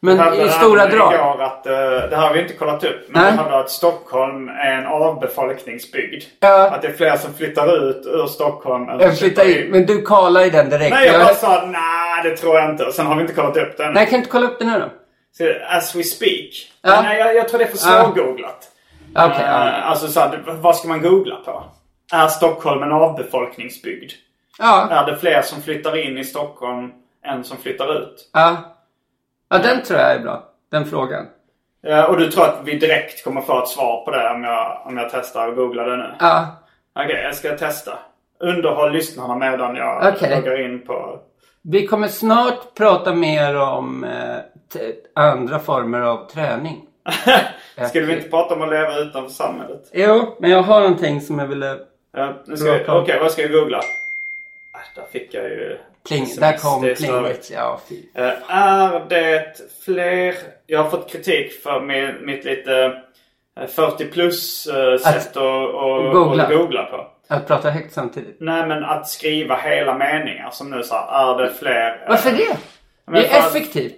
Men 0.00 0.18
hade 0.18 0.42
i 0.42 0.48
stora 0.48 0.86
drag. 0.86 1.14
igår 1.14 1.42
Att, 1.42 1.66
eh, 1.66 1.72
det 2.10 2.16
här 2.16 2.26
har 2.26 2.34
vi 2.34 2.40
inte 2.42 2.54
kollat 2.54 2.84
upp. 2.84 3.06
Men 3.08 3.22
Nej. 3.22 3.32
vi 3.32 3.38
hade 3.38 3.58
att 3.58 3.70
Stockholm 3.70 4.48
är 4.48 4.72
en 4.72 4.86
avbefolkningsbygd. 4.86 6.22
Ja. 6.40 6.70
Att 6.70 6.82
det 6.82 6.88
är 6.88 6.92
fler 6.92 7.16
som 7.16 7.34
flyttar 7.34 7.88
ut 7.88 8.06
ur 8.06 8.26
Stockholm 8.26 8.88
än 8.88 9.00
som 9.00 9.16
flyttar 9.16 9.44
in. 9.48 9.70
Men 9.70 9.86
du 9.86 10.02
kallar 10.02 10.40
i 10.46 10.50
den 10.50 10.70
direkt. 10.70 10.90
Nej, 10.90 11.06
jag 11.06 11.14
Jag- 11.14 11.26
bara 11.26 11.34
sa 11.34 11.66
nej 11.66 12.22
det 12.30 12.36
tror 12.36 12.56
jag 12.56 12.70
inte. 12.70 12.84
Och 12.84 12.92
sen 12.94 13.06
har 13.06 13.14
vi 13.14 13.20
inte 13.20 13.34
kollat 13.34 13.56
upp 13.56 13.76
den. 13.76 13.92
Nej, 13.92 14.02
jag 14.02 14.10
kan 14.10 14.18
inte 14.18 14.30
kolla 14.30 14.46
upp 14.46 14.58
det 14.58 14.64
nu 14.64 14.78
då. 14.78 14.86
Så, 15.38 15.52
As 15.76 15.94
we 15.94 16.02
speak. 16.02 16.50
Ja. 16.82 17.02
Nej, 17.02 17.18
jag, 17.18 17.36
jag 17.36 17.48
tror 17.48 17.58
det 17.58 17.64
är 17.64 17.68
för 17.68 17.90
Ja. 17.90 18.04
svårgooglat. 18.04 18.68
Okej, 19.16 19.44
Eh. 19.44 19.90
Alltså 19.90 20.08
så 20.08 20.20
här, 20.20 20.42
vad 20.46 20.76
ska 20.76 20.88
man 20.88 21.02
googla 21.02 21.34
på? 21.36 21.64
Är 22.12 22.28
Stockholm 22.28 22.82
en 22.82 22.92
avbefolkningsbygd? 22.92 24.10
Ja. 24.58 24.88
Är 24.90 25.06
det 25.10 25.16
fler 25.16 25.42
som 25.42 25.62
flyttar 25.62 25.96
in 25.96 26.18
i 26.18 26.24
Stockholm 26.24 26.90
en 27.24 27.44
som 27.44 27.56
flyttar 27.56 27.98
ut. 28.02 28.30
Ja. 28.32 28.56
Ja, 29.48 29.58
den 29.58 29.82
tror 29.82 30.00
jag 30.00 30.12
är 30.12 30.18
bra. 30.18 30.44
Den 30.70 30.84
frågan. 30.84 31.26
Ja, 31.80 32.08
och 32.08 32.18
du 32.18 32.30
tror 32.30 32.44
att 32.44 32.60
vi 32.64 32.78
direkt 32.78 33.24
kommer 33.24 33.40
få 33.40 33.62
ett 33.62 33.68
svar 33.68 34.04
på 34.04 34.10
det 34.10 34.30
om 34.30 34.44
jag, 34.44 34.82
om 34.84 34.96
jag 34.96 35.10
testar 35.10 35.48
och 35.48 35.56
googlar 35.56 35.90
det 35.90 35.96
nu? 35.96 36.14
Ja. 36.20 36.56
Okej, 36.94 37.22
jag 37.22 37.34
ska 37.34 37.56
testa. 37.56 37.98
Underhåll 38.40 38.92
lyssnarna 38.92 39.36
medan 39.36 39.76
jag 39.76 40.14
Okej. 40.14 40.36
loggar 40.36 40.64
in 40.64 40.86
på... 40.86 41.20
Vi 41.62 41.86
kommer 41.86 42.08
snart 42.08 42.74
prata 42.74 43.14
mer 43.14 43.56
om 43.56 44.04
eh, 44.04 44.36
andra 45.14 45.58
former 45.58 46.00
av 46.00 46.26
träning. 46.30 46.86
Skulle 47.88 48.06
vi 48.06 48.16
inte 48.16 48.28
prata 48.28 48.54
om 48.54 48.62
att 48.62 48.70
leva 48.70 48.98
utanför 48.98 49.30
samhället? 49.30 49.90
Jo, 49.92 50.36
men 50.38 50.50
jag 50.50 50.62
har 50.62 50.80
någonting 50.80 51.20
som 51.20 51.38
jag 51.38 51.46
ville... 51.46 51.78
Ja, 52.12 52.34
ska 52.56 53.00
Okej, 53.00 53.18
vad 53.20 53.32
ska 53.32 53.42
jag 53.42 53.52
googla? 53.52 53.78
Äh, 53.78 54.80
där 54.94 55.04
fick 55.12 55.34
jag 55.34 55.44
ju... 55.44 55.78
Pling, 56.06 56.26
där 56.40 56.56
kom 56.56 56.80
plinget. 56.80 57.50
Ja. 57.50 57.80
Eh, 58.14 58.50
är 58.56 59.06
det 59.08 59.44
fler... 59.84 60.34
Jag 60.66 60.82
har 60.82 60.90
fått 60.90 61.10
kritik 61.12 61.62
för 61.62 61.80
min, 61.80 62.26
mitt 62.26 62.44
lite 62.44 63.02
eh, 63.60 63.66
40 63.66 64.04
plus 64.04 64.66
eh, 64.66 64.98
sätt 64.98 65.36
att, 65.36 66.12
googla. 66.12 66.42
att 66.42 66.50
googla 66.50 66.84
på. 66.84 67.06
Att 67.28 67.46
prata 67.46 67.70
högt 67.70 67.92
samtidigt. 67.94 68.36
Nej 68.40 68.66
men 68.66 68.84
att 68.84 69.08
skriva 69.08 69.56
hela 69.56 69.94
meningar 69.98 70.50
som 70.50 70.70
nu 70.70 70.82
så 70.82 70.94
här, 70.94 71.34
är 71.34 71.42
det 71.42 71.50
fler... 71.54 71.86
eh, 72.02 72.08
Varför 72.08 72.30
det? 72.30 72.56
men 73.06 73.14
Det 73.14 73.26
är 73.28 73.38
effektivt. 73.38 73.96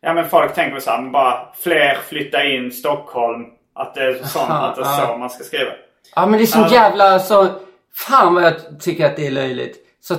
Ja 0.00 0.14
men 0.14 0.28
folk 0.28 0.54
tänker 0.54 0.80
så 0.80 0.90
här, 0.90 1.00
men 1.02 1.12
bara 1.12 1.48
fler 1.58 1.98
flytta 2.08 2.44
in 2.44 2.72
Stockholm. 2.72 3.44
Att 3.74 3.94
det 3.94 4.02
är 4.02 4.14
sånt, 4.14 4.50
Aha, 4.50 4.66
att 4.66 4.76
det 4.76 4.82
är 4.82 5.06
så 5.06 5.16
man 5.16 5.30
ska 5.30 5.44
skriva. 5.44 5.70
Ja, 6.16 6.26
men 6.26 6.38
det 6.38 6.44
är 6.44 6.46
så 6.46 6.66
jävla 6.70 7.18
så... 7.18 7.46
Fan 7.94 8.34
vad 8.34 8.42
jag 8.44 8.54
tycker 8.80 9.06
att 9.06 9.16
det 9.16 9.26
är 9.26 9.30
löjligt. 9.30 9.76
Så 10.00 10.16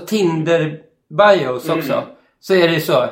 Tinder-bios 1.17 1.69
också. 1.69 1.93
Mm. 1.93 2.05
Så 2.39 2.53
är 2.55 2.67
det 2.67 2.79
så. 2.79 3.03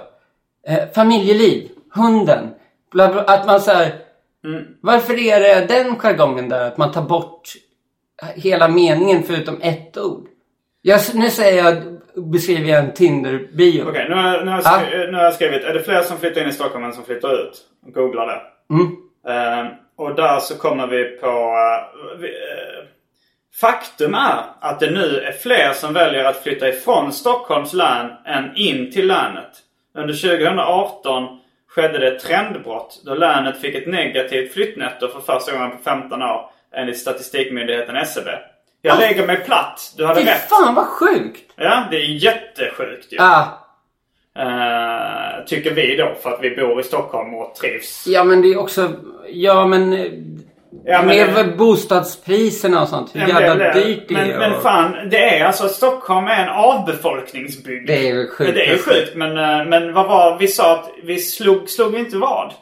Eh, 0.67 0.89
familjeliv. 0.95 1.69
Hunden. 1.95 2.49
Bla, 2.91 3.11
bla, 3.11 3.21
att 3.21 3.45
man 3.47 3.61
så 3.61 3.71
här, 3.71 3.91
Mm. 4.43 4.63
Varför 4.81 5.19
är 5.19 5.39
det 5.39 5.65
den 5.67 5.95
jargongen 5.95 6.49
där? 6.49 6.67
Att 6.67 6.77
man 6.77 6.91
tar 6.91 7.01
bort 7.01 7.49
hela 8.35 8.67
meningen 8.67 9.23
förutom 9.23 9.57
ett 9.61 9.97
ord. 9.97 10.27
Jag, 10.81 10.99
nu 11.13 11.29
säger 11.29 11.63
jag, 11.65 11.75
beskriver 12.31 12.69
jag 12.69 12.79
en 12.85 12.91
Tinder-bio. 12.93 13.83
Okej, 13.89 14.05
nu, 14.09 14.15
har- 14.15 14.45
nu, 14.45 14.51
har 14.51 14.57
jag 14.57 14.65
Ja. 14.65 14.79
skri- 14.89 15.07
nu 15.11 15.17
har 15.17 15.23
jag 15.23 15.33
skrivit. 15.33 15.63
Är 15.63 15.73
det 15.73 15.83
fler 15.83 16.01
som 16.01 16.17
flyttar 16.17 16.41
in 16.41 16.47
i 16.49 16.51
Stockholm 16.51 16.83
än 16.85 16.93
som 16.93 17.03
flyttar 17.03 17.33
ut? 17.45 17.57
Googla 17.85 18.25
det. 18.25 18.41
Mm. 18.73 18.85
Eh, 19.27 19.71
och 19.95 20.15
där 20.15 20.39
så 20.39 20.55
kommer 20.57 20.87
vi 20.87 21.03
på... 21.03 21.27
eh, 21.27 22.19
vi, 22.19 22.27
eh, 22.27 22.85
faktum 23.55 24.13
är 24.13 24.43
att 24.59 24.79
det 24.79 24.91
nu 24.91 25.19
är 25.19 25.31
fler 25.31 25.73
som 25.73 25.93
väljer 25.93 26.23
att 26.25 26.43
flytta 26.43 26.69
ifrån 26.69 27.13
Stockholms 27.13 27.73
län 27.73 28.11
än 28.25 28.55
in 28.55 28.91
till 28.91 29.07
länet. 29.07 29.49
Under 29.95 30.13
2018 30.13 31.39
skedde 31.69 31.99
det 31.99 32.07
ett 32.07 32.19
trendbrott 32.23 33.01
då 33.05 33.15
länet 33.15 33.61
fick 33.61 33.75
ett 33.75 33.87
negativt 33.87 34.53
flyttnetto 34.53 35.07
för 35.07 35.19
första 35.19 35.51
gången 35.51 35.71
på 35.71 35.83
15 35.83 36.21
år 36.21 36.49
enligt 36.75 36.97
statistikmyndigheten 36.99 37.95
SCB. 37.95 38.31
Jag 38.81 38.99
lägger 38.99 39.27
mig 39.27 39.37
platt. 39.37 39.93
Du 39.97 40.05
hade 40.05 40.21
Fy 40.21 40.27
rätt. 40.27 40.49
fan 40.49 40.75
vad 40.75 40.85
sjukt! 40.87 41.51
Ja, 41.55 41.83
det 41.91 41.97
är 41.97 42.05
jättesjukt 42.23 43.13
ju. 43.13 43.17
Ah, 43.19 43.57
Eh, 44.35 45.45
tycker 45.45 45.73
vi 45.73 45.95
då 45.95 46.15
för 46.21 46.29
att 46.31 46.39
vi 46.41 46.55
bor 46.55 46.79
i 46.79 46.83
Stockholm 46.83 47.33
och 47.33 47.55
trivs. 47.55 48.03
ja 48.07 48.23
men 48.23 48.41
det 48.41 48.47
är 48.47 48.59
också, 48.59 48.91
ja 49.29 49.67
men... 49.67 49.93
Ja, 50.85 51.01
men 51.01 51.33
med 51.33 51.57
bostadspriserna 51.57 52.81
och 52.81 52.87
sånt. 52.87 53.15
Hur 53.15 53.19
men 53.19 53.29
jävla 53.29 53.55
det- 53.55 53.73
dyrt 53.73 54.07
det 54.07 54.13
men, 54.13 54.31
är. 54.31 54.39
Men 54.39 54.53
och- 54.55 54.61
fan, 54.61 55.09
det 55.09 55.37
är 55.39 55.45
alltså 55.45 55.67
Stockholm 55.67 56.27
är 56.27 56.43
en 56.43 56.49
avbefolkningsbygd. 56.49 57.87
Det 57.87 58.09
är 58.09 58.27
sjukt. 58.27 58.53
Det 58.55 58.65
är 58.67 58.71
ju 58.71 58.77
sjukt 58.77 59.15
men, 59.15 59.37
eh, 59.37 59.65
men 59.65 59.93
vad 59.93 60.07
var, 60.07 60.37
vi 60.39 60.47
sa 60.47 60.73
att 60.73 60.89
vi 61.03 61.19
slog, 61.19 61.69
slog 61.69 61.91
vi 61.91 61.99
inte 61.99 62.17
vad? 62.17 62.53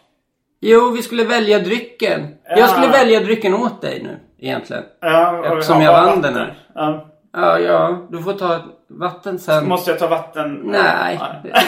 Jo, 0.62 0.90
vi 0.90 1.02
skulle 1.02 1.24
välja 1.24 1.60
drycken. 1.60 2.28
Ja. 2.50 2.58
Jag 2.58 2.70
skulle 2.70 2.88
välja 2.88 3.20
drycken 3.20 3.54
åt 3.54 3.82
dig 3.82 4.04
nu, 4.04 4.20
egentligen. 4.48 4.84
Ja, 5.02 5.46
Eftersom 5.46 5.82
jag 5.82 5.92
vann 5.92 6.22
den 6.22 6.36
här. 6.36 6.54
Ja. 6.76 7.06
Ja, 7.34 7.60
ja, 7.60 8.08
du 8.12 8.24
får 8.24 8.34
ta 8.34 8.60
vatten 8.90 9.40
sen. 9.40 9.68
Måste 9.68 9.92
jag 9.92 10.00
ta 10.00 10.08
vatten? 10.08 10.62
Nej. 10.64 11.20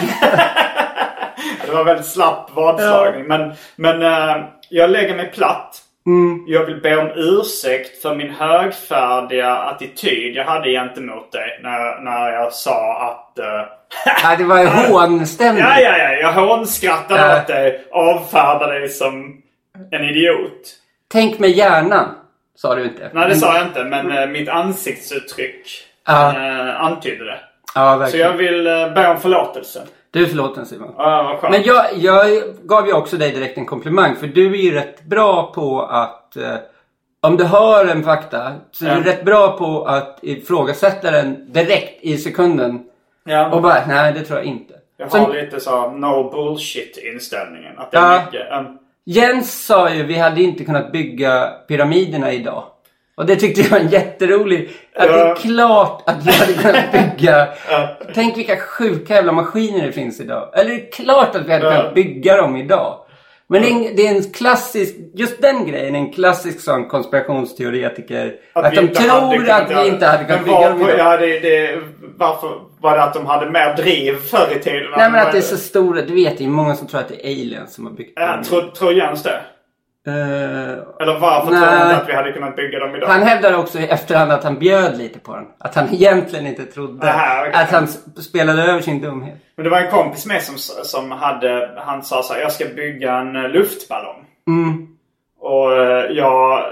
Det 1.65 1.71
var 1.71 1.83
väldigt 1.83 2.05
slapp 2.05 2.49
vadslagning. 2.55 3.27
Men, 3.27 3.53
men 3.75 4.01
eh, 4.01 4.43
jag 4.69 4.89
lägger 4.89 5.15
mig 5.15 5.31
platt. 5.31 5.80
Mm. 6.05 6.43
Jag 6.47 6.65
vill 6.65 6.81
be 6.81 6.97
om 6.97 7.11
ursäkt 7.15 8.01
för 8.01 8.15
min 8.15 8.29
högfärdiga 8.31 9.55
attityd 9.55 10.35
jag 10.35 10.45
hade 10.45 10.69
gentemot 10.71 11.31
dig. 11.31 11.59
När, 11.63 12.01
när 12.01 12.31
jag 12.31 12.53
sa 12.53 13.01
att... 13.01 13.39
eh, 13.39 13.45
Ja, 14.23 14.35
det 14.37 14.43
var 14.43 14.59
ju 14.59 14.67
hånstämning. 14.67 15.63
Ja, 15.63 15.79
ja, 15.79 15.97
ja. 15.97 16.11
Jag 16.13 16.33
hånskrattade 16.33 17.21
Ja. 17.21 17.41
åt 17.41 17.47
dig. 17.47 17.87
Avfärdade 17.91 18.79
dig 18.79 18.89
som 18.89 19.41
en 19.91 20.03
idiot. 20.03 20.75
Tänk 21.11 21.39
med 21.39 21.49
hjärnan, 21.49 22.15
sa 22.55 22.75
du 22.75 22.83
inte. 22.83 23.09
Nej, 23.13 23.29
det 23.29 23.35
sa 23.35 23.55
jag 23.57 23.67
inte. 23.67 23.83
Men 23.83 24.11
eh, 24.11 24.27
mitt 24.27 24.49
ansiktsuttryck 24.49 25.67
eh, 26.07 26.81
antydde 26.83 27.25
det. 27.25 27.39
Ja, 27.75 27.93
Så 27.93 27.99
verkligen. 27.99 28.27
jag 28.27 28.37
vill 28.37 28.67
uh, 28.67 28.93
be 28.93 29.09
om 29.09 29.17
förlåtelse. 29.17 29.81
Du 30.11 30.21
är 30.23 30.25
förlåten 30.25 30.65
Simon. 30.65 30.93
Ja, 30.97 31.23
vad 31.23 31.37
skönt. 31.39 31.51
Men 31.51 31.63
jag, 31.63 31.85
jag 31.97 32.27
gav 32.63 32.87
ju 32.87 32.93
också 32.93 33.17
dig 33.17 33.31
direkt 33.31 33.57
en 33.57 33.65
komplimang. 33.65 34.15
För 34.15 34.27
du 34.27 34.53
är 34.53 34.57
ju 34.63 34.73
rätt 34.73 35.03
bra 35.03 35.51
på 35.55 35.81
att... 35.81 36.37
Eh, 36.37 36.55
om 37.21 37.37
du 37.37 37.43
hör 37.43 37.85
en 37.85 38.03
fakta 38.03 38.51
så 38.71 38.85
är 38.85 38.95
du 38.95 39.03
rätt 39.03 39.25
bra 39.25 39.57
på 39.57 39.85
att 39.85 40.19
ifrågasätta 40.21 41.11
den 41.11 41.53
direkt 41.53 42.03
i 42.03 42.17
sekunden. 42.17 42.79
ja. 43.23 43.49
Och 43.51 43.61
bara, 43.61 43.85
nej 43.87 44.13
det 44.13 44.21
tror 44.21 44.39
jag 44.39 44.45
inte. 44.47 44.73
Jag 44.97 45.05
har 45.05 45.25
Som 45.25 45.31
lite 45.33 45.59
så 45.59 45.91
no 45.91 46.29
bullshit 46.31 46.97
inställningen. 47.13 47.73
Att 47.77 47.91
det 47.91 47.97
är 47.97 48.13
Ja. 48.13 48.21
mycket... 48.25 48.51
um, 48.59 48.77
Jens 49.05 49.65
sa 49.65 49.89
ju, 49.89 50.03
vi 50.03 50.17
hade 50.17 50.41
inte 50.43 50.63
kunnat 50.65 50.91
bygga 50.91 51.51
pyramiderna 51.67 52.31
idag. 52.31 52.63
Och 53.21 53.27
det 53.27 53.35
tyckte 53.35 53.61
jag 53.61 53.69
var 53.69 53.79
en 53.79 53.89
jätterolig. 53.89 54.69
Att 54.95 55.07
det 55.07 55.17
Ja. 55.17 55.31
är 55.31 55.35
klart 55.35 56.03
att 56.09 56.25
vi 56.27 56.31
hade 56.31 56.53
kunnat 56.53 56.91
bygga. 57.17 57.47
Ja. 57.69 57.97
Tänk 58.13 58.37
vilka 58.37 58.57
sjuka 58.57 59.13
jävla 59.13 59.31
maskiner 59.31 59.85
det 59.85 59.91
finns 59.91 60.19
idag. 60.19 60.49
Eller 60.59 60.69
det 60.69 60.75
är 60.87 60.91
klart 60.91 61.35
att 61.35 61.45
vi 61.47 61.53
hade 61.53 61.65
Ja. 61.65 61.71
kunnat 61.77 61.93
bygga 61.95 62.37
dem 62.37 62.55
idag. 62.55 62.97
Men 63.49 63.61
det 63.61 63.67
är, 63.67 63.71
en, 63.71 63.95
det 63.95 64.07
är 64.07 64.15
en 64.15 64.23
klassisk, 64.23 64.95
just 65.15 65.41
den 65.41 65.65
grejen 65.65 65.95
är 65.95 65.99
en 65.99 66.11
klassisk 66.13 66.59
sån 66.61 66.87
konspirationsteoretiker. 66.87 68.33
Att, 68.53 68.71
vi 68.73 68.75
de 68.75 68.87
tror 68.87 69.49
att 69.49 69.69
vi 69.71 69.87
inte 69.87 70.05
hade 70.05 70.23
kunnat 70.23 70.45
bygga 70.45 70.69
dem 70.69 70.89
idag. 70.89 71.19
det, 71.19 71.39
det, 71.39 71.79
varför 72.17 72.49
var 72.81 72.97
det 72.97 73.03
att 73.03 73.13
de 73.13 73.25
hade 73.25 73.51
mer 73.51 73.75
driv 73.75 74.15
förr 74.15 74.47
i 74.55 74.59
tiden? 74.59 74.83
Nej 74.97 75.11
men 75.11 75.21
att 75.27 75.31
det 75.31 75.37
är 75.37 75.41
så 75.41 75.57
stora, 75.57 76.01
du 76.01 76.13
vet 76.15 76.37
det 76.37 76.43
är 76.43 76.47
många 76.47 76.75
som 76.75 76.87
tror 76.87 76.99
att 76.99 77.07
det 77.09 77.27
är 77.27 77.31
aliens 77.31 77.73
som 77.73 77.85
har 77.85 77.93
byggt 77.93 78.13
Ja, 78.15 78.35
dem. 78.35 78.43
tror, 78.43 78.61
tror 78.61 78.93
Jens 78.93 79.23
det? 79.23 79.41
Eh, 80.07 80.13
Eller 80.99 81.19
varför 81.19 81.47
tror 81.47 81.55
han 81.65 81.89
inte 81.91 82.01
att 82.01 82.09
vi 82.09 82.13
hade 82.13 82.31
kunnat 82.31 82.55
bygga 82.55 82.79
dem 82.79 82.95
idag? 82.95 83.07
Han 83.07 83.21
hävdar 83.23 83.57
också 83.57 83.79
i 83.79 83.87
efterhand 83.87 84.31
att 84.31 84.43
han 84.43 84.59
bjöd 84.59 84.97
lite 84.97 85.19
på 85.19 85.35
den. 85.35 85.45
Att 85.57 85.75
han 85.75 85.89
egentligen 85.93 86.47
inte 86.47 86.65
trodde. 86.65 87.07
Aha, 87.11 87.41
okej. 87.47 87.53
Att 87.53 87.71
han 87.71 87.87
spelade 88.21 88.63
över 88.63 88.81
sin 88.81 89.01
dumhet. 89.01 89.35
Men 89.55 89.63
det 89.63 89.69
var 89.69 89.81
en 89.81 89.91
kompis 89.91 90.25
med 90.25 90.41
som, 90.41 90.57
som 90.83 91.11
hade, 91.11 91.71
han 91.77 92.03
sa 92.03 92.23
så 92.23 92.33
här, 92.33 92.41
jag 92.41 92.51
ska 92.51 92.65
bygga 92.65 93.15
en 93.17 93.35
eh, 93.35 93.49
luftballong. 93.49 94.25
Mm. 94.47 94.87
Och 95.39 95.73
eh, 95.77 96.05
jag 96.11 96.63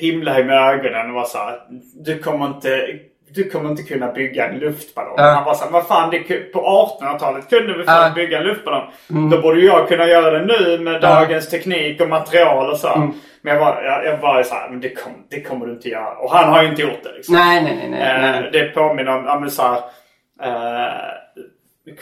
himlade 0.00 0.44
med 0.44 0.56
ögonen 0.56 1.08
och 1.08 1.14
var 1.14 1.24
så 1.24 1.38
här, 1.38 1.58
du 1.94 2.18
kommer 2.18 2.46
inte, 2.46 2.98
du 3.34 3.50
kommer 3.50 3.70
inte 3.70 3.82
kunna 3.82 4.12
bygga 4.12 4.48
en 4.48 4.58
luftballong. 4.58 5.14
Ja. 5.16 5.22
Han 5.24 5.44
var 5.44 5.54
så 5.54 5.64
här, 5.64 5.70
vad 5.70 5.86
fan, 5.86 6.10
det, 6.10 6.52
på 6.52 6.60
1800-talet 7.00 7.50
kunde 7.50 7.78
vi 7.78 7.84
fan 7.84 8.14
bygga 8.14 8.38
en 8.38 8.44
luftballong. 8.44 8.90
Då 9.30 9.40
borde 9.40 9.60
jag 9.60 9.88
kunna 9.88 10.06
göra 10.06 10.38
det 10.38 10.44
nu 10.46 10.78
med 10.78 11.00
dagens 11.00 11.48
teknik 11.50 12.00
och 12.00 12.08
material 12.08 12.70
och 12.70 12.76
så. 12.76 13.12
Men 13.42 13.54
jag 13.54 13.60
var, 13.60 13.82
jag, 13.82 14.04
jag 14.06 14.18
var 14.18 14.42
så 14.42 14.54
här, 14.54 14.68
men 14.70 14.80
det, 14.80 14.88
kom, 14.88 15.12
det 15.30 15.40
kommer 15.42 15.66
du 15.66 15.72
inte 15.72 15.88
göra. 15.88 16.14
Och 16.18 16.30
han 16.32 16.52
har 16.52 16.62
ju 16.62 16.68
inte 16.68 16.82
gjort 16.82 17.02
det 17.02 17.12
liksom. 17.12 17.34
Nej, 17.34 17.62
nej, 17.62 17.76
nej. 17.76 17.90
nej, 17.90 18.00
Eh, 18.34 18.40
nej. 18.40 18.48
Det 18.52 18.64
påminner 18.64 19.16
om, 19.18 19.24
ja 19.24 19.40
men 19.40 19.50
så 19.50 19.62
här, 19.62 19.76
eh, 20.42 20.92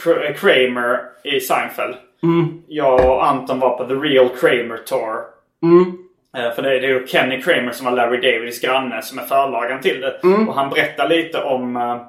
Kr- 0.04 0.32
Kramer 0.34 1.00
i 1.24 1.40
Seinfeld. 1.40 1.94
Mm. 2.22 2.62
Jag 2.68 3.06
och 3.10 3.26
Anton 3.26 3.58
var 3.60 3.76
på 3.78 3.84
The 3.84 3.94
Real 3.94 4.28
Kramer 4.40 4.76
Tour. 4.76 5.16
Mm. 5.62 5.92
Eh, 6.36 6.50
För 6.52 6.62
det 6.62 6.76
är 6.76 6.80
ju 6.80 7.06
Kenny 7.06 7.42
Kramer 7.42 7.72
som 7.72 7.86
var 7.86 7.92
Larry 7.92 8.32
Davids 8.32 8.60
granne 8.60 9.02
som 9.02 9.18
är 9.18 9.22
förlagaren 9.22 9.80
till 9.80 10.00
det. 10.00 10.20
Mm. 10.22 10.48
Och 10.48 10.54
han 10.54 10.70
berättar 10.70 11.08
lite 11.08 11.42
om, 11.42 11.76
eh, 11.76 12.00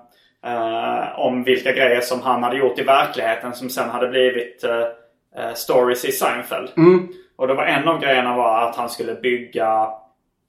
eh, 0.53 1.19
om 1.19 1.43
vilka 1.43 1.71
grejer 1.71 2.01
som 2.01 2.21
han 2.21 2.43
hade 2.43 2.57
gjort 2.57 2.79
i 2.79 2.83
verkligheten 2.83 3.53
som 3.53 3.69
sen 3.69 3.89
hade 3.89 4.07
blivit 4.07 4.63
eh, 4.63 5.43
eh, 5.43 5.53
stories 5.53 6.05
i 6.05 6.11
Seinfeld. 6.11 6.69
Mm. 6.77 7.07
Och 7.37 7.47
det 7.47 7.53
var 7.53 7.65
en 7.65 7.87
av 7.87 8.01
grejerna 8.01 8.35
var 8.35 8.61
att 8.61 8.75
han 8.75 8.89
skulle 8.89 9.13
bygga 9.15 9.87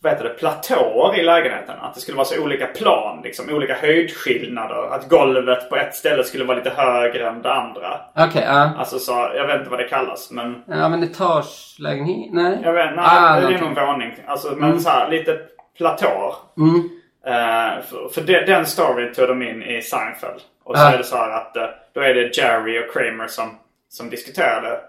vad 0.02 0.12
heter 0.12 0.24
det, 0.24 0.30
platåer 0.34 1.18
i 1.18 1.22
lägenheten. 1.22 1.74
Att 1.80 1.94
det 1.94 2.00
skulle 2.00 2.16
vara 2.16 2.24
så 2.26 2.42
olika 2.42 2.66
plan, 2.66 3.20
liksom 3.24 3.50
olika 3.54 3.74
höjdskillnader. 3.74 4.94
Att 4.94 5.08
golvet 5.08 5.68
på 5.70 5.76
ett 5.76 5.94
ställe 5.94 6.24
skulle 6.24 6.44
vara 6.44 6.56
lite 6.56 6.70
högre 6.70 7.28
än 7.28 7.42
det 7.42 7.52
andra. 7.52 8.00
Okej, 8.16 8.44
ja. 8.46 8.70
Alltså 8.78 8.98
så, 8.98 9.12
jag 9.36 9.46
vet 9.46 9.58
inte 9.58 9.70
vad 9.70 9.78
det 9.78 9.88
kallas 9.88 10.30
men... 10.30 10.62
Ja, 10.66 10.88
men 10.88 11.02
etagelägenhet? 11.02 12.32
Nej. 12.32 12.58
Jag 12.64 12.72
vet, 12.72 12.96
nej, 12.96 13.04
Ah, 13.08 13.30
det 13.32 13.36
är 13.38 13.42
någonting. 13.42 13.74
någon 13.74 13.86
våning. 13.86 14.14
Alltså, 14.26 14.52
men 14.56 14.80
så 14.80 14.90
här, 14.90 15.08
lite 15.10 15.38
platåer. 15.78 16.34
Mm. 16.58 16.88
Eh, 17.26 17.82
för 17.84 18.08
för 18.14 18.20
de, 18.20 18.44
den 18.46 18.66
storyn 18.66 19.14
tog 19.14 19.28
de 19.28 19.42
in 19.42 19.62
i 19.62 19.82
Seinfeld. 19.82 20.40
Och 20.64 20.76
så 20.78 20.82
Ja. 20.84 20.92
är 20.92 20.98
det 20.98 21.04
så 21.04 21.16
här 21.16 21.30
att 21.30 21.56
eh, 21.56 21.66
då 21.94 22.00
är 22.00 22.14
det 22.14 22.36
Jerry 22.36 22.78
och 22.80 22.92
Kramer 22.92 23.26
som, 23.26 23.58
som 23.88 24.10
diskuterar 24.10 24.62
det. 24.62 24.80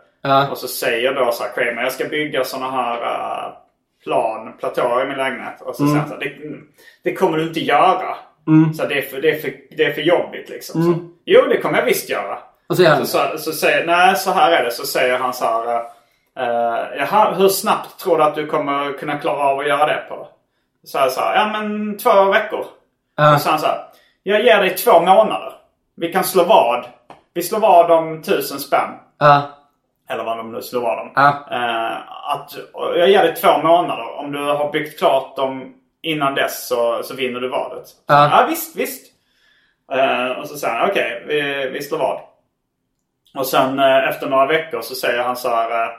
Och 0.52 0.58
så 0.58 0.68
säger 0.68 1.14
då 1.14 1.32
så 1.32 1.44
här 1.44 1.52
Kramer, 1.52 1.84
jag 1.84 1.92
ska 1.92 2.06
bygga 2.06 2.44
såna 2.44 2.72
här 2.72 2.94
eh, 3.02 3.54
plan, 4.04 4.54
platåer 4.60 5.06
i 5.06 5.08
min 5.08 5.18
lägenhet. 5.18 5.62
Och 5.62 5.76
så 5.76 5.88
säger 5.88 6.00
han 6.00 6.10
så 6.10 6.16
det, 6.18 6.32
det 7.04 7.14
kommer 7.14 7.38
du 7.38 7.48
inte 7.48 7.60
göra. 7.60 8.16
Så 8.74 8.86
det, 8.86 8.98
är 8.98 9.02
för, 9.02 9.22
det, 9.22 9.32
är 9.32 9.42
för, 9.42 9.54
det 9.78 9.84
är 9.84 9.94
för 9.94 10.02
jobbigt 10.02 10.50
liksom. 10.50 10.84
Så, 10.84 11.00
jo, 11.26 11.42
det 11.50 11.58
kommer 11.58 11.78
jag 11.78 11.86
visst 11.86 12.10
göra. 12.10 12.40
Och 12.68 12.78
så 12.78 12.84
Så, 13.06 13.06
så, 13.06 13.38
så 13.38 13.52
säger, 13.52 13.86
nej 13.86 14.16
så 14.16 14.32
här 14.32 14.52
är 14.52 14.64
det. 14.64 14.72
Så 14.72 14.86
säger 14.86 15.18
han 15.20 15.34
så 15.34 15.46
här. 15.46 15.78
Uh, 16.40 16.98
jaha, 16.98 17.34
hur 17.34 17.50
snabbt 17.50 18.00
tror 18.00 18.18
du 18.18 18.24
att 18.24 18.36
du 18.36 18.48
kommer 18.48 18.98
kunna 18.98 19.18
klara 19.18 19.44
av 19.44 19.60
att 19.60 19.68
göra 19.68 19.86
det 19.86 20.04
på? 20.10 20.28
Så 20.84 21.10
så 21.10 21.22
här, 21.22 21.36
ja 21.36 21.62
men 21.62 21.98
två 21.98 22.32
veckor. 22.32 22.66
Ja. 23.18 23.36
Och 23.36 23.42
så 23.42 23.50
han 23.50 23.60
så 23.60 23.66
här, 23.66 23.84
jag 24.24 24.44
ger 24.44 24.60
dig 24.60 24.76
två 24.76 25.00
månader. 25.00 25.54
Vi 25.96 26.14
kan 26.14 26.24
slå 26.24 26.44
vad. 26.44 26.86
Vi 27.34 27.44
slår 27.44 27.60
vad 27.60 27.92
om 27.92 28.22
tusen 28.22 28.60
spänn. 28.60 28.90
Ja. 29.20 29.42
Eller 30.10 30.24
vad 30.24 30.38
de 30.38 30.52
nu 30.52 30.62
slår 30.62 30.82
vad 30.82 31.00
om. 31.00 31.12
Ja. 31.16 31.46
Eh, 31.52 31.98
att, 32.34 32.56
jag 32.74 33.10
ger 33.10 33.24
dig 33.24 33.36
två 33.36 33.58
månader. 33.64 34.18
Om 34.20 34.32
du 34.32 34.40
har 34.40 34.72
byggt 34.72 35.00
klart 35.00 35.36
dem 35.36 35.74
innan 36.02 36.36
dess 36.36 36.68
så, 36.68 37.04
så 37.04 37.16
vinner 37.16 37.40
du 37.40 37.50
vadet. 37.50 37.86
Ja. 38.08 38.30
ja 38.32 38.46
visst, 38.50 38.76
visst. 38.76 39.12
Eh, 39.92 40.30
och 40.32 40.48
så 40.48 40.58
säger 40.58 40.76
han 40.76 40.90
okej, 40.90 41.24
vi, 41.28 41.70
vi 41.70 41.82
slår 41.82 41.98
vad. 41.98 42.20
Och 43.38 43.48
sen 43.48 43.80
eh, 43.80 44.08
efter 44.10 44.30
några 44.30 44.46
veckor 44.46 44.82
så 44.82 44.96
säger 44.96 45.24
han 45.24 45.36
så 45.36 45.50
här. 45.50 45.92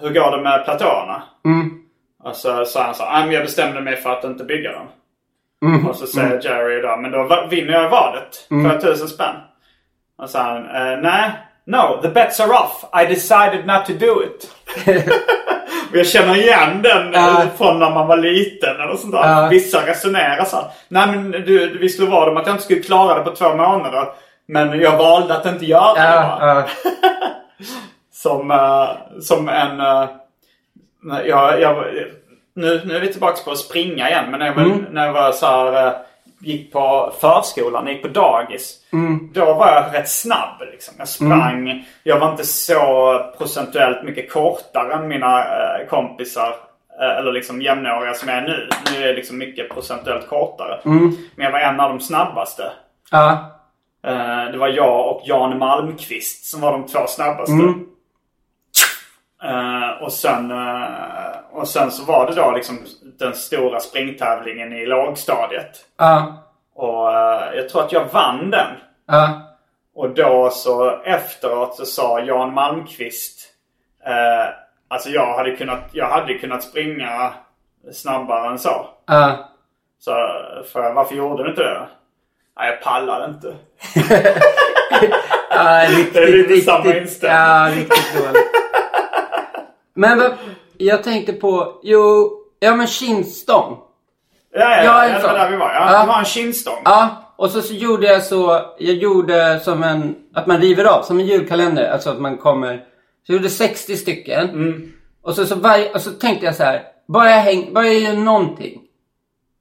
hur 0.00 0.10
går 0.10 0.36
det 0.36 0.42
med 0.42 0.64
platåerna? 0.64 1.22
Mm. 1.44 1.84
Och 2.22 2.36
så 2.36 2.64
sa 2.64 2.82
han 2.82 2.94
så 2.94 3.04
här, 3.04 3.22
"Ah, 3.22 3.24
men 3.24 3.34
jag 3.34 3.42
bestämde 3.44 3.80
mig 3.80 3.96
för 3.96 4.10
att 4.12 4.24
inte 4.24 4.44
bygga 4.44 4.72
dem. 4.72 4.86
Mm. 5.62 5.86
Och 5.88 5.96
så 5.96 6.06
säger 6.06 6.40
Jerry 6.44 6.80
då, 6.80 6.96
men 6.96 7.10
då 7.10 7.46
vinner 7.50 7.72
jag 7.72 7.90
vadet 7.90 8.46
för 8.48 8.80
tusen 8.80 9.08
spänn. 9.08 9.36
Och 10.18 10.30
så 10.30 10.32
sa 10.32 10.42
han, 10.42 10.64
eh, 10.66 10.98
nej, 10.98 11.30
no, 11.68 11.98
the 12.02 12.08
bets 12.08 12.40
are 12.40 12.52
off. 12.52 12.84
I 13.02 13.06
decided 13.14 13.66
not 13.66 13.86
to 13.86 13.92
do 13.92 14.22
it. 14.22 14.50
Jag 15.92 16.06
känner 16.06 16.36
igen 16.36 16.82
den 16.82 17.14
eh, 17.14 17.20
Ja. 17.20 17.42
från 17.58 17.78
när 17.78 17.90
man 17.90 18.06
var 18.06 18.16
liten 18.16 18.80
eller 18.80 18.96
sånt 18.96 19.12
där. 19.12 19.28
Ja. 19.42 19.48
Vissa 19.50 19.86
resonerar 19.86 20.44
så 20.44 20.56
här, 20.56 20.66
nej 20.88 21.06
men 21.06 21.30
du, 21.30 21.78
vi 21.78 21.88
slog 21.88 22.08
vad 22.08 22.28
om 22.28 22.36
att 22.36 22.46
jag 22.46 22.54
inte 22.54 22.64
skulle 22.64 22.80
klara 22.80 23.18
det 23.18 23.24
på 23.24 23.36
två 23.36 23.48
månader. 23.56 24.08
Men 24.48 24.80
jag 24.80 24.98
valde 24.98 25.36
att 25.36 25.46
inte 25.46 25.64
göra 25.66 25.94
det. 25.94 26.00
Ja, 26.14 26.38
va?" 26.40 26.64
ja. 26.80 27.00
Som, 28.12 28.50
eh, 28.50 28.88
som 29.20 29.48
en... 29.48 29.80
Uh, 29.80 30.06
jag, 31.26 31.60
jag, 31.60 31.84
nu, 32.56 32.80
nu 32.84 32.96
är 32.96 33.00
vi 33.00 33.12
tillbaka 33.12 33.36
på 33.44 33.50
att 33.50 33.58
springa 33.58 34.08
igen. 34.08 34.24
Men 34.30 34.40
när 34.40 34.46
jag, 34.46 34.58
Mm. 34.58 34.84
när 34.90 35.06
jag 35.06 35.12
var 35.12 35.32
så 35.32 35.46
här, 35.46 35.86
eh, 35.86 35.92
gick 36.40 36.72
på 36.72 37.12
förskolan, 37.20 37.86
gick 37.86 38.02
på 38.02 38.08
dagis. 38.08 38.74
Mm. 38.92 39.30
Då 39.32 39.44
var 39.54 39.66
jag 39.72 39.94
rätt 39.94 40.08
snabb. 40.08 40.60
Liksom. 40.72 40.94
Jag 40.98 41.08
sprang. 41.08 41.84
Jag 42.02 42.18
var 42.20 42.30
inte 42.30 42.44
så 42.44 42.80
procentuellt 43.38 44.02
mycket 44.04 44.32
kortare 44.32 44.94
än 44.94 45.08
mina 45.08 45.38
eh, 45.40 45.86
kompisar. 45.88 46.54
eh, 47.00 47.18
eller 47.18 47.32
liksom 47.32 47.62
jämnåriga 47.62 48.14
som 48.14 48.28
jag 48.28 48.38
är 48.38 48.42
nu. 48.42 48.68
Nu 48.92 49.02
är 49.02 49.06
jag 49.06 49.16
liksom 49.16 49.38
mycket 49.38 49.68
procentuellt 49.70 50.28
kortare. 50.28 50.80
Mm. 50.84 51.16
Men 51.36 51.44
jag 51.44 51.52
var 51.52 51.58
en 51.60 51.80
av 51.80 51.88
de 51.90 52.00
snabbaste. 52.00 52.70
Eh, 54.06 54.52
Det 54.52 54.58
var 54.58 54.68
jag 54.68 55.06
och 55.10 55.22
Jan 55.24 55.58
Malmqvist 55.58 56.44
som 56.46 56.60
var 56.60 56.72
de 56.72 56.86
två 56.86 57.06
snabbaste. 57.06 57.52
Mm. 57.52 57.84
Eh, 59.44 60.02
och, 60.02 60.12
sen, 60.12 60.50
och 61.58 61.68
sen 61.68 61.90
så 61.90 62.04
var 62.04 62.26
det 62.26 62.34
då 62.34 62.50
liksom 62.50 62.78
den 63.18 63.34
stora 63.34 63.80
springtävlingen 63.80 64.72
i 64.72 64.86
lågstadiet. 64.86 65.86
Ja. 65.96 66.44
Och 66.74 67.12
eh, 67.12 67.54
jag 67.54 67.68
tror 67.68 67.82
att 67.84 67.92
jag 67.92 68.04
vann 68.12 68.50
den. 68.50 68.76
Ja. 69.06 69.40
Och 69.94 70.10
då 70.10 70.50
så 70.50 71.02
efteråt 71.04 71.76
så 71.76 71.84
sa 71.84 72.20
Jan 72.20 72.54
Malmqvist. 72.54 73.40
Eh, 74.06 74.54
alltså 74.88 75.08
jag 75.10 75.36
hade 75.36 75.56
kunnat, 75.56 75.80
jag 75.92 76.08
hade 76.08 76.34
kunnat 76.34 76.62
springa 76.62 77.32
snabbare 77.92 78.48
än 78.48 78.58
så. 78.58 78.86
Ja. 79.06 79.48
Så 79.98 80.10
för 80.72 80.92
varför 80.92 81.14
gjorde 81.14 81.42
du 81.42 81.50
inte 81.50 81.62
det? 81.62 81.86
Nej, 82.58 82.70
jag 82.70 82.82
pallade 82.82 83.24
inte. 83.24 83.54
Ja, 85.50 85.88
riktigt, 85.88 86.14
Det 86.14 86.20
är 86.20 86.26
lite 86.26 86.38
riktigt, 86.38 86.64
samma 86.64 86.94
inställning. 86.94 87.38
Ja, 87.38 87.70
riktigt 87.76 88.24
dåligt. 88.24 88.50
Men 89.94 90.32
jag 90.78 91.02
tänkte 91.02 91.32
på, 91.32 91.80
jo, 91.82 92.30
ja 92.60 92.76
men 92.76 92.86
kindstång. 92.86 93.76
Ja, 94.52 94.60
ja, 94.60 94.84
Ja, 94.84 95.04
en 95.04 95.14
det 95.14 95.20
sån. 95.20 95.30
var 95.30 95.38
där 95.38 95.50
vi 95.50 95.56
var. 95.56 95.68
Ja, 95.74 95.92
Ja. 95.92 96.00
Det 96.00 96.06
var 96.08 96.18
en 96.18 96.24
kindstång. 96.24 96.82
Ja, 96.84 97.08
och 97.36 97.50
så, 97.50 97.62
så 97.62 97.74
gjorde 97.74 98.06
jag 98.06 98.22
så, 98.22 98.60
jag 98.78 98.94
gjorde 98.94 99.60
som 99.60 99.82
en, 99.82 100.14
att 100.34 100.46
man 100.46 100.60
river 100.60 100.84
av, 100.84 101.02
som 101.02 101.18
en 101.20 101.26
julkalender. 101.26 101.90
Alltså 101.90 102.10
att 102.10 102.20
man 102.20 102.36
kommer, 102.36 102.76
så 103.26 103.32
jag 103.32 103.36
gjorde 103.36 103.50
60 103.50 103.96
stycken. 103.96 104.48
Mm. 104.50 104.92
Och 105.22 105.34
så, 105.34 105.46
så, 105.46 105.54
varje, 105.54 105.92
och 105.92 106.00
så 106.00 106.10
tänkte 106.10 106.46
jag 106.46 106.54
så 106.54 106.62
här, 106.62 106.82
bara 107.08 107.30
jag, 107.30 107.36
häng, 107.38 107.74
bara 107.74 107.86
jag 107.86 107.94
gör 108.00 108.12
någonting. 108.14 108.80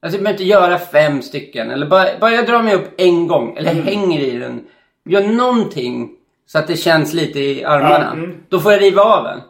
Alltså 0.01 0.17
jag 0.17 0.23
behöver 0.23 0.29
inte 0.41 0.43
göra 0.43 0.79
fem 0.79 1.21
stycken. 1.21 1.71
Eller 1.71 1.85
bara, 1.87 2.07
bara 2.19 2.31
jag 2.31 2.45
drar 2.45 2.61
mig 2.63 2.75
upp 2.75 2.93
en 2.97 3.27
gång. 3.27 3.57
Eller 3.57 3.71
Mm. 3.71 3.83
hänger 3.85 4.19
i 4.19 4.31
den. 4.37 4.63
Gör 5.05 5.23
någonting 5.23 6.09
så 6.47 6.57
att 6.59 6.67
det 6.67 6.77
känns 6.77 7.13
lite 7.13 7.39
i 7.39 7.63
armarna. 7.63 8.11
Mm. 8.11 8.35
Då 8.49 8.59
får 8.59 8.71
jag 8.71 8.81
riva 8.81 9.01
av 9.01 9.25
en. 9.27 9.41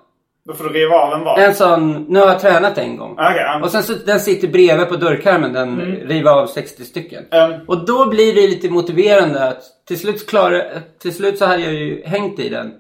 Då 0.48 0.54
får 0.54 0.64
du 0.64 0.70
riva 0.70 0.96
av 0.96 1.14
en 1.14 1.24
var. 1.24 1.38
En 1.40 1.56
sån, 1.56 2.06
nu 2.10 2.20
har 2.20 2.28
jag 2.28 2.40
tränat 2.40 2.78
en 2.78 2.98
gång. 2.98 3.12
Okej, 3.12 3.36
ja. 3.38 3.62
Och 3.64 3.72
sen 3.72 3.84
så, 3.84 3.94
den 4.06 4.20
sitter 4.20 4.48
bredvid 4.48 4.88
på 4.90 4.96
dörrkarmen, 4.96 5.54
den 5.54 5.80
riva 5.82 6.32
av 6.32 6.48
60 6.48 6.84
stycken. 6.86 7.26
Mm. 7.32 7.62
Och 7.68 7.86
då 7.86 8.10
blir 8.10 8.36
det 8.36 8.42
lite 8.48 8.70
motiverande 8.70 9.48
att 9.48 9.62
till 9.88 10.00
slut, 10.00 10.20
så 10.20 10.26
klarar, 10.26 10.82
till 11.02 11.14
slut 11.16 11.38
så 11.38 11.46
hade 11.46 11.62
jag 11.64 11.74
ju 11.74 12.04
hängt 12.06 12.40
i 12.40 12.50
den 12.50 12.74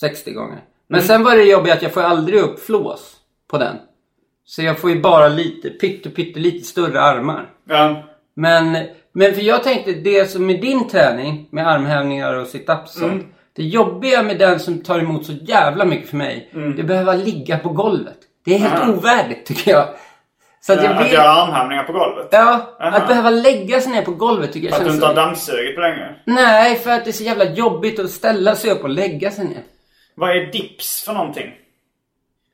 60 0.00 0.32
gånger. 0.32 0.58
Men 0.88 1.00
Mm. 1.00 1.08
sen 1.08 1.24
var 1.24 1.36
det 1.36 1.42
jobbigt 1.44 1.72
att 1.72 1.82
jag 1.82 1.92
får 1.92 2.02
aldrig 2.02 2.40
upp 2.40 2.60
flås 2.66 3.12
på 3.50 3.58
den. 3.58 3.76
Så 4.44 4.62
jag 4.62 4.78
får 4.78 4.90
ju 4.90 5.00
bara 5.00 5.28
lite, 5.28 5.70
pytte, 5.70 6.10
pytte 6.10 6.40
lite 6.40 6.66
större 6.66 7.00
armar. 7.00 7.50
Ja. 7.68 8.02
Men, 8.36 8.78
men 9.12 9.34
för 9.34 9.42
jag 9.42 9.62
tänkte 9.64 9.92
det 9.92 10.30
som 10.30 10.46
med 10.46 10.60
din 10.60 10.88
träning 10.88 11.48
med 11.50 11.68
armhävningar 11.68 12.34
och 12.34 12.46
sit-ups. 12.46 13.02
Mm. 13.04 13.24
Det 13.56 13.62
jobbiga 13.62 14.22
med 14.22 14.38
den 14.38 14.60
som 14.60 14.82
tar 14.82 14.98
emot 14.98 15.26
så 15.26 15.32
jävla 15.32 15.84
mycket 15.84 16.08
för 16.10 16.16
mig. 16.16 16.50
Det 16.76 16.82
behöver 16.82 17.16
ligga 17.16 17.58
på 17.58 17.68
golvet. 17.68 18.16
Det 18.44 18.54
är 18.54 18.58
helt 18.58 18.82
Ah. 18.82 18.88
ovärdigt 18.88 19.46
tycker 19.46 19.70
jag. 19.70 19.88
Så 20.60 20.72
att 20.72 20.82
jag 20.84 20.96
Att 20.96 21.12
göra 21.12 21.30
armhävningar 21.30 21.82
på 21.84 21.92
golvet. 21.92 22.28
Ja, 22.30 22.76
Aha. 22.80 22.96
att 22.96 23.08
behöva 23.08 23.30
lägga 23.30 23.80
sig 23.80 23.92
ner 23.92 24.02
på 24.02 24.10
golvet 24.12 24.52
tycker 24.52 24.68
jag 24.68 24.76
För 24.76 24.82
att 24.82 24.88
du 24.88 24.94
inte 24.94 25.06
har 25.06 25.14
så... 25.14 25.20
dammsugit 25.20 25.74
på 25.74 25.80
länge. 25.80 26.08
Nej, 26.24 26.76
för 26.76 26.90
att 26.90 27.04
det 27.04 27.10
är 27.10 27.12
så 27.12 27.22
jävla 27.24 27.44
jobbigt 27.44 27.98
att 27.98 28.10
ställa 28.10 28.54
sig 28.56 28.70
upp 28.70 28.82
och 28.82 28.88
lägga 28.88 29.30
sig 29.30 29.44
ner. 29.44 29.62
Vad 30.14 30.30
är 30.36 30.52
dips 30.52 31.04
för 31.04 31.12
någonting? 31.12 31.52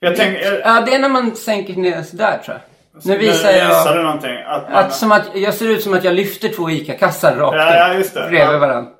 Jag 0.01 0.17
tänker... 0.17 0.61
Ja, 0.65 0.81
det 0.81 0.95
är 0.95 0.99
när 0.99 1.09
man 1.09 1.37
sänker 1.37 1.75
ner 1.75 2.03
sådär 2.03 2.39
tror 2.45 2.57
jag. 2.57 3.03
Nu 3.05 3.13
Nu 3.13 3.19
visar 3.19 3.53
Visar 3.53 3.87
jag 3.87 3.97
du 3.97 4.03
någonting? 4.03 4.37
Att 4.47 4.63
man... 4.71 4.85
att, 4.85 4.93
som 4.95 5.13
att 5.13 5.31
jag 5.35 5.55
ser 5.55 5.69
ut 5.71 5.83
som 5.83 5.95
att 5.95 6.05
jag 6.05 6.15
lyfter 6.15 6.49
två 6.49 6.71
ICA-kassar 6.71 7.37
rakt 7.37 7.57
Ja, 7.57 7.75
ja, 7.77 7.95
just 7.95 8.15
det. 8.15 8.21
bredvid 8.21 8.41
Ja. 8.55 8.59
varandra. 8.59 8.91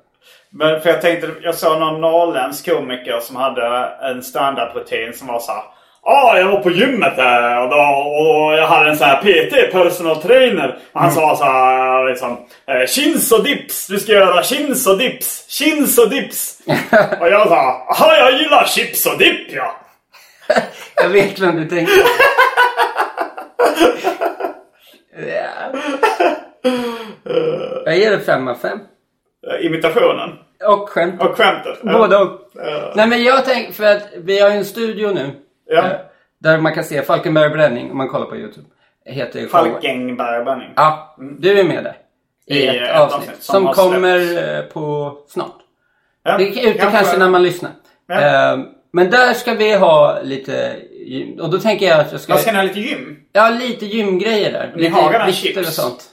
Men 0.53 0.81
för 0.81 0.89
jag 0.89 1.01
tänkte, 1.01 1.29
jag 1.41 1.55
såg 1.55 1.79
någon 1.79 2.01
norrländsk 2.01 2.69
komiker 2.69 3.19
som 3.19 3.35
hade 3.35 3.89
en 4.01 4.23
standardrutin 4.23 5.13
som 5.13 5.27
var 5.27 5.39
så 5.39 5.51
här, 5.51 5.63
Ja, 6.05 6.11
ah, 6.11 6.37
jag 6.37 6.47
var 6.47 6.59
på 6.59 6.71
gymmet 6.71 7.15
där 7.15 7.61
och, 7.63 7.69
då, 7.69 7.75
och 7.75 8.53
jag 8.53 8.67
hade 8.67 8.89
en 8.89 8.97
sån 8.97 9.07
här 9.07 9.21
PT, 9.21 9.71
personal 9.71 10.21
trainer. 10.21 10.79
Och 10.93 11.01
han 11.01 11.09
mm. 11.09 11.15
sa 11.15 11.35
så 11.35 11.43
här 11.43 11.99
eh, 11.99 12.09
liksom. 12.09 12.37
Eh, 12.67 12.85
chins 12.87 13.31
och 13.31 13.43
dips, 13.43 13.87
du 13.87 13.99
ska 13.99 14.11
göra 14.11 14.43
chins 14.43 14.87
och 14.87 14.97
dips, 14.97 15.45
chins 15.49 15.97
och 15.97 16.09
dips. 16.09 16.59
och 17.19 17.27
jag 17.27 17.47
sa, 17.47 17.85
ja 17.99 18.15
jag 18.17 18.41
gillar 18.41 18.65
chips 18.65 19.05
och 19.05 19.17
dipp 19.17 19.53
ja. 19.53 19.75
jag 20.95 21.09
vet 21.09 21.39
vem 21.39 21.55
du 21.55 21.65
tänker 21.65 21.93
Jag 27.85 27.97
ger 27.97 28.11
det 28.11 28.19
5 28.19 28.47
av 28.47 28.55
5. 28.55 28.79
Imitationen. 29.61 30.29
Och 30.65 30.89
skämt. 30.89 31.21
Och 31.21 31.37
skämtet. 31.37 31.79
Ja. 31.83 31.97
Både 31.97 32.17
och. 32.17 32.39
Nej 32.95 33.07
men 33.07 33.23
jag 33.23 33.45
tänker, 33.45 33.73
för 33.73 33.83
att 33.83 34.07
vi 34.17 34.39
har 34.39 34.49
ju 34.49 34.55
en 34.57 34.65
studio 34.65 35.07
nu. 35.13 35.29
Ja. 35.65 35.77
eh, 35.83 35.91
Där 36.39 36.57
man 36.57 36.73
kan 36.73 36.83
se 36.83 37.01
Falkenberg 37.01 37.49
bränning 37.49 37.91
om 37.91 37.97
man 37.97 38.07
kollar 38.09 38.25
på 38.25 38.35
YouTube. 38.37 38.67
Heter 39.05 39.39
ju 39.39 39.47
showen. 39.47 39.73
Falkenberg-Benning. 39.73 40.69
Ja, 40.75 41.15
du 41.39 41.59
är 41.59 41.63
med 41.63 41.83
där. 41.83 41.97
I, 42.47 42.57
I 42.59 42.67
ett, 42.67 42.75
ett 42.89 42.99
avsnitt. 42.99 43.19
avsnitt 43.21 43.43
som 43.43 43.63
som 43.63 43.73
kommer 43.73 44.19
eh, 44.57 44.61
på 44.65 45.17
snart. 45.27 45.55
Ja, 46.23 46.37
Det 46.37 46.43
är 46.43 46.69
ute 46.69 46.79
kanske, 46.91 47.17
när 47.17 47.29
man 47.29 47.43
lyssnar. 47.43 47.71
Ja. 48.07 48.21
Eh, 48.53 48.59
men 48.93 49.09
där 49.09 49.33
ska 49.33 49.53
vi 49.53 49.75
ha 49.75 50.19
lite 50.23 50.75
gym. 51.07 51.39
Och 51.39 51.49
då 51.49 51.59
tänker 51.59 51.85
jag 51.85 51.99
att 51.99 52.11
jag 52.11 52.21
ska... 52.21 52.33
Jag 52.33 52.39
ska 52.39 52.51
ni 52.51 52.57
ha 52.57 52.63
lite 52.63 52.79
gym? 52.79 53.19
Ja, 53.31 53.49
lite 53.49 53.85
gymgrejer 53.85 54.51
där. 54.51 54.71
Ni 54.75 54.81
lite 54.81 54.95
har 54.95 55.11
redan 55.11 55.31
chips. 55.31 55.57
och 55.57 55.65
sånt. 55.73 56.03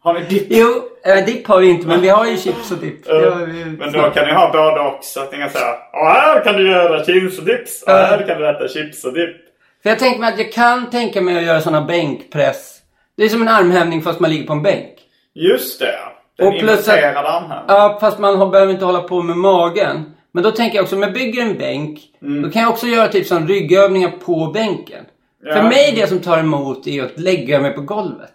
Har 0.00 0.14
ni 0.14 0.20
dipp? 0.20 0.46
Jo, 0.50 0.68
äh, 1.04 1.24
dipp 1.24 1.46
har 1.46 1.58
vi 1.60 1.68
inte 1.68 1.86
men 1.86 2.00
vi 2.00 2.08
har 2.08 2.26
ju 2.26 2.36
chips 2.36 2.70
och 2.70 2.78
dipp. 2.78 3.06
Vi 3.46 3.64
Men 3.64 3.92
då 3.92 4.10
kan 4.10 4.26
ni 4.26 4.32
ha 4.32 4.52
både 4.52 4.80
och 4.80 4.98
så 5.04 5.20
att 5.20 5.32
ni 5.32 5.38
kan 5.38 5.50
säga 5.50 5.74
Ja, 5.92 6.08
här 6.08 6.44
kan 6.44 6.54
du 6.56 6.70
göra 6.70 7.04
chips 7.04 7.38
och 7.38 7.44
dips. 7.44 7.82
Och 7.82 7.92
här 7.92 8.26
kan 8.26 8.38
du 8.38 8.48
äta 8.50 8.68
chips 8.68 9.04
och 9.04 9.12
dipp. 9.12 9.36
För 9.82 9.90
jag 9.90 9.98
tänker 9.98 10.20
mig 10.20 10.32
att 10.32 10.38
jag 10.38 10.52
kan 10.52 10.90
tänka 10.90 11.20
mig 11.20 11.36
att 11.36 11.42
göra 11.42 11.60
sådana 11.60 11.86
bänkpress. 11.86 12.74
Det 13.16 13.24
är 13.24 13.28
som 13.28 13.42
en 13.42 13.48
armhävning 13.48 14.02
fast 14.02 14.20
man 14.20 14.30
ligger 14.30 14.46
på 14.46 14.52
en 14.52 14.62
bänk. 14.62 14.94
Just 15.34 15.80
det. 15.80 15.98
Den 16.38 16.48
Och 16.48 16.58
plus 16.58 16.88
att-. 16.88 17.64
Ja, 17.68 17.98
fast 18.00 18.18
man 18.18 18.36
har, 18.36 18.46
behöver 18.46 18.72
inte 18.72 18.84
hålla 18.84 19.00
på 19.00 19.22
med 19.22 19.36
magen. 19.36 20.12
Men 20.32 20.42
då 20.42 20.50
tänker 20.50 20.76
jag 20.76 20.82
också, 20.82 20.96
om 20.96 21.02
jag 21.02 21.12
bygger 21.12 21.42
en 21.42 21.58
bänk, 21.58 22.00
Mm. 22.22 22.42
då 22.42 22.50
kan 22.50 22.62
jag 22.62 22.70
också 22.70 22.86
göra 22.86 23.08
typ 23.08 23.26
som 23.26 23.48
ryggövningar 23.48 24.10
på 24.10 24.46
bänken. 24.54 25.04
Ja. 25.42 25.54
För 25.54 25.62
mig 25.62 25.92
det 25.96 26.06
som 26.06 26.18
tar 26.18 26.38
emot 26.38 26.86
är 26.86 27.02
att 27.04 27.18
lägga 27.18 27.60
mig 27.60 27.72
på 27.74 27.80
golvet. 27.80 28.32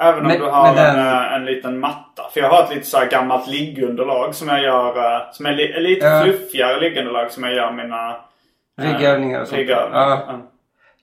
Även 0.00 0.20
om 0.20 0.26
med- 0.26 0.40
du 0.40 0.44
har 0.44 0.74
med 0.74 0.88
en, 0.90 0.96
den- 0.96 1.06
eh, 1.06 1.32
en 1.34 1.44
liten 1.44 1.78
matta. 1.80 2.22
För 2.34 2.40
jag 2.40 2.48
har 2.48 2.62
ett 2.62 2.70
lite 2.74 2.86
så 2.86 2.98
här 2.98 3.06
gammalt 3.10 3.46
liggunderlag 3.48 4.34
som 4.34 4.48
jag 4.48 4.62
gör. 4.62 4.96
eh, 5.16 5.20
Som 5.32 5.46
är 5.46 5.52
li- 5.52 5.80
lite 5.80 6.06
Ja. 6.06 6.22
fluffigare 6.24 6.80
liggunderlag 6.80 7.30
som 7.32 7.44
jag 7.44 7.54
gör 7.54 7.72
mina... 7.72 8.08
eh, 8.10 8.84
Ryggövningar 8.84 9.40
och 9.40 9.46
sånt. 9.48 9.58
Ryggövningar. 9.58 10.00
Ja. 10.00 10.24
Ja. 10.26 10.40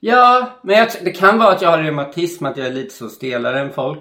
Ja, 0.03 0.45
men 0.63 0.75
jag, 0.77 0.87
det 1.03 1.11
kan 1.11 1.39
vara 1.39 1.49
att 1.51 1.61
jag 1.61 1.69
har 1.69 1.77
reumatism, 1.77 2.45
att 2.45 2.57
jag 2.57 2.67
är 2.67 2.71
lite 2.71 2.93
så 2.95 3.09
stelare 3.09 3.59
än 3.59 3.73
folk. 3.73 3.99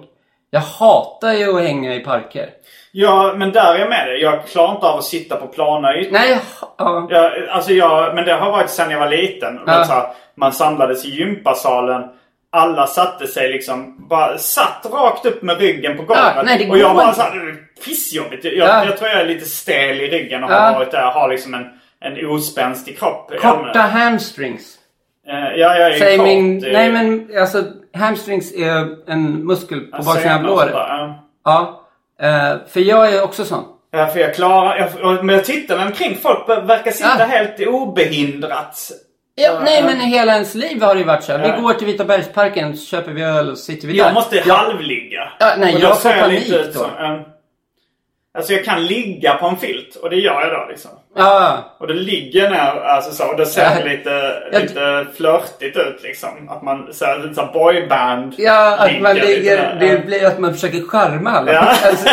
Jag 0.49 0.59
hatar 0.61 1.33
ju 1.33 1.55
att 1.57 1.63
hänga 1.63 1.95
i 1.95 1.99
parker. 1.99 2.49
Ja, 2.91 3.33
men 3.37 3.51
där 3.51 3.75
är 3.75 3.79
jag 3.79 3.89
med 3.89 4.07
dig. 4.07 4.21
Jag 4.21 4.45
klarar 4.45 4.71
inte 4.75 4.85
av 4.87 4.97
att 4.97 5.03
sitta 5.03 5.35
på 5.35 5.47
plana 5.47 5.95
ytor. 5.97 6.11
Nej, 6.11 6.39
ja. 6.77 7.07
Ja, 7.09 7.31
alltså 7.51 7.71
jag, 7.73 8.15
men 8.15 8.25
det 8.25 8.33
har 8.33 8.51
varit 8.51 8.69
sedan 8.69 8.91
jag 8.91 8.99
var 8.99 9.09
liten. 9.09 9.59
Ja. 9.65 10.15
Man 10.35 10.53
samlades 10.53 11.05
i 11.05 11.09
gympasalen. 11.09 12.03
Alla 12.53 12.87
satte 12.87 13.27
sig 13.27 13.49
liksom, 13.49 14.07
bara 14.09 14.37
satt 14.37 14.85
rakt 14.93 15.25
upp 15.25 15.41
med 15.41 15.59
ryggen 15.59 15.97
på 15.97 16.03
golvet. 16.03 16.33
Ja, 16.35 16.41
nej, 16.45 16.69
och 16.69 16.77
jag 16.77 16.95
bara 16.95 17.13
såhär, 17.13 17.55
pissjobbigt. 17.85 18.45
Jag, 18.45 18.53
Ja. 18.53 18.85
jag 18.85 18.97
tror 18.97 19.09
jag 19.09 19.21
är 19.21 19.25
lite 19.25 19.45
stel 19.45 20.01
i 20.01 20.07
ryggen 20.07 20.43
och 20.43 20.51
Ja. 20.51 20.55
har 20.59 20.73
varit 20.73 20.91
där. 20.91 21.11
Har 21.11 21.29
liksom 21.29 21.53
en, 21.53 21.65
en 22.01 22.25
ospänstig 22.27 22.99
kropp. 22.99 23.31
Korta 23.41 23.79
hamstrings. 23.79 24.75
Eh, 25.27 25.59
Ja, 25.59 25.77
jag 25.77 25.93
är 25.95 25.99
Säg 25.99 26.17
kort. 26.17 26.27
min... 26.27 26.65
eh, 26.65 26.73
Nej 26.73 26.91
men 26.91 27.29
alltså 27.39 27.63
hamstrings 27.97 28.53
är 28.53 29.09
en 29.11 29.45
muskel 29.45 29.79
på 29.79 30.03
baksidan 30.03 30.35
av 30.37 30.43
låret. 30.43 30.73
ja. 31.45 31.77
Eh, 32.21 32.55
för 32.67 32.79
jag 32.79 33.13
är 33.13 33.23
också 33.23 33.45
sån. 33.45 33.63
Ja, 33.91 34.07
för 34.07 34.19
jag 34.19 34.35
klarar... 34.35 34.91
Jag, 35.01 35.25
men 35.25 35.35
jag 35.35 35.45
tittar 35.45 35.77
mig 35.77 35.85
omkring. 35.85 36.17
Folk 36.21 36.49
verkar 36.49 36.91
sitta 36.91 37.09
helt 37.25 37.67
obehindrat. 37.67 38.91
Ja, 39.41 39.59
nej 39.63 39.83
men 39.83 39.99
hela 39.99 40.33
ens 40.33 40.55
liv 40.55 40.81
har 40.83 40.93
det 40.95 40.99
ju 40.99 41.05
varit 41.07 41.23
så. 41.23 41.31
här. 41.37 41.55
Vi 41.55 41.61
går 41.61 41.73
till 41.73 41.87
Vita 41.87 42.05
bergsparken, 42.05 42.77
så 42.77 42.85
köper 42.85 43.11
vi 43.11 43.21
öl 43.23 43.51
och 43.51 43.57
sitter 43.57 43.87
vi 43.87 43.93
där. 43.97 44.05
Jag 44.05 44.13
måste 44.13 44.43
halvligga. 44.49 45.29
Ja, 45.39 45.53
nej, 45.57 45.73
Och 45.75 45.79
då 45.81 45.87
jag 45.87 46.01
får 46.01 46.09
ser 46.09 46.21
panik 46.21 46.43
lite 46.47 46.55
ut 46.55 46.73
då. 46.73 46.79
som, 46.79 46.89
eh, 47.05 47.19
Alltså 48.37 48.53
jag 48.53 48.65
kan 48.65 48.85
ligga 48.85 49.33
på 49.33 49.45
en 49.47 49.57
filt 49.57 49.95
och 49.95 50.09
det 50.09 50.15
gör 50.15 50.41
jag 50.41 50.51
då 50.51 50.65
liksom. 50.69 50.91
Ja. 51.15 51.57
Och 51.79 51.87
då 51.87 51.93
ligger 51.93 52.41
jag 52.41 52.51
ner, 52.51 52.81
alltså 52.81 53.11
så, 53.11 53.27
och 53.31 53.37
det 53.37 53.45
ser 53.45 53.61
Ja. 53.79 53.85
lite, 53.85 54.33
Ja. 54.51 54.59
lite 54.59 55.07
flörtigt 55.17 55.77
ut 55.77 55.99
liksom. 56.03 56.49
Att 56.49 56.61
man 56.63 56.93
ser 56.93 57.19
lite 57.23 57.33
såhär 57.35 57.53
boyband. 57.53 58.33
Ja, 58.37 58.77
att 58.79 59.01
man 59.01 59.15
lite 59.15 59.27
ligger... 59.27 59.57
där. 59.57 59.77
Det 59.79 60.05
blir 60.05 60.25
att 60.25 60.39
man 60.39 60.53
försöker 60.53 60.81
charma 60.87 61.29
alla. 61.31 61.53
Ja. 61.53 61.59
Alltså, 61.85 62.09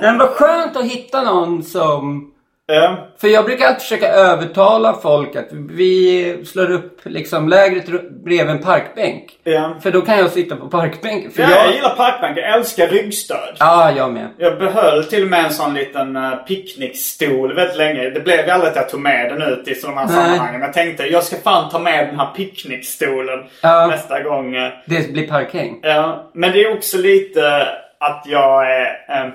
men 0.00 0.18
vad 0.18 0.28
skönt 0.28 0.76
att 0.76 0.84
hitta 0.84 1.22
någon 1.22 1.62
som... 1.62 2.32
Ja. 2.68 3.08
För 3.20 3.28
jag 3.28 3.44
brukar 3.44 3.66
alltid 3.66 3.82
försöka 3.82 4.08
övertala 4.08 4.94
folk 5.02 5.36
att 5.36 5.48
vi 5.50 6.44
slår 6.46 6.70
upp 6.70 7.00
liksom 7.04 7.48
lägret 7.48 7.86
bredvid 8.24 8.50
en 8.56 8.62
parkbänk. 8.62 9.24
Ja. 9.44 9.74
För 9.82 9.90
då 9.90 10.00
kan 10.00 10.18
jag 10.18 10.30
sitta 10.30 10.56
på 10.56 10.68
parkbänken. 10.68 11.30
För 11.30 11.42
Ja, 11.42 11.50
jag 11.50 11.66
jag... 11.66 11.74
gillar 11.74 11.94
parkbänk. 11.96 12.38
Jag 12.38 12.54
älskar 12.54 12.86
ryggstöd. 12.88 13.56
Ja, 13.58 13.92
jag 13.96 14.12
med. 14.12 14.28
Jag 14.38 14.58
behöll 14.58 15.04
till 15.04 15.22
och 15.22 15.28
med 15.30 15.44
en 15.44 15.50
sån 15.50 15.74
liten 15.74 16.16
uh, 16.16 16.34
picknickstol 16.36 17.54
väldigt 17.54 17.76
länge. 17.76 18.10
Det 18.10 18.20
blev 18.20 18.44
ju 18.46 18.50
aldrig 18.50 18.70
att 18.70 18.76
jag 18.76 18.88
tog 18.88 19.00
med 19.00 19.30
den 19.32 19.42
ut 19.42 19.68
i 19.68 19.74
sådana 19.74 20.00
här 20.00 20.06
Nej. 20.06 20.16
sammanhang. 20.16 20.60
Jag 20.60 20.72
tänkte 20.72 21.02
jag 21.06 21.24
ska 21.24 21.36
fan 21.36 21.70
ta 21.70 21.78
med 21.78 22.06
den 22.08 22.18
här 22.20 22.34
picknickstolen 22.36 23.44
Ja. 23.62 23.86
nästa 23.86 24.22
gång. 24.22 24.56
eh. 24.56 24.72
Det 24.86 25.12
blir 25.12 25.28
parkhäng. 25.28 25.78
Ja, 25.82 26.30
men 26.34 26.52
det 26.52 26.64
är 26.64 26.72
också 26.76 26.98
lite 26.98 27.68
att 28.00 28.22
jag 28.26 28.70
är... 28.70 28.84
Eh, 29.08 29.28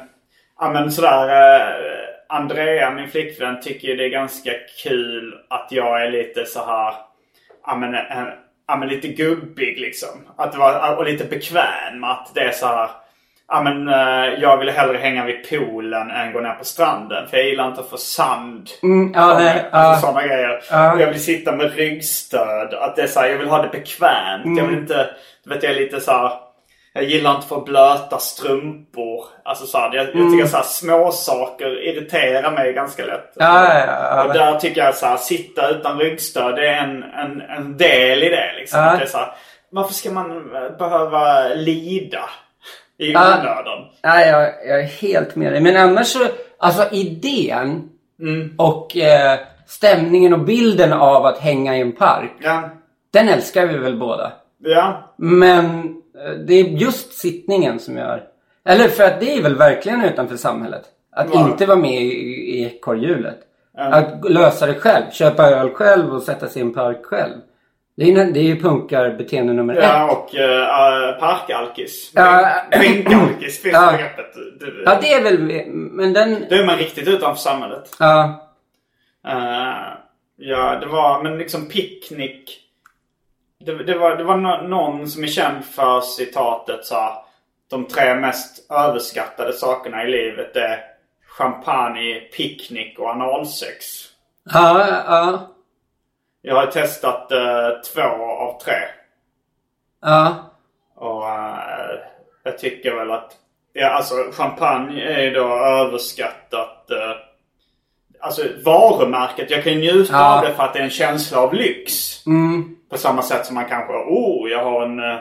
ja 0.60 0.70
men 0.72 0.92
sådär... 0.92 1.28
Eh, 1.30 1.68
Andrea, 2.32 2.92
min 2.92 3.10
flickvän, 3.10 3.62
tycker 3.62 3.88
ju 3.88 3.96
det 3.96 4.06
är 4.06 4.10
ganska 4.10 4.52
kul 4.84 5.34
att 5.50 5.68
jag 5.70 6.02
är 6.06 6.12
lite 6.12 6.46
så 6.46 6.66
här... 6.66 6.94
Ja 7.66 7.76
men, 7.76 7.94
eh, 7.96 8.24
ja, 8.68 8.76
men 8.78 8.88
lite 8.90 9.08
gubbig 9.08 9.80
liksom. 9.80 10.10
Att 10.38 10.56
vara, 10.56 10.96
och 10.98 11.06
lite 11.06 11.26
bekväm 11.26 12.04
att 12.04 12.32
det 12.36 12.42
är 12.42 12.52
så 12.52 12.66
här... 12.66 12.90
Ja 13.48 13.62
men 13.64 13.88
eh, 13.88 14.40
jag 14.42 14.58
vill 14.58 14.70
hellre 14.70 14.98
hänga 14.98 15.26
vid 15.26 15.50
poolen 15.50 16.12
än 16.12 16.34
gå 16.34 16.40
ner 16.40 16.54
på 16.54 16.66
stranden. 16.66 17.28
För 17.28 17.38
jag 17.38 17.46
gillar 17.46 17.68
inte 17.68 17.82
att 17.82 17.90
få 17.90 17.98
sand. 17.98 18.70
Mm, 18.84 19.12
ja, 19.16 19.38
nej. 19.40 19.66
Alltså 19.72 20.08
sådana 20.08 20.28
grejer. 20.28 20.62
Ja. 20.72 20.94
Och 20.94 21.02
jag 21.02 21.08
vill 21.08 21.24
sitta 21.24 21.52
med 21.56 21.76
ryggstöd. 21.76 22.74
Att 22.74 22.96
det 22.96 23.02
är 23.02 23.08
så 23.08 23.20
här, 23.20 23.28
jag 23.30 23.38
vill 23.38 23.48
ha 23.50 23.62
det 23.62 23.70
bekvämt. 23.70 24.46
Jag 24.46 24.58
Mm. 24.58 24.68
vill 24.70 24.78
inte... 24.80 25.10
Du 25.44 25.50
vet 25.50 25.64
jag 25.64 25.72
är 25.72 25.80
lite 25.80 26.00
så 26.00 26.12
här, 26.12 26.32
Jag 26.94 27.04
gillar 27.04 27.30
inte 27.30 27.40
att 27.40 27.50
få 27.50 27.62
blöta 27.62 28.18
strumpor. 28.18 29.26
Alltså 29.44 29.66
så 29.66 29.78
här, 29.78 29.96
jag, 29.96 30.06
jag 30.06 30.32
tycker 30.32 30.46
så 30.46 30.58
här, 30.58 30.64
små 30.64 31.12
saker 31.12 31.88
irriterar 31.88 32.52
mig 32.52 32.74
ganska 32.74 33.06
lätt. 33.06 33.38
Mm. 33.38 33.54
Ja, 33.54 33.74
ja, 33.74 33.86
ja, 33.88 34.24
Och 34.24 34.34
där 34.34 34.60
tycker 34.60 34.82
jag 34.82 34.96
så 34.96 35.06
här, 35.06 35.18
sitta 35.18 35.70
utan 35.70 36.00
ryggstöd 36.00 36.56
det 36.56 36.68
är 36.68 36.84
en, 36.84 37.04
en, 37.04 37.42
en 37.42 37.78
del 37.78 38.24
i 38.24 38.30
det 38.30 38.54
liksom. 38.60 38.80
Ja. 38.80 38.96
Det 38.96 39.04
är 39.04 39.08
så 39.08 39.18
här, 39.18 39.34
varför 39.70 39.94
ska 39.94 40.12
man 40.12 40.56
eh, 40.56 40.78
behöva 40.78 41.48
lida 41.48 42.30
i 42.98 43.10
onödan? 43.16 43.86
Nej, 44.04 44.30
jag, 44.30 44.42
jag 44.68 44.80
är 44.80 44.88
helt 44.88 45.36
med 45.36 45.54
dig. 45.54 45.62
Men 45.62 45.78
annars 45.78 46.08
så, 46.08 46.20
alltså 46.60 46.88
idén 46.92 47.90
och 48.58 48.98
eh, 48.98 49.40
stämningen 49.68 50.34
och 50.34 50.40
bilden 50.40 50.94
av 50.94 51.26
att 51.26 51.40
hänga 51.40 51.78
i 51.78 51.82
en 51.82 51.92
park. 51.92 52.32
Den 53.14 53.30
älskar 53.30 53.66
vi 53.66 53.78
väl 53.78 54.00
båda. 54.00 54.32
Ja. 54.64 55.14
Men 55.18 55.96
det 56.48 56.54
är 56.54 56.64
just 56.66 57.14
sittningen 57.14 57.80
som 57.80 57.98
gör... 57.98 58.24
Eller 58.66 58.88
för 58.88 59.04
att 59.04 59.20
det 59.20 59.38
är 59.38 59.42
väl 59.42 59.56
verkligen 59.56 60.04
utanför 60.04 60.38
samhället. 60.38 60.84
Att 61.12 61.28
Ja. 61.34 61.40
inte 61.50 61.66
vara 61.66 61.78
med 61.78 62.02
i, 62.02 62.14
i 62.58 62.66
ekorrhjulet. 62.66 63.38
Att 63.78 64.30
lösa 64.32 64.66
det 64.66 64.74
själv. 64.74 65.12
Köpa 65.12 65.44
öl 65.50 65.70
själv 65.70 66.14
och 66.14 66.22
sätta 66.22 66.48
sig 66.48 66.62
i 66.62 66.66
en 66.66 66.74
park 66.74 67.06
själv. 67.06 67.34
Det 67.98 68.12
är, 68.12 68.26
det 68.32 68.40
är 68.40 68.44
ju 68.44 68.60
punkarbeteende 68.62 69.54
nummer 69.54 69.76
Ja, 69.76 70.06
ett. 70.12 70.18
och 70.18 70.36
uh, 70.36 71.20
parkalkis. 71.20 72.12
Ja. 72.16 72.50
Bänkalkis 72.72 73.62
finns 73.62 73.74
Ja. 73.74 73.92
begreppet. 73.92 74.34
Du, 74.60 74.84
Ja, 74.86 74.98
det 75.02 75.14
är 75.14 75.24
väl... 75.24 75.66
Men 75.72 76.14
den... 76.14 76.46
Då 76.50 76.56
är 76.56 76.66
man 76.66 76.78
riktigt 76.78 77.08
utanför 77.08 77.42
samhället. 77.42 77.96
Ja. 78.00 78.48
Eh, 79.28 79.94
ja, 80.38 80.78
det 80.80 80.86
var, 80.86 81.24
men 81.24 81.38
liksom 81.38 81.66
picknick. 81.66 82.61
Det, 83.66 83.84
det 83.84 83.98
var, 83.98 84.16
det 84.16 84.24
var 84.24 84.38
nå- 84.38 84.62
någon 84.62 85.08
som 85.08 85.24
är 85.24 85.28
känd 85.28 85.66
för 85.66 86.02
citatet 86.02 86.86
så 86.86 87.26
De 87.70 87.86
tre 87.86 88.16
mest 88.16 88.72
överskattade 88.72 89.54
sakerna 89.54 90.04
i 90.04 90.12
livet 90.12 90.56
är 90.56 90.84
champagne, 91.38 92.20
picknick 92.20 93.00
och 93.00 93.10
analsex. 93.10 93.86
Ja, 94.54 94.88
ja. 95.08 95.48
Jag 96.42 96.56
har 96.56 96.66
testat 96.66 97.32
eh, 97.32 97.70
två 97.94 98.02
av 98.26 98.60
tre. 98.62 98.78
Ja. 100.02 100.36
Och 100.96 101.30
eh, 101.30 102.00
jag 102.44 102.58
tycker 102.60 102.96
väl 102.96 103.12
att... 103.12 103.32
Ja, 103.74 103.90
alltså 103.90 104.16
champagne 104.34 105.02
är 105.02 105.22
ju 105.22 105.30
då 105.30 105.58
överskattat. 105.58 106.92
eh, 106.92 107.12
alltså 108.22 108.42
varumärket. 108.66 109.52
Jag 109.52 109.64
kan 109.64 109.74
ju 109.74 109.80
njuta 109.80 110.14
Ja. 110.14 110.38
av 110.38 110.46
det 110.46 110.54
för 110.54 110.64
att 110.64 110.74
det 110.74 110.80
är 110.80 110.84
en 110.84 110.90
känsla 110.90 111.38
av 111.40 111.54
lyx. 111.54 111.94
Mm. 112.26 112.76
På 112.92 112.98
samma 112.98 113.22
sätt 113.22 113.46
som 113.46 113.56
man 113.56 113.66
kanske, 113.66 113.94
oh 113.94 114.50
jag 114.52 114.64
har 114.64 114.84
en 114.84 115.00
uh, 115.00 115.20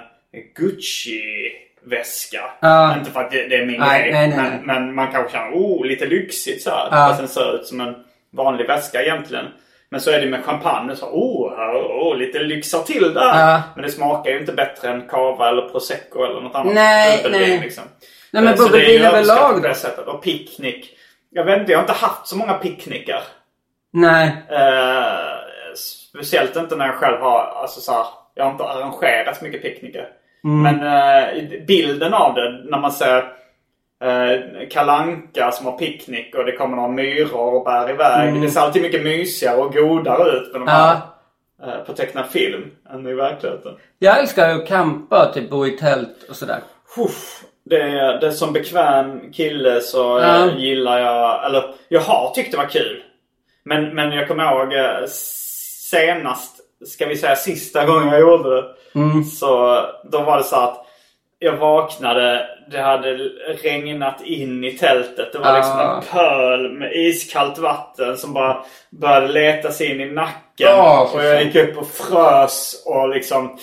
Gucci-väska. 0.57 2.40
Ja. 2.61 2.96
Inte 2.98 3.11
för 3.11 3.20
att 3.20 3.30
det, 3.30 3.48
det 3.48 3.57
är 3.57 3.66
min 3.66 3.80
Nej, 3.80 4.03
grej. 4.03 4.12
nej, 4.12 4.28
nej, 4.28 4.36
men, 4.36 4.66
men 4.66 4.94
man 4.94 5.12
kanske 5.12 5.32
känner, 5.32 5.53
oh 5.53 5.86
lite 5.86 6.07
lyxigt 6.07 6.62
så 6.62 6.70
här. 6.70 6.88
Ja. 6.90 6.96
Fast 7.09 7.18
den 7.18 7.28
ser 7.28 7.55
ut 7.55 7.66
som 7.66 7.80
en 7.80 7.94
vanlig 8.36 8.66
väska 8.66 9.03
egentligen. 9.03 9.46
Men 9.90 10.01
så 10.01 10.11
är 10.11 10.20
det 10.20 10.26
med 10.26 10.44
champagne. 10.44 10.96
Så, 10.96 11.07
oh, 11.07 11.53
oh, 11.53 12.16
lite 12.16 12.38
lyxar 12.38 12.78
till 12.82 13.14
där. 13.14 13.38
Ja. 13.51 13.62
Men 13.74 13.84
det 13.84 13.90
smakar 13.90 14.30
ju 14.30 14.40
inte 14.40 14.53
bättre 14.53 14.88
än 14.90 15.09
cava 15.09 15.48
eller 15.48 15.68
prosecco 15.68 16.24
eller 16.24 16.40
något 16.40 16.55
annat. 16.55 16.74
Nej, 16.74 17.26
nej. 17.30 17.61
Liksom. 17.61 17.84
Nej, 18.30 18.42
men 18.42 18.53
Eh, 18.53 18.59
det 18.59 18.64
bubbelvin 18.64 19.03
överlag 19.03 19.55
på 19.62 19.68
då? 19.68 20.03
det. 20.05 20.11
Och 20.12 20.22
picknick. 20.22 20.96
Jag 21.30 21.44
vet 21.44 21.60
inte, 21.60 21.72
jag 21.72 21.78
har 21.78 21.82
inte 21.82 21.92
haft 22.06 22.26
så 22.26 22.36
många 22.36 22.52
picknickar. 22.54 23.22
Nej. 23.92 24.26
Eh, 24.48 25.74
speciellt 26.12 26.56
inte 26.56 26.76
när 26.76 26.86
jag 26.86 26.94
själv 26.94 27.20
har, 27.20 27.40
alltså 27.40 27.80
så 27.80 27.92
här, 27.92 28.06
jag 28.34 28.44
har 28.44 28.50
inte 28.52 28.64
arrangerat 28.64 29.36
så 29.36 29.44
mycket 29.44 29.62
picknickar. 29.62 30.08
Mm. 30.44 30.62
Men 30.62 30.86
eh, 30.86 31.64
bilden 31.66 32.14
av 32.14 32.34
det 32.34 32.50
när 32.64 32.78
man 32.78 32.92
ser 32.92 33.18
eh, 34.02 34.68
kalanka 34.70 35.50
som 35.52 35.66
har 35.66 35.78
picknick 35.78 36.34
och 36.34 36.44
det 36.44 36.52
kommer 36.52 36.76
några 36.76 36.88
myror 36.88 37.54
och 37.54 37.64
bär 37.64 37.90
iväg. 37.90 38.28
Mm. 38.28 38.40
Det 38.40 38.50
ser 38.50 38.60
alltid 38.60 38.82
mycket 38.82 39.04
mysigare 39.04 39.56
och 39.56 39.74
godare 39.74 40.30
ut 40.30 40.52
med 40.52 40.60
de 40.60 40.66
Ja. 40.68 41.02
här 41.58 41.78
eh, 41.78 41.84
på 41.84 41.92
tecknad 41.92 42.26
film 42.26 42.70
än 42.90 43.06
i 43.06 43.14
verkligheten. 43.14 43.72
Jag 43.98 44.18
älskar 44.18 44.50
att 44.50 44.66
campa, 44.68 45.30
typ 45.34 45.50
bo 45.50 45.66
i 45.66 45.70
tält 45.70 46.26
och 46.28 46.36
sådär. 46.36 46.60
Uff, 46.98 47.42
det, 47.70 48.18
det 48.20 48.32
som 48.32 48.52
bekväm 48.52 49.32
kille 49.32 49.80
så 49.80 50.20
Ja. 50.22 50.50
gillar 50.58 50.98
jag, 51.00 51.46
eller 51.46 51.64
jag 51.88 52.00
har 52.00 52.30
tyckt 52.34 52.50
det 52.50 52.56
var 52.56 52.64
kul. 52.68 53.02
Men, 53.64 53.94
men 53.94 54.12
jag 54.12 54.28
kommer 54.28 54.44
ihåg 54.52 54.72
eh, 54.72 55.06
senast, 55.90 56.56
ska 56.86 57.06
vi 57.06 57.16
säga 57.16 57.36
sista 57.36 57.84
gången 57.84 58.08
jag 58.08 58.20
gjorde 58.20 58.56
det. 58.56 58.64
Mm. 58.94 59.24
Så 59.24 59.80
då 60.12 60.20
var 60.22 60.36
det 60.36 60.44
så 60.44 60.56
att 60.56 60.86
jag 61.38 61.56
vaknade, 61.56 62.46
det 62.70 62.78
hade 62.80 63.16
regnat 63.62 64.22
in 64.24 64.64
i 64.64 64.72
tältet. 64.72 65.32
Det 65.32 65.38
var 65.38 65.56
liksom 65.56 65.78
Ah. 65.78 65.96
en 65.96 66.02
pöl 66.02 66.72
med 66.72 66.92
iskallt 66.96 67.58
vatten 67.58 68.16
som 68.16 68.32
bara 68.32 68.64
började 68.90 69.28
leta 69.28 69.70
sig 69.72 69.90
in 69.90 70.00
i 70.00 70.10
nacken. 70.10 70.68
Ah, 70.74 71.06
för 71.06 71.18
och 71.18 71.24
jag 71.24 71.42
gick 71.44 71.54
upp 71.56 71.76
och 71.78 71.88
frös 71.88 72.82
och 72.86 73.08
liksom... 73.08 73.58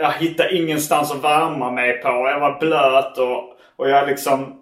Jag 0.00 0.12
hittade 0.12 0.56
ingenstans 0.56 1.12
att 1.12 1.24
värma 1.24 1.70
mig 1.70 2.02
på. 2.02 2.08
Jag 2.08 2.40
var 2.40 2.58
blöt 2.60 3.18
och, 3.18 3.56
och 3.76 3.90
jag 3.90 4.08
liksom 4.08 4.56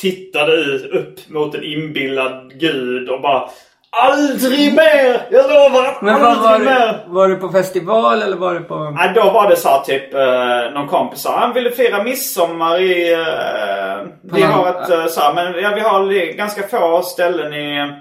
tittade 0.00 0.78
upp 0.78 1.28
mot 1.28 1.54
en 1.54 1.64
inbillad 1.64 2.60
gud 2.60 3.08
och 3.08 3.20
bara 3.20 3.48
Aldrig 3.90 4.74
mer! 4.74 5.26
Jag 5.30 5.50
lovar 5.50 5.98
Men 6.00 6.20
vad 6.20 6.38
var 6.38 6.48
aldrig 6.48 6.70
mer! 6.70 7.04
du, 7.06 7.12
var 7.12 7.28
du 7.28 7.36
på 7.36 7.48
festival 7.48 8.22
eller 8.22 8.36
var 8.36 8.54
du 8.54 8.60
på... 8.60 8.90
Nej, 8.90 9.12
då 9.14 9.30
var 9.30 9.48
det 9.48 9.56
så 9.56 9.68
här, 9.68 9.80
typ 9.80 10.14
eh, 10.14 10.74
någon 10.74 10.88
kompis 10.88 11.20
sa 11.20 11.38
han 11.38 11.52
ville 11.52 11.70
fira 11.70 12.02
midsommar 12.02 12.80
i... 12.80 13.12
Eh, 13.12 14.08
vi 14.22 14.42
har 14.42 14.68
ett 14.68 14.90
eh, 14.90 15.06
så 15.06 15.20
här, 15.20 15.34
men 15.34 15.62
ja, 15.62 15.72
vi 15.74 15.80
har 15.80 16.32
ganska 16.36 16.62
få 16.62 17.02
ställen 17.02 17.54
i, 17.54 17.92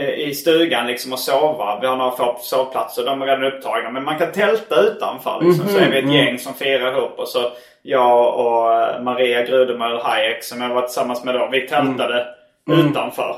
i 0.00 0.34
stugan 0.34 0.86
liksom 0.86 1.12
att 1.12 1.20
sova. 1.20 1.78
Vi 1.80 1.86
har 1.86 1.96
några 1.96 2.10
få 2.10 2.36
sovplatser. 2.40 3.04
De 3.04 3.22
är 3.22 3.26
redan 3.26 3.44
upptagna. 3.44 3.90
Men 3.90 4.04
man 4.04 4.18
kan 4.18 4.32
tälta 4.32 4.80
utanför 4.80 5.40
liksom. 5.42 5.68
Så 5.68 5.78
är 5.78 5.90
vi 5.90 5.98
ett 5.98 6.12
gäng 6.12 6.38
som 6.38 6.54
firar 6.54 6.92
ihop. 6.98 7.18
Och 7.18 7.28
så 7.28 7.50
jag 7.82 8.34
och 8.34 8.72
eh, 8.72 9.02
Maria 9.02 9.42
Grudemöll 9.42 10.00
Hayek 10.02 10.44
som 10.44 10.62
jag 10.62 10.68
var 10.74 10.82
tillsammans 10.82 11.24
med 11.24 11.34
då. 11.34 11.48
Vi 11.52 11.68
tältade 11.68 12.26
utanför. 12.70 13.36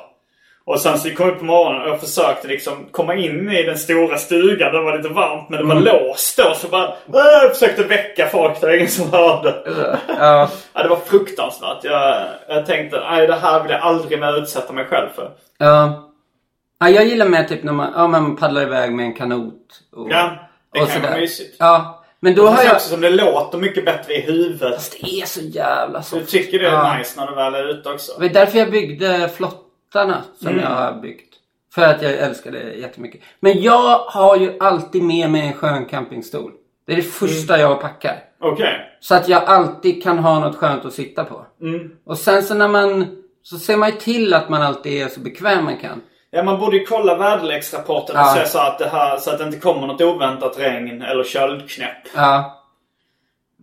Och 0.67 0.81
sen 0.81 0.99
så 0.99 1.11
kom 1.11 1.27
jag 1.27 1.33
upp 1.33 1.39
på 1.39 1.45
morgonen 1.45 1.83
och 1.83 1.89
jag 1.89 2.01
försökte 2.01 2.49
liksom 2.49 2.73
komma 2.91 3.15
in 3.15 3.51
i 3.51 3.63
den 3.63 3.79
stora 3.79 4.17
stugan. 4.17 4.73
Det 4.73 4.81
var 4.81 4.97
lite 4.97 5.09
varmt 5.09 5.49
men 5.49 5.59
det 5.59 5.75
var 5.75 5.81
låst 5.81 6.39
då. 6.39 6.55
Så 6.55 6.69
bara, 6.69 6.85
äh, 6.89 7.43
jag 7.43 7.53
försökte 7.53 7.83
väcka 7.83 8.29
folk. 8.29 8.61
Det 8.61 8.67
var 8.67 8.75
ingen 8.75 8.89
som 8.89 9.13
hörde. 9.13 9.55
Ja. 10.19 10.49
Ja, 10.73 10.83
det 10.83 10.89
var 10.89 10.97
fruktansvärt. 10.97 11.79
Jag, 11.85 12.25
jag 12.49 12.67
tänkte, 12.67 13.01
nej 13.11 13.27
det 13.27 13.35
här 13.35 13.63
vill 13.63 13.73
jag 13.73 13.81
aldrig 13.81 14.21
mer 14.21 14.39
utsätta 14.39 14.73
mig 14.73 14.85
själv 14.85 15.09
för. 15.17 15.31
Ja. 15.59 16.11
Ja 16.79 16.89
jag 16.89 17.05
gillar 17.07 17.27
med 17.29 17.49
typ 17.49 17.63
när 17.65 17.73
man, 17.73 17.93
ja, 17.97 18.09
man 18.09 18.37
paddlar 18.37 18.63
iväg 18.63 18.93
med 18.93 19.07
en 19.07 19.15
kanot. 19.15 19.81
Och, 19.93 20.11
Ja, 20.11 20.37
det 20.73 20.81
och 20.81 20.89
kan 20.89 21.03
vara 21.03 21.11
sådär. 21.13 21.21
mysigt. 21.21 21.57
Ja. 21.59 22.05
Men 22.21 22.35
då 22.35 22.47
har 22.47 22.63
jag... 22.65 22.75
också 22.75 22.89
som 22.89 23.01
det 23.01 23.11
låter 23.11 23.59
mycket 23.59 23.85
bättre 23.85 24.15
i 24.15 24.21
huvudet. 24.21 24.75
Fast 24.75 24.93
det 25.01 25.21
är 25.21 25.27
så 25.27 25.41
jävla 25.41 25.99
Du 25.99 26.05
soft. 26.05 26.29
tycker 26.31 26.59
det 26.59 26.67
är 26.67 26.73
Ja. 26.73 26.97
nice 26.99 27.21
när 27.21 27.27
du 27.27 27.35
väl 27.35 27.55
är 27.55 27.69
ute 27.69 27.91
också? 27.91 28.13
Det 28.19 28.27
var 28.29 28.35
därför 28.35 28.59
jag 28.59 28.71
byggde 28.71 29.29
flottarna 29.37 30.23
som 30.39 30.49
Mm. 30.49 30.61
jag 30.61 30.69
har 30.71 30.93
byggt. 31.01 31.35
För 31.75 31.83
att 31.83 32.03
jag 32.03 32.13
älskar 32.13 32.51
det 32.51 32.75
jättemycket. 32.75 33.21
Men 33.41 33.63
jag 33.63 33.99
har 33.99 34.37
ju 34.37 34.53
alltid 34.61 35.03
med 35.03 35.31
mig 35.31 35.41
en 35.47 35.53
skön 35.53 35.85
campingstol. 35.85 36.53
Det 36.87 36.93
är 36.93 36.97
det 36.97 37.03
första 37.03 37.59
jag 37.61 37.81
packar. 37.81 38.19
Okej. 38.41 38.97
Så 39.01 39.15
att 39.15 39.29
jag 39.29 39.45
alltid 39.45 40.03
kan 40.03 40.19
ha 40.19 40.39
något 40.41 40.57
skönt 40.57 40.85
att 40.85 40.93
sitta 40.93 41.25
på. 41.25 41.47
Mm. 41.63 41.91
Och 42.07 42.19
sen 42.19 42.43
så 42.43 42.55
när 42.55 42.69
man... 42.69 43.07
Så 43.43 43.57
ser 43.59 43.77
man 43.77 43.91
ju 43.91 43.97
till 43.97 44.35
att 44.35 44.49
man 44.49 44.63
alltid 44.63 45.03
är 45.03 45.09
så 45.09 45.21
bekväm 45.21 45.65
man 45.65 45.77
kan. 45.77 46.01
Ja, 46.35 46.43
man 46.43 46.59
borde 46.61 46.77
ju 46.77 46.85
kolla 46.85 47.17
väderleksrapporten 47.17 48.17
och 48.17 48.23
Ja. 48.23 48.35
se 48.39 48.47
så 48.47 48.59
att, 48.59 48.79
det 48.79 48.89
här, 48.89 49.17
så 49.17 49.31
att 49.31 49.39
det 49.39 49.45
inte 49.45 49.59
kommer 49.59 49.87
något 49.87 50.01
oväntat 50.01 50.59
regn 50.59 51.03
eller 51.03 51.25
köldknäpp. 51.25 51.97
Ja. 52.15 52.61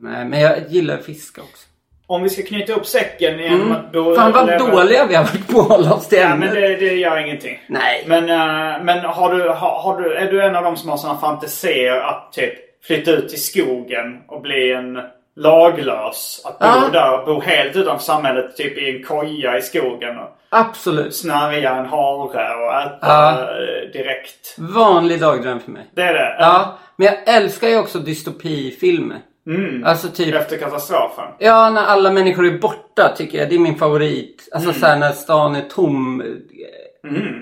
Nej, 0.01 0.26
men 0.26 0.39
jag 0.41 0.69
gillar 0.69 0.97
fiska 0.97 1.41
också. 1.41 1.67
Om 2.07 2.24
vi 2.24 2.30
ska 2.30 2.41
knyta 2.43 2.74
upp 2.74 2.86
säcken 2.86 3.39
genom 3.39 3.61
Mm. 3.61 3.72
att 3.72 3.91
bo... 3.91 4.15
Fan 4.15 4.32
vad 4.32 4.47
leva- 4.47 4.72
dåliga 4.72 5.05
vi 5.05 5.15
har 5.15 5.24
varit 5.24 5.47
på 5.47 5.59
att 5.61 5.67
hålla 5.67 5.93
oss 5.93 6.07
till 6.07 6.17
Ja, 6.19 6.36
men 6.36 6.53
det, 6.53 6.76
det 6.76 6.93
gör 6.95 7.17
ingenting. 7.17 7.59
Nej. 7.67 8.03
Men, 8.07 8.30
eh, 8.30 8.84
men 8.84 8.99
har 9.05 9.34
du, 9.36 9.49
har, 9.49 9.82
har 9.82 10.01
du, 10.01 10.13
är 10.15 10.32
du 10.32 10.41
en 10.43 10.55
av 10.55 10.63
dem 10.63 10.78
som 10.78 10.89
har 10.89 10.97
såna 10.97 11.17
fantasier 11.17 11.95
att 11.97 12.34
typ 12.34 12.53
flytta 12.84 13.11
ut 13.11 13.34
i 13.34 13.38
skogen 13.38 14.22
och 14.28 14.41
bli 14.41 14.72
en 14.72 14.97
laglös? 15.36 16.41
Att 16.45 16.59
bo 16.59 16.65
Ja. 16.65 16.89
där 16.93 17.25
bo 17.25 17.41
helt 17.41 17.75
utanför 17.75 18.03
samhället, 18.05 18.57
typ 18.57 18.77
i 18.77 18.89
en 18.97 19.03
koja 19.03 19.57
i 19.57 19.61
skogen 19.61 20.17
och 20.19 20.38
Absolut. 20.49 21.15
snärja 21.15 21.75
en 21.75 21.86
hare 21.86 22.17
och 22.65 22.82
äta 22.82 22.97
Ja. 23.01 23.32
eh, 23.41 23.91
direkt. 23.93 24.55
Vanlig 24.57 25.19
dagdröm 25.21 25.59
för 25.59 25.71
mig. 25.71 25.89
Det 25.95 26.01
är 26.01 26.13
det? 26.13 26.36
Ja, 26.39 26.77
men 26.95 27.05
jag 27.07 27.36
älskar 27.36 27.67
ju 27.67 27.79
också 27.79 27.99
dystopifilmer. 27.99 29.17
Mm. 29.47 29.84
Alltså 29.86 30.07
typ... 30.07 30.36
Efter 30.36 30.57
katastrofen? 30.57 31.25
Ja, 31.39 31.69
när 31.69 31.84
alla 31.86 32.11
människor 32.11 32.45
är 32.45 32.57
borta 32.57 33.13
tycker 33.17 33.38
jag. 33.38 33.49
Det 33.49 33.55
är 33.55 33.59
min 33.59 33.75
favorit. 33.75 34.49
Alltså 34.53 34.69
Mm. 34.69 34.82
så 34.82 34.88
här 34.88 34.97
när 34.97 35.11
stan 35.11 35.55
är 35.55 35.61
tom. 35.61 36.23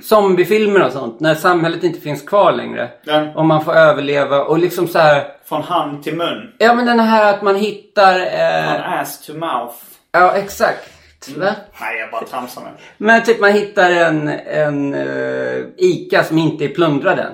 Zombiefilmer 0.02 0.86
och 0.86 0.92
sånt. 0.92 1.20
När 1.20 1.36
samhället 1.36 1.84
inte 1.84 2.00
finns 2.00 2.22
kvar 2.22 2.52
längre. 2.52 2.90
Ja. 3.04 3.34
Och 3.36 3.46
man 3.46 3.66
får 3.66 3.74
överleva 3.74 4.44
och 4.44 4.60
liksom 4.60 4.88
så 4.88 5.00
här. 5.00 5.24
Från 5.46 5.62
hand 5.62 6.04
till 6.04 6.16
mun? 6.16 6.54
Ja 6.58 6.74
men 6.74 6.86
den 6.86 7.00
här 7.00 7.34
att 7.34 7.42
man 7.42 7.56
hittar... 7.56 8.20
Eh... 8.20 8.74
Från 8.74 8.94
ass 8.94 9.26
to 9.26 9.34
mouth? 9.34 9.76
Ja 10.12 10.32
exakt. 10.36 10.90
Va? 11.38 11.56
Nej, 11.82 12.00
jag 12.00 12.12
bara 12.12 12.26
tramsar 12.26 12.62
med. 12.62 12.72
Men 12.98 13.24
typ 13.24 13.40
man 13.40 13.52
hittar 13.52 13.92
en, 13.92 14.28
en 14.48 14.94
eh, 14.94 15.66
ICA 15.78 16.24
som 16.24 16.38
inte 16.38 16.66
är 16.66 16.70
plundrad 16.70 17.20
än. 17.20 17.34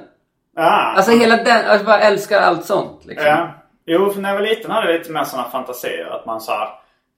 Ah. 0.57 0.93
Alltså 0.95 1.11
hela 1.11 1.37
den, 1.37 1.65
jag 1.65 1.85
bara 1.85 1.99
älskar 1.99 2.41
allt 2.41 2.65
sånt 2.65 3.05
liksom. 3.05 3.27
Ja. 3.27 3.55
Jo, 3.85 4.09
för 4.09 4.21
när 4.21 4.29
jag 4.29 4.39
var 4.39 4.47
liten 4.47 4.71
hade 4.71 4.91
jag 4.91 4.97
lite 4.97 5.11
mer 5.11 5.23
sådana 5.23 5.49
fantasier. 5.49 6.05
Att 6.05 6.25
man 6.25 6.41
så 6.41 6.51
här, 6.51 6.69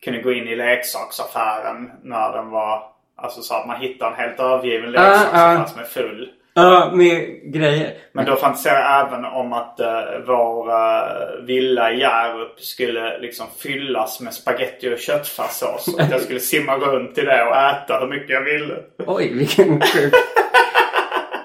kunde 0.04 0.22
gå 0.22 0.32
in 0.32 0.48
i 0.48 0.56
leksaksaffären 0.56 1.92
när 2.04 2.32
den 2.32 2.50
var... 2.50 2.84
Alltså 3.18 3.42
så 3.42 3.54
att 3.56 3.68
man 3.68 3.82
hittar 3.82 4.08
en 4.08 4.16
helt 4.16 4.40
övergiven 4.40 4.94
Ja, 4.94 5.02
leksaksaffär 5.02 5.54
ja. 5.54 5.66
som 5.66 5.80
är 5.82 5.86
full. 5.86 6.30
Ja, 6.54 6.92
med 6.94 7.42
grejer. 7.54 7.94
Men 8.12 8.26
då 8.26 8.36
fantiserade 8.36 8.80
jag 8.80 9.08
även 9.08 9.26
om 9.26 9.54
att 9.54 9.80
uh, 9.80 10.26
vår 10.28 10.68
uh, 10.70 11.46
villa 11.46 11.92
i 11.92 12.00
Hjärup 12.00 12.60
skulle 12.60 13.20
liksom 13.20 13.46
fyllas 13.58 14.20
med 14.22 14.34
spaghetti 14.34 14.94
och 14.94 15.00
köttfärssås. 15.00 15.88
Och 15.88 16.02
att 16.02 16.12
jag 16.12 16.22
skulle 16.22 16.40
simma 16.40 16.78
runt 16.78 17.18
i 17.18 17.22
det 17.22 17.44
och 17.44 17.56
äta 17.58 18.00
hur 18.00 18.08
mycket 18.08 18.30
jag 18.30 18.42
ville. 18.42 18.76
Oj, 19.08 19.34
vilken 19.34 19.82
sjuk... 19.82 20.14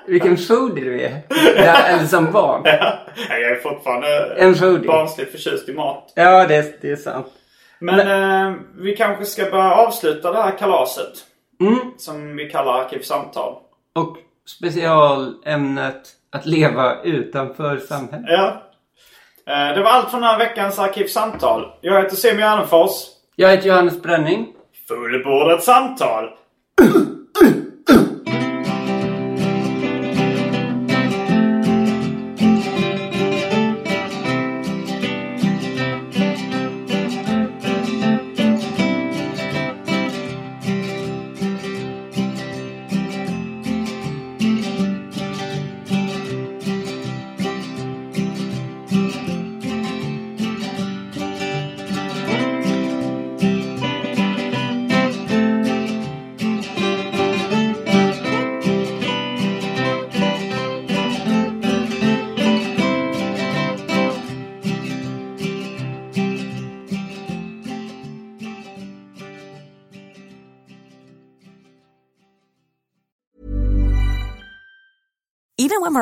vilken 0.07 0.37
foodie 0.37 0.85
du 0.85 1.01
är. 1.01 1.21
Ja, 1.57 1.77
eller 1.87 2.05
som 2.05 2.33
barn. 2.33 2.63
Ja, 2.65 2.99
jag 3.31 3.51
är 3.51 3.57
fortfarande 3.57 4.35
En 4.39 4.55
foodie. 4.55 4.87
barnsligt 4.87 5.33
förtjust 5.33 5.69
i 5.69 5.73
mat. 5.73 6.13
Ja, 6.15 6.47
det, 6.47 6.83
det 6.83 6.91
är 6.91 6.97
sant. 6.97 7.27
Men 7.79 8.01
eh, 8.01 8.55
vi 8.79 8.97
kanske 8.97 9.25
ska 9.25 9.45
börja 9.51 9.75
avsluta 9.75 10.33
det 10.33 10.43
här 10.43 10.59
kalaset. 10.59 11.13
Mm. 11.69 11.79
Som 11.97 12.37
vi 12.37 12.51
kallar 12.51 12.81
Arkivsamtal. 12.81 13.55
Och 13.95 14.17
specialämnet 14.47 16.09
att 16.31 16.47
leva 16.47 17.03
utanför 17.03 17.79
samhället. 17.79 18.27
Ja. 18.29 18.63
Eh, 19.47 19.75
det 19.77 19.83
var 19.83 19.91
allt 19.91 20.11
från 20.11 20.21
den 20.21 20.31
här 20.31 20.39
veckans 20.39 20.79
Arkivsamtal. 20.79 21.73
Jag 21.81 22.03
heter 22.03 22.17
Simon 22.17 22.39
Gärdenfors. 22.39 22.93
Jag 23.37 23.51
heter 23.51 23.69
Johannes 23.69 24.03
Bränning. 24.03 24.53
Fullbordat 24.89 25.63
samtal. 25.65 26.31